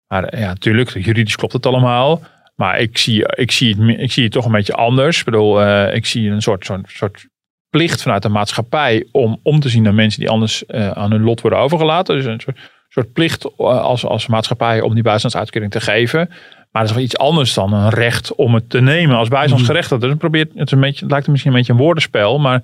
maar 0.08 0.40
ja, 0.40 0.48
natuurlijk, 0.48 0.90
juridisch 0.90 1.36
klopt 1.36 1.54
het 1.54 1.66
allemaal. 1.66 2.22
Maar 2.56 2.80
ik 2.80 2.98
zie, 2.98 3.26
ik 3.36 3.52
zie, 3.52 3.76
het, 3.76 4.00
ik 4.00 4.12
zie 4.12 4.24
het 4.24 4.32
toch 4.32 4.46
een 4.46 4.52
beetje 4.52 4.74
anders. 4.74 5.20
Ik 5.20 5.26
bedoel, 5.26 5.62
uh, 5.62 5.94
ik 5.94 6.06
zie 6.06 6.30
een 6.30 6.42
soort, 6.42 6.66
soort, 6.66 6.92
soort 6.92 7.28
plicht 7.70 8.02
vanuit 8.02 8.22
de 8.22 8.30
maatschappij 8.30 9.08
om 9.12 9.40
om 9.44 9.60
te 9.60 9.70
zien 9.70 9.84
naar 9.84 9.94
mensen 9.94 10.20
die 10.20 10.30
anders 10.30 10.64
uh, 10.68 10.92
aan 10.92 11.12
hun 11.12 11.24
lot 11.24 11.42
worden 11.42 11.60
overgelaten. 11.60 12.16
Dus 12.16 12.26
een 12.26 12.40
soort, 12.40 12.60
soort 12.90 13.14
plicht 13.14 13.46
eh, 13.46 13.66
als, 13.66 14.06
als 14.06 14.28
maatschappij 14.28 14.82
om 14.82 14.94
die 14.94 15.04
bijstandsuitkering 15.04 15.72
te 15.72 15.82
geven. 15.82 16.30
Maar 16.78 16.86
dat 16.86 16.96
is 16.96 17.02
wel 17.02 17.12
iets 17.12 17.32
anders 17.32 17.54
dan 17.54 17.74
een 17.74 17.90
recht 17.90 18.36
om 18.36 18.54
het 18.54 18.70
te 18.70 18.80
nemen 18.80 19.18
als 19.18 19.28
bijstandsgerechtigde. 19.28 20.08
Dus 20.08 20.18
probeert, 20.18 20.52
het, 20.56 20.72
een 20.72 20.80
beetje, 20.80 21.02
het 21.02 21.12
lijkt 21.12 21.28
misschien 21.28 21.52
een 21.52 21.58
beetje 21.58 21.74
een 21.74 21.80
woordenspel, 21.80 22.40
maar 22.40 22.62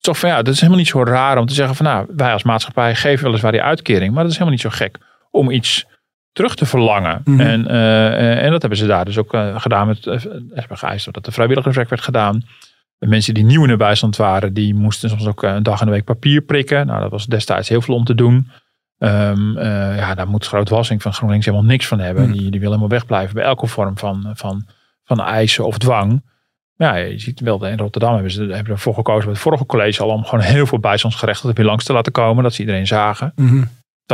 toch 0.00 0.18
van 0.18 0.28
ja, 0.28 0.42
dat 0.42 0.54
is 0.54 0.60
helemaal 0.60 0.78
niet 0.78 0.88
zo 0.88 1.04
raar 1.04 1.38
om 1.38 1.46
te 1.46 1.54
zeggen 1.54 1.74
van 1.74 1.86
nou, 1.86 2.06
wij 2.16 2.32
als 2.32 2.42
maatschappij 2.42 2.94
geven 2.94 3.24
weliswaar 3.24 3.52
die 3.52 3.62
uitkering, 3.62 4.12
maar 4.12 4.22
dat 4.22 4.32
is 4.32 4.38
helemaal 4.38 4.54
niet 4.54 4.72
zo 4.72 4.84
gek 4.84 4.98
om 5.30 5.50
iets 5.50 5.86
terug 6.32 6.54
te 6.54 6.66
verlangen. 6.66 7.20
Mhm. 7.24 7.40
en, 7.40 7.64
uh, 7.70 8.44
en 8.44 8.50
dat 8.50 8.60
hebben 8.60 8.78
ze 8.78 8.86
daar 8.86 9.04
dus 9.04 9.18
ook 9.18 9.34
uh, 9.34 9.60
gedaan 9.60 9.86
met 9.86 10.06
uh, 10.06 10.16
geëist 10.68 11.12
dat 11.12 11.24
de 11.24 11.32
vrijwilligerswerk 11.32 11.88
werd 11.88 12.02
gedaan. 12.02 12.42
De 12.98 13.06
mensen 13.06 13.34
die 13.34 13.44
nieuw 13.44 13.62
in 13.62 13.68
de 13.68 13.76
bijstand 13.76 14.16
waren, 14.16 14.54
die 14.54 14.74
moesten 14.74 15.08
soms 15.08 15.26
ook 15.26 15.42
eh, 15.42 15.54
een 15.54 15.62
dag 15.62 15.80
in 15.80 15.86
de 15.86 15.92
week 15.92 16.04
papier 16.04 16.40
prikken. 16.40 16.86
Nou, 16.86 17.00
dat 17.00 17.10
was 17.10 17.26
destijds 17.26 17.68
heel 17.68 17.82
veel 17.82 17.94
om 17.94 18.04
te 18.04 18.14
doen. 18.14 18.50
Um, 19.04 19.56
uh, 19.58 19.96
ja, 19.96 20.14
daar 20.14 20.28
moet 20.28 20.46
Grootwassing 20.46 21.02
van 21.02 21.12
GroenLinks 21.12 21.46
helemaal 21.46 21.66
niks 21.66 21.86
van 21.86 21.98
hebben. 21.98 22.24
Hmm. 22.24 22.32
Die, 22.32 22.50
die 22.50 22.60
wil 22.60 22.68
helemaal 22.68 22.88
wegblijven 22.88 23.34
bij 23.34 23.44
elke 23.44 23.66
vorm 23.66 23.98
van, 23.98 24.30
van, 24.34 24.66
van 25.04 25.20
eisen 25.20 25.66
of 25.66 25.78
dwang. 25.78 26.22
Ja, 26.76 26.94
je 26.94 27.18
ziet 27.18 27.40
wel, 27.40 27.66
in 27.66 27.78
Rotterdam 27.78 28.14
hebben 28.14 28.32
ze 28.32 28.42
hebben 28.42 28.72
ervoor 28.72 28.94
gekozen 28.94 29.24
bij 29.24 29.32
het 29.32 29.42
vorige 29.42 29.66
college 29.66 30.02
al 30.02 30.08
om 30.08 30.24
gewoon 30.24 30.44
heel 30.44 30.66
veel 30.66 30.78
bijstandsgerechtigden 30.78 31.54
weer 31.54 31.64
langs 31.64 31.84
te 31.84 31.92
laten 31.92 32.12
komen. 32.12 32.42
Dat 32.42 32.54
ze 32.54 32.60
iedereen 32.60 32.86
zagen. 32.86 33.32
Mm 33.36 33.68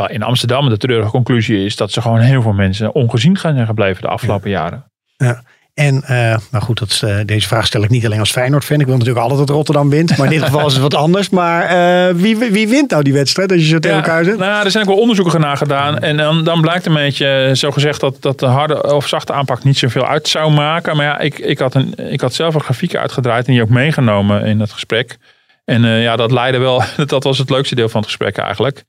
In 0.06 0.22
Amsterdam 0.22 0.68
de 0.68 0.76
treurige 0.76 1.10
conclusie 1.10 1.64
is 1.64 1.76
dat 1.76 1.90
ze 1.90 2.00
gewoon 2.00 2.20
heel 2.20 2.42
veel 2.42 2.52
mensen 2.52 2.94
ongezien 2.94 3.36
zijn 3.36 3.66
gebleven 3.66 4.02
de 4.02 4.08
afgelopen 4.08 4.50
jaren. 4.50 4.84
Ja. 5.16 5.42
En, 5.78 6.02
uh, 6.10 6.36
nou 6.50 6.64
goed, 6.64 6.78
dat, 6.78 7.00
uh, 7.04 7.18
deze 7.24 7.48
vraag 7.48 7.66
stel 7.66 7.82
ik 7.82 7.90
niet 7.90 8.04
alleen 8.04 8.18
als 8.18 8.30
Feyenoord-fan. 8.30 8.80
Ik 8.80 8.86
wil 8.86 8.96
natuurlijk 8.96 9.22
altijd 9.22 9.46
dat 9.46 9.56
Rotterdam 9.56 9.90
wint. 9.90 10.16
Maar 10.16 10.26
in 10.26 10.32
dit 10.32 10.42
geval 10.42 10.66
is 10.66 10.72
het 10.72 10.82
wat 10.82 10.94
anders. 10.94 11.30
Maar 11.30 11.62
uh, 12.08 12.14
wie, 12.14 12.36
wie 12.36 12.68
wint 12.68 12.90
nou 12.90 13.02
die 13.02 13.12
wedstrijd 13.12 13.52
als 13.52 13.60
je 13.60 13.66
zo 13.66 13.78
tegen 13.78 13.96
elkaar 13.96 14.24
zit? 14.24 14.38
Nou, 14.38 14.64
er 14.64 14.70
zijn 14.70 14.84
ook 14.84 14.90
wel 14.90 15.00
onderzoeken 15.00 15.40
naar 15.40 15.56
gedaan. 15.56 15.98
En 15.98 16.16
dan, 16.16 16.44
dan 16.44 16.60
blijkt 16.60 16.86
een 16.86 16.94
beetje, 16.94 17.50
zo 17.54 17.70
gezegd, 17.70 18.00
dat, 18.00 18.16
dat 18.20 18.38
de 18.38 18.46
harde 18.46 18.94
of 18.94 19.08
zachte 19.08 19.32
aanpak 19.32 19.64
niet 19.64 19.78
zoveel 19.78 20.06
uit 20.06 20.28
zou 20.28 20.52
maken. 20.52 20.96
Maar 20.96 21.04
ja, 21.04 21.18
ik, 21.18 21.38
ik, 21.38 21.58
had, 21.58 21.74
een, 21.74 21.94
ik 21.96 22.20
had 22.20 22.34
zelf 22.34 22.54
een 22.54 22.60
grafiek 22.60 22.96
uitgedraaid 22.96 23.46
en 23.46 23.52
die 23.52 23.62
ook 23.62 23.68
meegenomen 23.68 24.44
in 24.44 24.60
het 24.60 24.72
gesprek. 24.72 25.16
En 25.64 25.82
ja, 25.82 26.16
dat 26.16 26.32
leidde 26.32 26.58
wel, 26.58 26.82
dat 27.06 27.24
was 27.24 27.38
het 27.38 27.50
leukste 27.50 27.74
deel 27.74 27.88
van 27.88 28.00
het 28.00 28.08
gesprek 28.08 28.36
eigenlijk. 28.36 28.84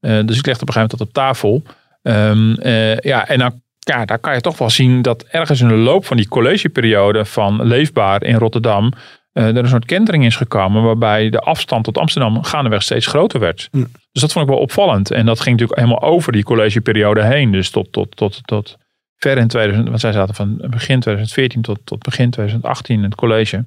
dus 0.00 0.38
ik 0.38 0.46
legde 0.46 0.62
op 0.62 0.68
een 0.68 0.74
gegeven 0.74 0.74
moment 0.74 0.98
dat 0.98 1.00
op 1.00 1.12
tafel. 1.12 1.62
Um, 2.02 2.56
ja, 3.00 3.28
en 3.28 3.38
dan 3.38 3.62
ja, 3.84 4.04
daar 4.04 4.18
kan 4.18 4.34
je 4.34 4.40
toch 4.40 4.58
wel 4.58 4.70
zien 4.70 5.02
dat 5.02 5.22
ergens 5.22 5.60
in 5.60 5.68
de 5.68 5.74
loop 5.74 6.04
van 6.04 6.16
die 6.16 6.28
collegeperiode 6.28 7.24
van 7.24 7.66
Leefbaar 7.66 8.22
in 8.22 8.36
Rotterdam 8.36 8.92
uh, 9.34 9.46
er 9.46 9.56
een 9.56 9.68
soort 9.68 9.84
kentering 9.84 10.24
is 10.24 10.36
gekomen 10.36 10.82
waarbij 10.82 11.30
de 11.30 11.38
afstand 11.38 11.84
tot 11.84 11.98
Amsterdam 11.98 12.42
gaandeweg 12.42 12.82
steeds 12.82 13.06
groter 13.06 13.40
werd. 13.40 13.68
Mm. 13.70 13.86
Dus 14.12 14.22
dat 14.22 14.32
vond 14.32 14.44
ik 14.44 14.50
wel 14.50 14.60
opvallend. 14.60 15.10
En 15.10 15.26
dat 15.26 15.40
ging 15.40 15.60
natuurlijk 15.60 15.80
helemaal 15.80 16.10
over 16.10 16.32
die 16.32 16.44
collegeperiode 16.44 17.24
heen. 17.24 17.52
Dus 17.52 17.70
tot, 17.70 17.92
tot, 17.92 18.16
tot, 18.16 18.40
tot 18.44 18.76
ver 19.16 19.38
in 19.38 19.48
2000, 19.48 19.88
want 19.88 20.00
zij 20.00 20.12
zaten 20.12 20.34
van 20.34 20.56
begin 20.56 21.00
2014 21.00 21.62
tot, 21.62 21.78
tot 21.84 22.02
begin 22.02 22.30
2018 22.30 22.96
in 22.96 23.04
het 23.04 23.14
college. 23.14 23.66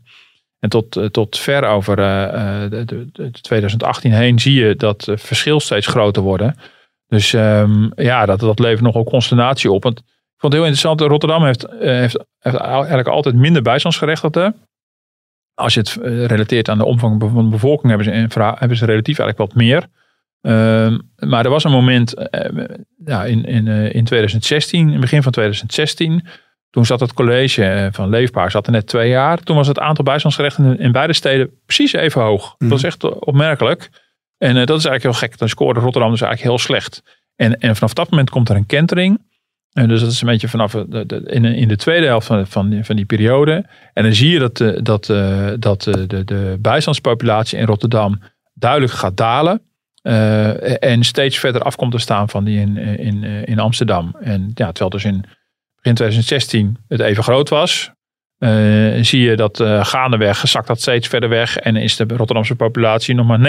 En 0.59 0.69
tot, 0.69 0.95
eh, 0.95 1.05
tot 1.05 1.37
ver 1.37 1.63
over 1.63 1.99
uh, 1.99 2.69
de, 2.69 2.85
de, 2.85 3.09
de 3.11 3.31
2018 3.31 4.11
heen 4.11 4.39
zie 4.39 4.53
je 4.53 4.75
dat 4.75 5.05
het 5.05 5.21
verschil 5.21 5.59
steeds 5.59 5.87
groter 5.87 6.23
worden. 6.23 6.55
Dus 7.07 7.33
um, 7.33 7.91
ja, 7.95 8.25
dat, 8.25 8.39
dat 8.39 8.59
levert 8.59 8.81
nogal 8.81 9.03
consternatie 9.03 9.71
op. 9.71 9.83
Want 9.83 9.99
ik 9.99 10.05
vond 10.37 10.53
het 10.53 10.61
heel 10.61 10.71
interessant. 10.71 11.01
Rotterdam 11.01 11.45
heeft, 11.45 11.65
uh, 11.65 11.79
heeft, 11.79 12.25
heeft 12.39 12.55
eigenlijk 12.57 13.07
altijd 13.07 13.35
minder 13.35 13.61
bijstandsgerechtigden. 13.61 14.55
Als 15.53 15.73
je 15.73 15.79
het 15.79 15.97
eh, 15.97 16.25
relateert 16.25 16.69
aan 16.69 16.77
de 16.77 16.85
omvang 16.85 17.21
van 17.21 17.43
de 17.43 17.49
bevolking, 17.49 17.87
hebben 17.87 18.05
ze, 18.05 18.11
in, 18.11 18.31
hebben 18.57 18.77
ze 18.77 18.85
relatief 18.85 19.19
eigenlijk 19.19 19.51
wat 19.51 19.61
meer. 19.61 19.87
Um, 20.41 21.11
maar 21.15 21.45
er 21.45 21.51
was 21.51 21.63
een 21.63 21.71
moment 21.71 22.13
uh, 22.17 22.65
ja, 23.05 23.25
in, 23.25 23.45
in, 23.45 23.67
in 23.67 24.05
2016, 24.05 24.89
in 24.89 24.99
begin 24.99 25.23
van 25.23 25.31
2016. 25.31 26.27
Toen 26.69 26.85
zat 26.85 26.99
het 26.99 27.13
college 27.13 27.89
van 27.91 28.09
Leefbaar 28.09 28.51
zat 28.51 28.65
er 28.65 28.71
net 28.71 28.87
twee 28.87 29.09
jaar. 29.09 29.39
Toen 29.39 29.55
was 29.55 29.67
het 29.67 29.79
aantal 29.79 30.03
bijstandsgerechtigden 30.03 30.79
in 30.79 30.91
beide 30.91 31.13
steden 31.13 31.49
precies 31.65 31.93
even 31.93 32.21
hoog. 32.21 32.55
Dat 32.57 32.69
was 32.69 32.81
mhm. 32.81 32.87
echt 32.87 33.03
opmerkelijk. 33.19 33.89
En 34.37 34.55
uh, 34.55 34.65
dat 34.65 34.77
is 34.77 34.85
eigenlijk 34.85 35.03
heel 35.03 35.27
gek. 35.27 35.37
Dan 35.37 35.49
scoorde 35.49 35.79
Rotterdam 35.79 36.11
dus 36.11 36.21
eigenlijk 36.21 36.51
heel 36.51 36.65
slecht. 36.65 37.03
En, 37.35 37.59
en 37.59 37.75
vanaf 37.75 37.93
dat 37.93 38.09
moment 38.09 38.29
komt 38.29 38.49
er 38.49 38.55
een 38.55 38.65
kentering. 38.65 39.25
En 39.71 39.87
dus 39.87 40.01
dat 40.01 40.11
is 40.11 40.21
een 40.21 40.27
beetje 40.27 40.47
vanaf 40.47 40.71
de, 40.71 41.05
de, 41.05 41.21
in, 41.25 41.45
in 41.45 41.67
de 41.67 41.75
tweede 41.75 42.05
helft 42.05 42.27
van, 42.27 42.47
van, 42.47 42.79
van 42.83 42.95
die 42.95 43.05
periode. 43.05 43.65
En 43.93 44.03
dan 44.03 44.13
zie 44.13 44.29
je 44.29 44.39
dat, 44.39 44.57
de, 44.57 44.81
dat, 44.81 45.05
dat 45.59 45.81
de, 45.81 46.23
de 46.23 46.57
bijstandspopulatie 46.59 47.57
in 47.57 47.65
Rotterdam 47.65 48.21
duidelijk 48.53 48.93
gaat 48.93 49.17
dalen. 49.17 49.61
En 50.79 51.03
steeds 51.03 51.37
verder 51.37 51.61
af 51.61 51.75
komt 51.75 51.91
te 51.91 51.97
staan 51.97 52.29
van 52.29 52.43
die 52.43 52.59
in, 52.59 52.77
in, 52.77 53.23
in 53.23 53.59
Amsterdam. 53.59 54.15
En 54.19 54.51
ja, 54.53 54.71
terwijl 54.71 54.89
dus 54.89 55.03
in 55.03 55.25
begin 55.87 55.95
2016 55.95 56.77
het 56.87 56.99
even 56.99 57.23
groot 57.23 57.49
was. 57.49 57.91
Uh, 58.39 59.03
zie 59.03 59.21
je 59.21 59.35
dat 59.35 59.59
uh, 59.59 59.85
gaandeweg 59.85 60.47
zakt 60.47 60.67
dat 60.67 60.81
steeds 60.81 61.07
verder 61.07 61.29
weg. 61.29 61.57
En 61.57 61.75
is 61.75 61.95
de 61.95 62.03
Rotterdamse 62.07 62.55
populatie 62.55 63.15
nog 63.15 63.27
maar 63.27 63.39
90% 63.39 63.41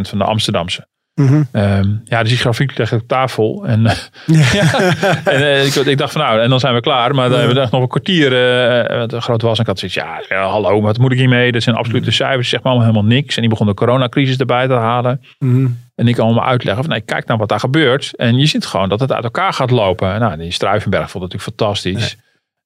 van 0.00 0.18
de 0.18 0.24
Amsterdamse. 0.24 0.86
Mm 1.14 1.26
-hmm. 1.26 1.48
um, 1.52 2.00
ja, 2.04 2.20
dus 2.20 2.28
die 2.28 2.38
grafiek 2.38 2.78
leg 2.78 2.92
ik 2.92 3.00
op 3.00 3.08
tafel. 3.08 3.66
En, 3.66 3.82
ja. 4.52 4.94
en 5.24 5.40
uh, 5.40 5.66
ik, 5.66 5.74
ik, 5.74 5.98
dacht 5.98 6.12
van 6.12 6.20
nou, 6.20 6.40
en 6.40 6.50
dan 6.50 6.60
zijn 6.60 6.74
we 6.74 6.80
klaar. 6.80 7.14
Maar 7.14 7.28
dan 7.28 7.38
hebben 7.38 7.56
we 7.56 7.68
nog 7.70 7.82
een 7.82 7.88
kwartier 7.88 8.32
uh, 8.32 9.20
groot 9.20 9.42
was. 9.42 9.56
En 9.56 9.60
ik 9.60 9.66
had 9.66 9.78
zoiets, 9.78 9.96
ja, 9.96 10.22
ja, 10.28 10.46
hallo, 10.46 10.80
wat 10.80 10.98
moet 10.98 11.12
ik 11.12 11.18
hiermee? 11.18 11.52
Dat 11.52 11.62
zijn 11.62 11.76
absolute 11.76 12.06
mhm. 12.06 12.14
cijfers, 12.14 12.48
zeg 12.48 12.62
maar 12.62 12.72
allemaal 12.72 12.90
helemaal 12.90 13.10
niks. 13.10 13.34
En 13.34 13.40
die 13.40 13.50
begon 13.50 13.66
de 13.66 13.74
coronacrisis 13.74 14.36
erbij 14.36 14.66
te 14.66 14.72
halen. 14.72 15.20
Mm 15.38 15.52
-hmm. 15.52 15.78
En 15.94 16.08
ik 16.08 16.14
kan 16.14 16.24
allemaal 16.24 16.46
uitleggen 16.46 16.84
van, 16.84 16.92
nee, 16.92 17.02
kijk 17.02 17.26
nou 17.26 17.38
wat 17.38 17.48
daar 17.48 17.60
gebeurt. 17.60 18.16
En 18.16 18.38
je 18.38 18.46
ziet 18.46 18.66
gewoon 18.66 18.88
dat 18.88 19.00
het 19.00 19.12
uit 19.12 19.24
elkaar 19.24 19.52
gaat 19.52 19.70
lopen. 19.70 20.20
Nou, 20.20 20.36
die 20.36 20.50
Struivenberg 20.50 21.10
vond 21.10 21.24
het 21.24 21.32
natuurlijk 21.32 21.58
fantastisch. 21.58 22.16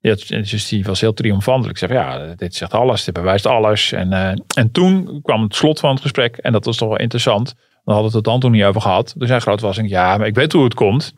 Dus 0.04 0.68
die 0.68 0.84
was 0.84 1.00
heel 1.00 1.14
triomfantelijk. 1.14 1.80
Ik 1.80 1.88
zeg, 1.88 1.98
ja, 1.98 2.34
dit 2.36 2.54
zegt 2.54 2.72
alles, 2.72 3.04
dit 3.04 3.14
bewijst 3.14 3.46
alles. 3.46 3.92
En, 3.92 4.12
uh, 4.12 4.28
en 4.56 4.70
toen 4.72 5.20
kwam 5.22 5.42
het 5.42 5.54
slot 5.54 5.80
van 5.80 5.90
het 5.90 6.00
gesprek. 6.00 6.36
En 6.36 6.52
dat 6.52 6.64
was 6.64 6.76
toch 6.76 6.88
wel 6.88 6.98
interessant. 6.98 7.54
We 7.84 7.92
hadden 7.92 8.12
het 8.12 8.24
dan 8.24 8.40
toen 8.40 8.50
niet 8.50 8.64
over 8.64 8.80
gehad. 8.80 9.14
Toen 9.18 9.26
zei 9.26 9.40
Grootwassing, 9.40 9.88
ja, 9.88 10.16
maar 10.16 10.26
ik 10.26 10.34
weet 10.34 10.52
hoe 10.52 10.64
het 10.64 10.74
komt. 10.74 11.14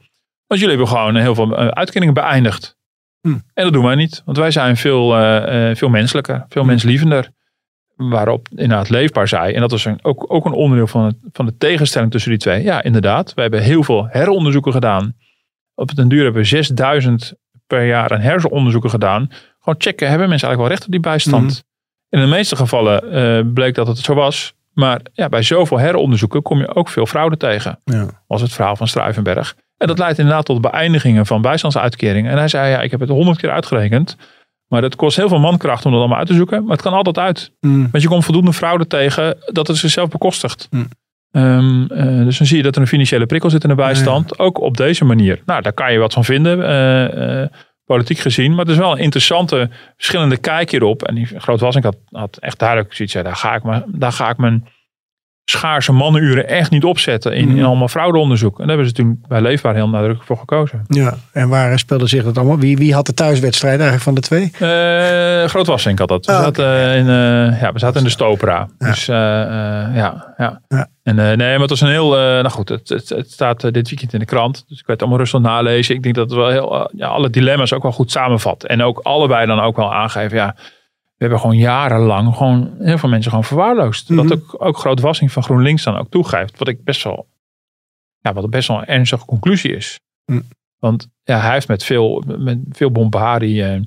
Want 0.46 0.60
jullie 0.60 0.76
hebben 0.76 0.88
gewoon 0.96 1.16
heel 1.16 1.34
veel 1.34 1.60
uh, 1.60 1.68
uitkeringen 1.68 2.14
beëindigd. 2.14 2.76
Hm. 3.20 3.28
En 3.28 3.64
dat 3.64 3.72
doen 3.72 3.84
wij 3.84 3.94
niet. 3.94 4.22
Want 4.24 4.36
wij 4.36 4.50
zijn 4.50 4.76
veel, 4.76 5.20
uh, 5.20 5.74
veel 5.74 5.88
menselijker, 5.88 6.44
veel 6.48 6.62
hm. 6.62 6.68
menslievender. 6.68 7.30
Waarop 7.96 8.48
inderdaad 8.50 8.88
leefbaar 8.88 9.28
zei. 9.28 9.54
En 9.54 9.60
dat 9.60 9.70
was 9.70 9.84
een, 9.84 9.98
ook, 10.02 10.32
ook 10.32 10.44
een 10.44 10.52
onderdeel 10.52 10.86
van, 10.86 11.04
het, 11.04 11.16
van 11.32 11.46
de 11.46 11.56
tegenstelling 11.56 12.10
tussen 12.10 12.30
die 12.30 12.40
twee. 12.40 12.62
Ja, 12.62 12.82
inderdaad. 12.82 13.34
We 13.34 13.40
hebben 13.40 13.62
heel 13.62 13.82
veel 13.82 14.06
heronderzoeken 14.10 14.72
gedaan. 14.72 15.16
Op 15.74 15.88
het 15.88 16.10
duur 16.10 16.24
hebben 16.24 16.42
we 16.42 16.48
6000 16.48 17.34
per 17.66 17.86
jaar 17.86 18.10
een 18.10 18.20
hersenonderzoeken 18.20 18.90
gedaan. 18.90 19.28
Gewoon 19.58 19.80
checken, 19.80 20.08
hebben 20.08 20.28
mensen 20.28 20.48
eigenlijk 20.48 20.58
wel 20.58 20.68
recht 20.68 20.84
op 20.84 20.90
die 20.90 21.00
bijstand? 21.00 21.50
Mhm. 21.50 21.60
In 22.08 22.20
de 22.20 22.36
meeste 22.36 22.56
gevallen 22.56 23.14
uh, 23.14 23.52
bleek 23.52 23.74
dat 23.74 23.86
het 23.86 23.98
zo 23.98 24.14
was. 24.14 24.54
Maar 24.72 25.00
ja, 25.12 25.28
bij 25.28 25.42
zoveel 25.42 25.78
heronderzoeken 25.78 26.42
kom 26.42 26.58
je 26.58 26.74
ook 26.74 26.88
veel 26.88 27.06
fraude 27.06 27.36
tegen. 27.36 27.78
Ja. 27.84 28.06
Was 28.26 28.40
het 28.40 28.52
verhaal 28.52 28.76
van 28.76 28.88
Struivenberg. 28.88 29.56
En 29.76 29.86
dat 29.86 29.98
leidt 29.98 30.18
inderdaad 30.18 30.44
tot 30.44 30.60
beëindigingen 30.60 31.26
van 31.26 31.42
bijstandsuitkeringen. 31.42 32.30
En 32.30 32.38
hij 32.38 32.48
zei, 32.48 32.70
ja, 32.70 32.80
ik 32.80 32.90
heb 32.90 33.00
het 33.00 33.08
honderd 33.08 33.38
keer 33.38 33.50
uitgerekend. 33.50 34.16
Maar 34.68 34.82
het 34.82 34.96
kost 34.96 35.16
heel 35.16 35.28
veel 35.28 35.38
mankracht 35.38 35.84
om 35.84 35.90
dat 35.90 36.00
allemaal 36.00 36.18
uit 36.18 36.26
te 36.26 36.34
zoeken. 36.34 36.62
Maar 36.62 36.72
het 36.72 36.82
kan 36.82 36.92
altijd 36.92 37.18
uit. 37.18 37.52
Mm. 37.60 37.88
Want 37.90 38.02
je 38.02 38.08
komt 38.08 38.24
voldoende 38.24 38.52
fraude 38.52 38.86
tegen 38.86 39.38
dat 39.52 39.66
het 39.66 39.76
zichzelf 39.76 40.08
bekostigt. 40.08 40.68
Mm. 40.70 40.88
Ehm, 41.36 41.84
eh, 41.86 42.24
dus 42.24 42.38
dan 42.38 42.46
zie 42.46 42.56
je 42.56 42.62
dat 42.62 42.74
er 42.74 42.80
een 42.80 42.86
financiële 42.86 43.26
prikkel 43.26 43.50
zit 43.50 43.62
in 43.62 43.68
de 43.68 43.74
bijstand. 43.74 44.38
Ook 44.38 44.60
op 44.60 44.76
deze 44.76 45.04
manier. 45.04 45.42
Nou, 45.46 45.62
daar 45.62 45.72
kan 45.72 45.92
je 45.92 45.98
wat 45.98 46.12
van 46.12 46.24
vinden, 46.24 46.62
eh, 46.62 47.42
eh, 47.42 47.48
politiek 47.84 48.18
gezien. 48.18 48.50
Maar 48.50 48.64
het 48.64 48.68
is 48.68 48.76
wel 48.76 48.92
een 48.92 48.98
interessante, 48.98 49.70
verschillende 49.96 50.36
kijk 50.36 50.70
hierop. 50.70 51.02
En 51.02 51.14
die 51.14 51.26
Groot 51.36 51.60
Wassink 51.60 51.84
had, 51.84 51.96
had 52.10 52.36
echt 52.36 52.58
duidelijk 52.58 52.94
zoiets. 52.94 53.14
Ja, 53.14 53.22
daar, 53.22 53.36
ga 53.36 53.54
ik 53.54 53.62
me, 53.62 53.82
daar 53.86 54.12
ga 54.12 54.30
ik 54.30 54.36
mijn 54.36 54.68
schaarse 55.50 55.92
mannenuren 55.92 56.48
echt 56.48 56.70
niet 56.70 56.84
opzetten 56.84 57.32
in, 57.32 57.48
in 57.48 57.54
Mhm. 57.54 57.64
allemaal 57.64 57.88
fraudeonderzoek. 57.88 58.52
En 58.52 58.58
daar 58.58 58.68
hebben 58.68 58.86
ze 58.86 58.92
toen 58.92 59.24
bij 59.28 59.40
Leefbaar 59.40 59.74
heel 59.74 59.88
nadrukkelijk 59.88 60.26
voor 60.26 60.36
gekozen. 60.38 60.84
Ja, 60.88 61.14
en 61.32 61.48
waar 61.48 61.78
speelde 61.78 62.06
zich 62.06 62.24
dat 62.24 62.36
allemaal? 62.38 62.58
Wie, 62.58 62.76
wie 62.76 62.94
had 62.94 63.06
de 63.06 63.14
thuiswedstrijd 63.14 63.80
eigenlijk 63.80 64.02
van 64.02 64.14
de 64.14 64.20
twee? 64.20 64.50
Eh 64.58 65.48
Groot 65.48 65.66
Wassink 65.66 65.98
had 65.98 66.08
dat. 66.08 66.26
We, 66.26 66.32
Oh, 66.32 66.38
zaten, 66.38 66.94
in, 66.94 67.08
eh, 67.08 67.60
ja, 67.60 67.72
we 67.72 67.78
zaten 67.78 67.98
in 67.98 68.04
de 68.04 68.10
Stopera. 68.10 68.68
Ja. 68.78 68.86
Dus 68.88 69.08
eh, 69.08 69.42
eh, 69.42 69.96
ja, 69.96 70.34
ja. 70.36 70.60
Ja. 70.68 70.86
En 71.02 71.18
eh, 71.18 71.24
nee, 71.36 71.50
maar 71.52 71.60
het 71.60 71.70
was 71.70 71.80
een 71.80 71.88
heel... 71.88 72.16
eh, 72.16 72.20
nou 72.22 72.48
goed, 72.50 72.68
het, 72.68 72.88
het, 72.88 73.08
het 73.08 73.30
staat 73.30 73.64
eh, 73.64 73.72
dit 73.72 73.88
weekend 73.88 74.12
in 74.12 74.18
de 74.18 74.24
krant. 74.24 74.64
Dus 74.68 74.78
ik 74.80 74.86
werd 74.86 75.00
allemaal 75.00 75.18
rustig 75.18 75.40
nalezen. 75.40 75.94
Ik 75.94 76.02
denk 76.02 76.14
dat 76.14 76.30
het 76.30 76.38
wel 76.38 76.48
heel, 76.50 76.74
eh, 76.74 76.98
ja, 76.98 77.06
alle 77.06 77.30
dilemma's 77.30 77.72
ook 77.72 77.82
wel 77.82 77.92
goed 77.92 78.10
samenvat. 78.10 78.64
En 78.64 78.82
ook 78.82 78.98
allebei 79.02 79.46
dan 79.46 79.60
ook 79.60 79.76
wel 79.76 79.94
aangeven. 79.94 80.36
Ja, 80.36 80.54
we 81.16 81.24
hebben 81.24 81.40
gewoon 81.40 81.56
jarenlang 81.56 82.36
gewoon 82.36 82.74
heel 82.78 82.98
veel 82.98 83.08
mensen 83.08 83.30
gewoon 83.30 83.44
verwaarloosd. 83.44 84.08
Mhm. 84.08 84.28
Dat 84.28 84.38
ook, 84.38 84.54
ook 84.58 84.78
Groot 84.78 85.00
Wassink 85.00 85.30
van 85.30 85.42
GroenLinks 85.42 85.82
dan 85.82 85.96
ook 85.96 86.10
toegeeft. 86.10 86.58
Wat 86.58 86.68
ik 86.68 86.84
best 86.84 87.02
wel... 87.02 87.26
Ja, 88.18 88.32
wat 88.32 88.50
best 88.50 88.68
wel 88.68 88.78
een 88.78 88.86
ernstige 88.86 89.24
conclusie 89.24 89.76
is. 89.76 90.00
Mhm. 90.24 90.40
Want 90.78 91.08
ja, 91.22 91.40
hij 91.40 91.52
heeft 91.52 91.68
met 91.68 91.84
veel, 91.84 92.22
met 92.38 92.58
veel 92.70 92.90
bombardie... 92.90 93.62
eh, 93.62 93.80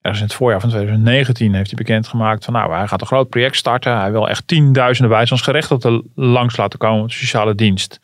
ergens 0.00 0.22
in 0.22 0.26
het 0.26 0.34
voorjaar 0.34 0.60
van 0.60 0.68
2019 0.68 1.54
heeft 1.54 1.70
hij 1.70 1.84
bekendgemaakt 1.84 2.44
van 2.44 2.54
nou, 2.54 2.72
hij 2.72 2.88
gaat 2.88 3.00
een 3.00 3.06
groot 3.06 3.28
project 3.28 3.56
starten. 3.56 3.98
Hij 3.98 4.12
wil 4.12 4.28
echt 4.28 4.46
tienduizenden 4.46 5.16
bijstandsgerechtigden 5.16 6.10
langs 6.14 6.56
laten 6.56 6.78
komen 6.78 7.02
op 7.02 7.08
de 7.08 7.14
sociale 7.14 7.54
dienst. 7.54 8.00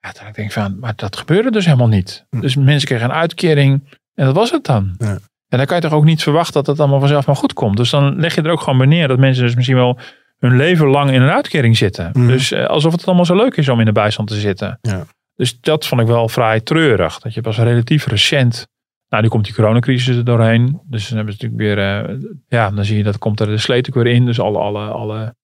Ja, 0.00 0.12
dan 0.12 0.22
denk 0.32 0.36
ik 0.36 0.52
van, 0.52 0.78
maar 0.78 0.92
dat 0.96 1.16
gebeurde 1.16 1.50
dus 1.50 1.64
helemaal 1.64 1.88
niet. 1.88 2.26
Hm. 2.30 2.40
Dus 2.40 2.56
mensen 2.56 2.88
kregen 2.88 3.04
een 3.04 3.16
uitkering 3.16 3.98
en 4.14 4.24
dat 4.24 4.34
was 4.34 4.50
het 4.50 4.64
dan. 4.64 4.94
Ja. 4.98 5.18
En 5.48 5.58
dan 5.58 5.66
kan 5.66 5.76
je 5.76 5.82
toch 5.82 5.92
ook 5.92 6.04
niet 6.04 6.22
verwachten 6.22 6.54
dat 6.54 6.66
het 6.66 6.80
allemaal 6.80 6.98
vanzelf 6.98 7.26
maar 7.26 7.36
goed 7.36 7.52
komt. 7.52 7.76
Dus 7.76 7.90
dan 7.90 8.20
leg 8.20 8.34
je 8.34 8.42
er 8.42 8.50
ook 8.50 8.60
gewoon 8.60 8.78
bij 8.78 8.86
neer 8.86 9.08
dat 9.08 9.18
mensen 9.18 9.44
dus 9.44 9.54
misschien 9.54 9.76
wel 9.76 9.98
hun 10.38 10.56
leven 10.56 10.86
lang 10.86 11.10
in 11.10 11.22
een 11.22 11.30
uitkering 11.30 11.76
zitten. 11.76 12.10
Mhm. 12.12 12.26
Dus 12.26 12.52
eh, 12.52 12.66
alsof 12.66 12.92
het 12.92 13.06
allemaal 13.06 13.24
zo 13.24 13.36
leuk 13.36 13.56
is 13.56 13.68
om 13.68 13.78
in 13.80 13.86
de 13.86 13.92
bijstand 13.92 14.28
te 14.28 14.34
zitten. 14.34 14.78
Ja. 14.80 15.06
Dus 15.34 15.60
dat 15.60 15.86
vond 15.86 16.00
ik 16.00 16.06
wel 16.06 16.28
vrij 16.28 16.60
treurig. 16.60 17.18
Dat 17.18 17.34
je 17.34 17.40
pas 17.40 17.58
relatief 17.58 18.06
recent 18.06 18.66
nou, 19.08 19.22
nu 19.22 19.28
komt 19.28 19.44
die 19.44 19.54
coronacrisis 19.54 20.16
er 20.16 20.24
doorheen. 20.24 20.80
Dus 20.84 21.08
dan 21.08 21.16
hebben 21.16 21.34
ze 21.34 21.46
natuurlijk 21.46 21.78
weer, 21.78 21.78
eh, 21.78 22.30
ja, 22.48 22.70
dan 22.70 22.84
zie 22.84 22.96
je 22.96 23.02
dat 23.02 23.18
komt 23.18 23.40
er 23.40 23.46
de 23.46 23.58
sleet 23.58 23.88
ook 23.88 23.94
weer 23.94 24.14
in. 24.14 24.26
Dus 24.26 24.40
alle, 24.40 24.58
alle, 24.58 24.88
alle 24.88 25.34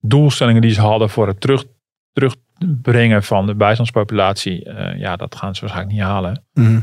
doelstellingen 0.00 0.62
die 0.62 0.70
ze 0.70 0.80
hadden 0.80 1.10
voor 1.10 1.26
het 1.26 1.40
terug, 1.40 1.64
terugbrengen 2.12 3.22
van 3.22 3.46
de 3.46 3.54
bijstandspopulatie, 3.54 4.64
eh, 4.64 4.98
ja, 4.98 5.16
dat 5.16 5.34
gaan 5.34 5.54
ze 5.54 5.60
waarschijnlijk 5.60 5.96
niet 5.96 6.06
halen. 6.06 6.44
Mhm. 6.52 6.80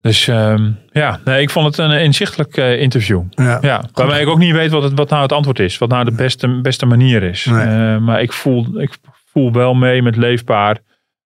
Dus 0.00 0.28
ehm, 0.28 0.70
ja, 0.92 1.20
nee, 1.24 1.42
ik 1.42 1.50
vond 1.50 1.66
het 1.66 1.78
een 1.78 2.00
inzichtelijk 2.00 2.56
eh, 2.56 2.80
interview. 2.80 3.22
Ja. 3.30 3.58
Ja, 3.60 3.84
waarmee 3.92 4.20
ik 4.20 4.28
ook 4.28 4.38
niet 4.38 4.52
weet 4.52 4.70
wat, 4.70 4.82
het, 4.82 4.92
wat 4.94 5.10
nou 5.10 5.22
het 5.22 5.32
antwoord 5.32 5.58
is. 5.58 5.78
Wat 5.78 5.88
nou 5.88 6.04
de 6.04 6.12
beste, 6.12 6.60
beste 6.60 6.86
manier 6.86 7.22
is. 7.22 7.44
Nee. 7.44 7.66
Eh, 7.66 7.98
maar 7.98 8.22
ik 8.22 8.32
voel, 8.32 8.80
ik 8.80 8.96
voel 9.32 9.52
wel 9.52 9.74
mee 9.74 10.02
met 10.02 10.16
Leefbaar 10.16 10.78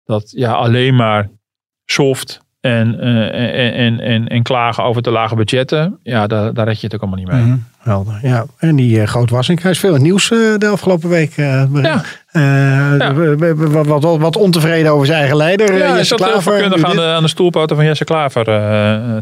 dat 0.04 0.30
ja, 0.30 0.52
alleen 0.52 0.94
maar 0.94 1.30
soft 1.84 2.40
en, 2.60 3.00
eh, 3.00 3.56
en, 3.56 3.74
en, 3.74 4.00
en, 4.00 4.28
en 4.28 4.42
klagen 4.42 4.84
over 4.84 5.02
te 5.02 5.10
lage 5.10 5.34
budgetten. 5.34 5.98
Ja, 6.02 6.26
daar, 6.26 6.54
daar 6.54 6.66
red 6.66 6.80
je 6.80 6.86
het 6.86 6.94
ook 6.94 7.00
allemaal 7.00 7.18
niet 7.18 7.28
mee. 7.28 7.42
Mhm. 7.42 7.56
Helder, 7.82 8.18
ja. 8.22 8.44
En 8.58 8.76
die 8.76 8.96
uh, 9.00 9.06
Groot 9.06 9.30
Wassink, 9.30 9.60
hij 9.62 9.70
is 9.70 9.78
veel 9.78 9.94
in 9.94 10.02
nieuws 10.02 10.30
eh, 10.30 10.38
de 10.58 10.66
afgelopen 10.66 11.08
week. 11.08 11.36
eh, 11.36 11.64
Ja. 11.82 12.02
Ja. 12.32 13.14
Wat, 13.54 13.86
wat, 14.02 14.18
wat 14.18 14.36
ontevreden 14.36 14.92
over 14.92 15.06
zijn 15.06 15.18
eigen 15.18 15.36
leider, 15.36 15.76
Ja, 15.78 15.86
Jesse 15.88 16.04
zat 16.04 16.18
heel 16.18 16.28
Klaver. 16.28 16.64
aan 16.64 16.70
dit. 16.70 16.90
de, 16.92 17.02
aan 17.02 17.22
de 17.22 17.28
stoelpoten 17.28 17.76
van 17.76 17.84
Jesse 17.84 18.04
Klaver 18.04 18.44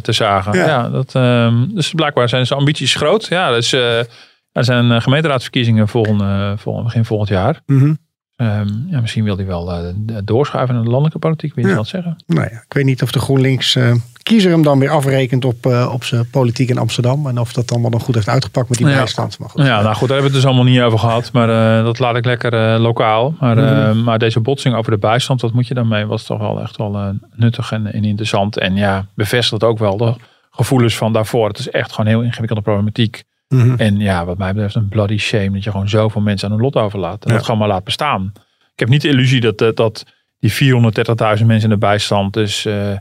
te 0.03 0.13
zagen. 0.13 0.53
Ja. 0.59 0.67
Ja. 0.67 0.89
dat, 0.89 1.15
ehm, 1.15 1.55
dus 1.75 1.91
blijkbaar 1.93 2.29
zijn 2.29 2.47
zijn 2.47 2.59
ambities 2.59 2.95
groot. 2.95 3.27
Ja, 3.27 3.51
dus, 3.51 3.73
er 3.73 4.65
zijn 4.65 5.03
gemeenteraadsverkiezingen 5.03 5.89
volgende, 5.89 6.55
volgende, 6.57 6.87
begin 6.89 7.05
volgend 7.05 7.29
jaar. 7.29 7.61
Mhm. 7.67 7.95
Ehm, 8.41 8.69
ja, 8.87 9.01
misschien 9.01 9.25
wil 9.25 9.37
hij 9.37 9.47
wel 9.47 9.73
eh, 9.73 9.85
doorschuiven 10.25 10.75
naar 10.75 10.85
de 10.85 10.91
landelijke 10.91 11.19
politiek, 11.19 11.55
wie 11.55 11.65
je 11.65 11.71
Ja. 11.71 11.77
dat 11.77 11.87
zeggen. 11.87 12.17
Nou 12.27 12.41
ja, 12.41 12.57
ik 12.67 12.73
weet 12.73 12.85
niet 12.85 13.03
of 13.03 13.11
de 13.13 13.19
GroenLinks 13.19 13.77
eh, 13.77 13.95
kiezer 14.23 14.51
hem 14.51 14.63
dan 14.63 14.79
weer 14.79 14.91
afrekent 14.91 15.45
op, 15.45 15.67
eh, 15.67 15.91
op 15.93 16.05
zijn 16.05 16.31
politiek 16.31 16.69
in 16.69 16.79
Amsterdam. 16.79 17.27
En 17.27 17.39
of 17.39 17.53
dat 17.53 17.71
allemaal 17.73 17.91
dan 17.91 18.01
goed 18.01 18.15
heeft 18.15 18.29
uitgepakt 18.29 18.69
met 18.69 18.79
die 18.79 18.87
Ja. 18.87 18.95
bijstand. 18.97 19.39
Maar 19.39 19.49
goed, 19.49 19.61
Ja, 19.67 19.81
nou 19.83 19.95
goed, 19.95 20.09
daar 20.09 20.17
hebben 20.17 20.17
we 20.17 20.23
het 20.23 20.33
dus 20.33 20.45
allemaal 20.45 20.65
niet 20.65 20.81
over 20.81 20.99
gehad. 20.99 21.33
Maar 21.33 21.47
dat 21.85 21.99
laat 21.99 22.17
ik 22.17 22.25
lekker 22.25 22.79
lokaal. 22.79 23.35
Maar, 23.41 23.57
Mhm. 23.57 24.03
maar 24.05 24.19
deze 24.19 24.41
botsing 24.41 24.75
over 24.75 24.91
de 24.93 24.99
bijstand, 24.99 25.41
wat 25.41 25.53
moet 25.53 25.67
je 25.69 25.75
daarmee? 25.75 26.05
Was 26.07 26.25
toch 26.25 26.39
wel 26.39 26.61
echt 26.61 26.77
wel 26.77 27.15
nuttig 27.37 27.73
en, 27.73 27.93
en 27.93 28.05
interessant. 28.05 28.59
En 28.59 28.75
ja, 28.77 29.07
bevestigt 29.15 29.65
ook 29.65 29.79
wel 29.79 29.97
de 29.97 30.15
gevoelens 30.51 30.97
van 30.97 31.13
daarvoor. 31.13 31.49
Het 31.49 31.59
is 31.59 31.71
echt 31.71 31.93
gewoon 31.93 32.11
heel 32.11 32.23
ingewikkelde 32.23 32.63
problematiek. 32.63 33.23
Mhm. 33.55 33.75
En 33.77 33.99
ja, 33.99 34.25
wat 34.25 34.39
mij 34.39 34.53
betreft 34.53 34.75
een 34.75 34.89
bloody 34.89 35.19
shame 35.19 35.51
dat 35.51 35.65
je 35.65 35.71
gewoon 35.71 35.89
zoveel 35.89 36.21
mensen 36.21 36.49
aan 36.49 36.55
hun 36.55 36.63
lot 36.65 36.77
overlaat. 36.77 37.25
En 37.25 37.31
Ja. 37.31 37.37
dat 37.37 37.45
gewoon 37.45 37.61
maar 37.61 37.69
laat 37.69 37.85
bestaan. 37.85 38.33
Ik 38.73 38.79
heb 38.79 38.89
niet 38.89 39.03
de 39.03 39.09
illusie 39.09 39.41
dat, 39.41 39.61
eh, 39.61 39.69
dat 39.75 40.05
die 40.39 40.53
430.000 40.53 41.47
mensen 41.49 41.69
in 41.71 41.75
de 41.75 41.87
bijstand 41.87 42.33
dus, 42.33 42.65
eh, 42.65 42.97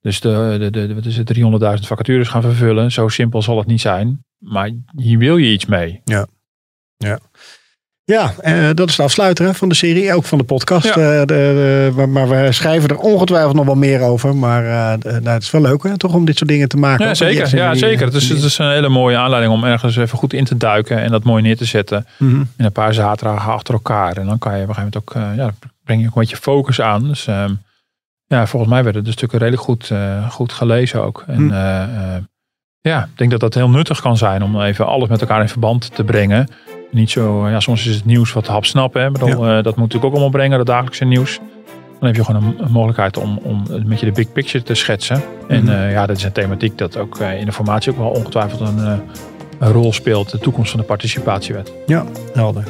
dus 0.00 0.20
de, 0.20 0.56
de, 0.58 0.70
de, 0.70 0.94
wat 0.94 1.04
is 1.04 1.16
het, 1.16 1.26
300.000 1.26 1.86
vacatures 1.86 2.28
gaan 2.28 2.42
vervullen. 2.42 2.92
Zo 2.92 3.08
simpel 3.08 3.42
zal 3.42 3.58
het 3.58 3.66
niet 3.66 3.80
zijn. 3.80 4.24
Maar 4.38 4.70
hier 4.96 5.18
wil 5.18 5.36
je 5.36 5.52
iets 5.52 5.66
mee. 5.66 6.00
Ja, 6.96 7.18
eh, 8.18 8.68
dat 8.74 8.88
is 8.88 8.96
de 8.96 9.02
afsluiter 9.02 9.44
hè, 9.44 9.54
van 9.54 9.68
de 9.68 9.74
serie, 9.74 10.14
ook 10.14 10.24
van 10.24 10.38
de 10.38 10.44
podcast. 10.44 10.84
Ja. 10.86 10.90
Eh, 10.94 11.20
de, 11.20 11.92
de- 11.96 12.06
maar, 12.06 12.28
we 12.28 12.52
schrijven 12.52 12.88
er 12.88 12.98
ongetwijfeld 12.98 13.54
nog 13.54 13.64
wel 13.64 13.74
meer 13.74 14.00
over. 14.00 14.36
Maar 14.36 14.62
de- 14.98 15.08
nou, 15.10 15.28
het 15.28 15.42
is 15.42 15.50
wel 15.50 15.60
leuk 15.60 15.82
hè, 15.82 15.98
toch 15.98 16.14
om 16.14 16.24
dit 16.24 16.36
soort 16.36 16.50
dingen 16.50 16.68
te 16.68 16.76
maken. 16.76 17.06
Ja, 17.06 17.14
zeker. 17.14 17.56
Ja, 17.56 17.74
zeker. 17.74 18.06
Het 18.06 18.14
is, 18.14 18.28
het 18.28 18.42
is 18.42 18.58
een 18.58 18.70
hele 18.70 18.88
mooie 18.88 19.16
aanleiding 19.16 19.52
om 19.52 19.64
ergens 19.64 19.96
even 19.96 20.18
goed 20.18 20.32
in 20.32 20.44
te 20.44 20.56
duiken. 20.56 20.98
En 20.98 21.10
dat 21.10 21.24
mooi 21.24 21.42
neer 21.42 21.56
te 21.56 21.64
zetten. 21.64 22.06
Mhm. 22.16 22.40
In 22.56 22.64
een 22.64 22.72
paar 22.72 22.94
zaterdagen 22.94 23.52
achter 23.52 23.74
elkaar. 23.74 24.16
En 24.16 24.26
dan 24.26 24.38
kan 24.38 24.56
je 24.56 24.62
op 24.62 24.68
een 24.68 24.74
gegeven 24.74 25.00
moment 25.12 25.36
ook, 25.36 25.46
ja, 25.46 25.54
breng 25.84 26.00
je 26.00 26.06
ook 26.08 26.14
een 26.14 26.20
beetje 26.20 26.36
focus 26.36 26.80
aan. 26.80 27.02
Dus 27.08 27.26
ehm, 27.26 27.52
ja, 28.26 28.46
volgens 28.46 28.72
mij 28.72 28.84
werden 28.84 29.04
de 29.04 29.10
stukken 29.12 29.38
redelijk 29.38 29.62
goed, 29.62 29.90
goed 30.30 30.52
gelezen 30.52 31.02
ook. 31.04 31.24
En 31.26 31.36
Hm. 31.36 31.52
eh, 31.52 31.82
eh, 31.82 32.22
ja, 32.80 33.02
ik 33.02 33.18
denk 33.18 33.30
dat 33.30 33.40
dat 33.40 33.54
heel 33.54 33.70
nuttig 33.70 34.00
kan 34.00 34.16
zijn 34.16 34.42
om 34.42 34.60
even 34.60 34.86
alles 34.86 35.08
met 35.08 35.20
elkaar 35.20 35.40
in 35.40 35.48
verband 35.48 35.94
te 35.94 36.04
brengen. 36.04 36.48
Niet 36.90 37.10
zo, 37.10 37.48
ja, 37.48 37.60
soms 37.60 37.86
is 37.86 37.94
het 37.94 38.04
nieuws 38.04 38.32
wat 38.32 38.46
hapsnap. 38.46 38.94
Hè. 38.94 39.06
Ik 39.06 39.12
bedoel, 39.12 39.30
eh, 39.46 39.54
dat 39.54 39.64
moet 39.64 39.76
natuurlijk 39.76 40.04
ook 40.04 40.10
allemaal 40.12 40.30
brengen, 40.30 40.56
dat 40.58 40.66
dagelijkse 40.66 41.04
nieuws. 41.04 41.38
Dan 41.98 42.08
heb 42.08 42.16
je 42.16 42.24
gewoon 42.24 42.42
een, 42.44 42.54
een 42.64 42.72
mogelijkheid 42.72 43.16
om, 43.18 43.38
om 43.42 43.62
een 43.68 43.88
beetje 43.88 44.06
de 44.06 44.12
big 44.12 44.32
picture 44.32 44.64
te 44.64 44.74
schetsen. 44.74 45.22
En 45.48 45.62
Mhm. 45.64 45.72
eh, 45.72 45.92
ja, 45.92 46.06
dat 46.06 46.16
is 46.16 46.22
een 46.24 46.32
thematiek 46.32 46.78
dat 46.78 46.96
ook 46.96 47.18
eh, 47.18 47.38
in 47.40 47.44
de 47.46 47.52
formatie 47.52 47.92
ook 47.92 47.98
wel 47.98 48.08
ongetwijfeld 48.10 48.60
een, 48.60 48.78
een 49.58 49.72
rol 49.72 49.92
speelt. 49.92 50.30
De 50.30 50.38
toekomst 50.38 50.70
van 50.70 50.80
de 50.80 50.86
participatiewet. 50.86 51.72
Ja, 51.86 52.04
helder. 52.34 52.64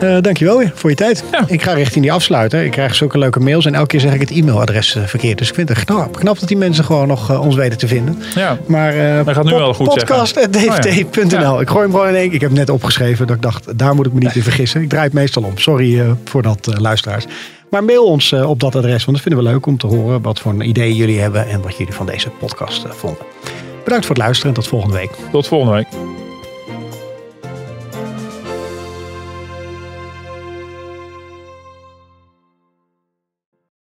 Eh, 0.00 0.16
dankjewel 0.20 0.58
weer 0.58 0.72
voor 0.74 0.90
je 0.90 0.96
tijd. 0.96 1.24
Ja. 1.32 1.44
Ik 1.46 1.62
ga 1.62 1.72
richting 1.72 2.02
die 2.04 2.12
afsluiter. 2.12 2.64
Ik 2.64 2.70
krijg 2.70 2.94
zulke 2.94 3.18
leuke 3.18 3.40
mails 3.40 3.66
en 3.66 3.74
elke 3.74 3.86
keer 3.86 4.00
zeg 4.00 4.12
ik 4.14 4.20
het 4.20 4.30
e-mailadres 4.30 4.94
eh, 4.94 5.02
verkeerd. 5.02 5.38
Dus 5.38 5.48
ik 5.48 5.54
vind 5.54 5.68
het 5.68 5.84
knap, 5.84 6.16
knap 6.16 6.38
dat 6.38 6.48
die 6.48 6.56
mensen 6.56 6.84
gewoon 6.84 7.08
nog 7.08 7.30
eh, 7.30 7.40
ons 7.40 7.54
weten 7.54 7.78
te 7.78 7.88
vinden. 7.88 8.18
Ja, 8.34 8.58
Maar 8.66 8.94
eh 8.94 9.24
Dat 9.24 9.34
gaat 9.34 9.44
nu 9.44 9.50
wel 9.50 9.74
goed 9.74 9.92
zeggen. 9.92 10.16
podcast.dft.nl. 10.16 11.24
Oh 11.24 11.54
ja. 11.54 11.60
Ik 11.60 11.68
gooi 11.68 11.82
hem 11.82 11.90
gewoon 11.90 12.08
in 12.08 12.14
één. 12.14 12.32
Ik 12.32 12.40
heb 12.40 12.50
net 12.50 12.70
opgeschreven 12.70 13.26
dat 13.26 13.36
ik 13.36 13.42
dacht, 13.42 13.78
daar 13.78 13.94
moet 13.94 14.06
ik 14.06 14.12
me 14.12 14.20
niet 14.20 14.34
in 14.34 14.42
vergissen. 14.42 14.82
Ik 14.82 14.88
draai 14.88 15.04
het 15.04 15.12
meestal 15.12 15.42
om. 15.42 15.58
Sorry 15.58 16.00
eh, 16.00 16.10
voor 16.24 16.42
dat, 16.42 16.66
eh, 16.66 16.80
luisteraars. 16.80 17.26
Maar 17.70 17.84
mail 17.84 18.04
ons 18.04 18.32
eh, 18.32 18.50
op 18.50 18.60
dat 18.60 18.74
adres, 18.76 19.04
want 19.04 19.16
dat 19.16 19.26
vinden 19.26 19.44
we 19.44 19.50
leuk 19.50 19.66
om 19.66 19.78
te 19.78 19.86
horen 19.86 20.22
wat 20.22 20.40
voor 20.40 20.64
ideeën 20.64 20.94
jullie 20.94 21.20
hebben 21.20 21.48
en 21.48 21.62
wat 21.62 21.76
jullie 21.76 21.92
van 21.92 22.06
deze 22.06 22.28
podcast 22.30 22.84
vonden. 22.88 23.22
Bedankt 23.84 24.06
voor 24.06 24.14
het 24.14 24.24
luisteren 24.24 24.54
en 24.54 24.60
tot 24.60 24.68
volgende 24.68 24.96
week. 24.96 25.10
tot 25.32 25.46
volgende 25.46 25.74
week. 25.74 26.15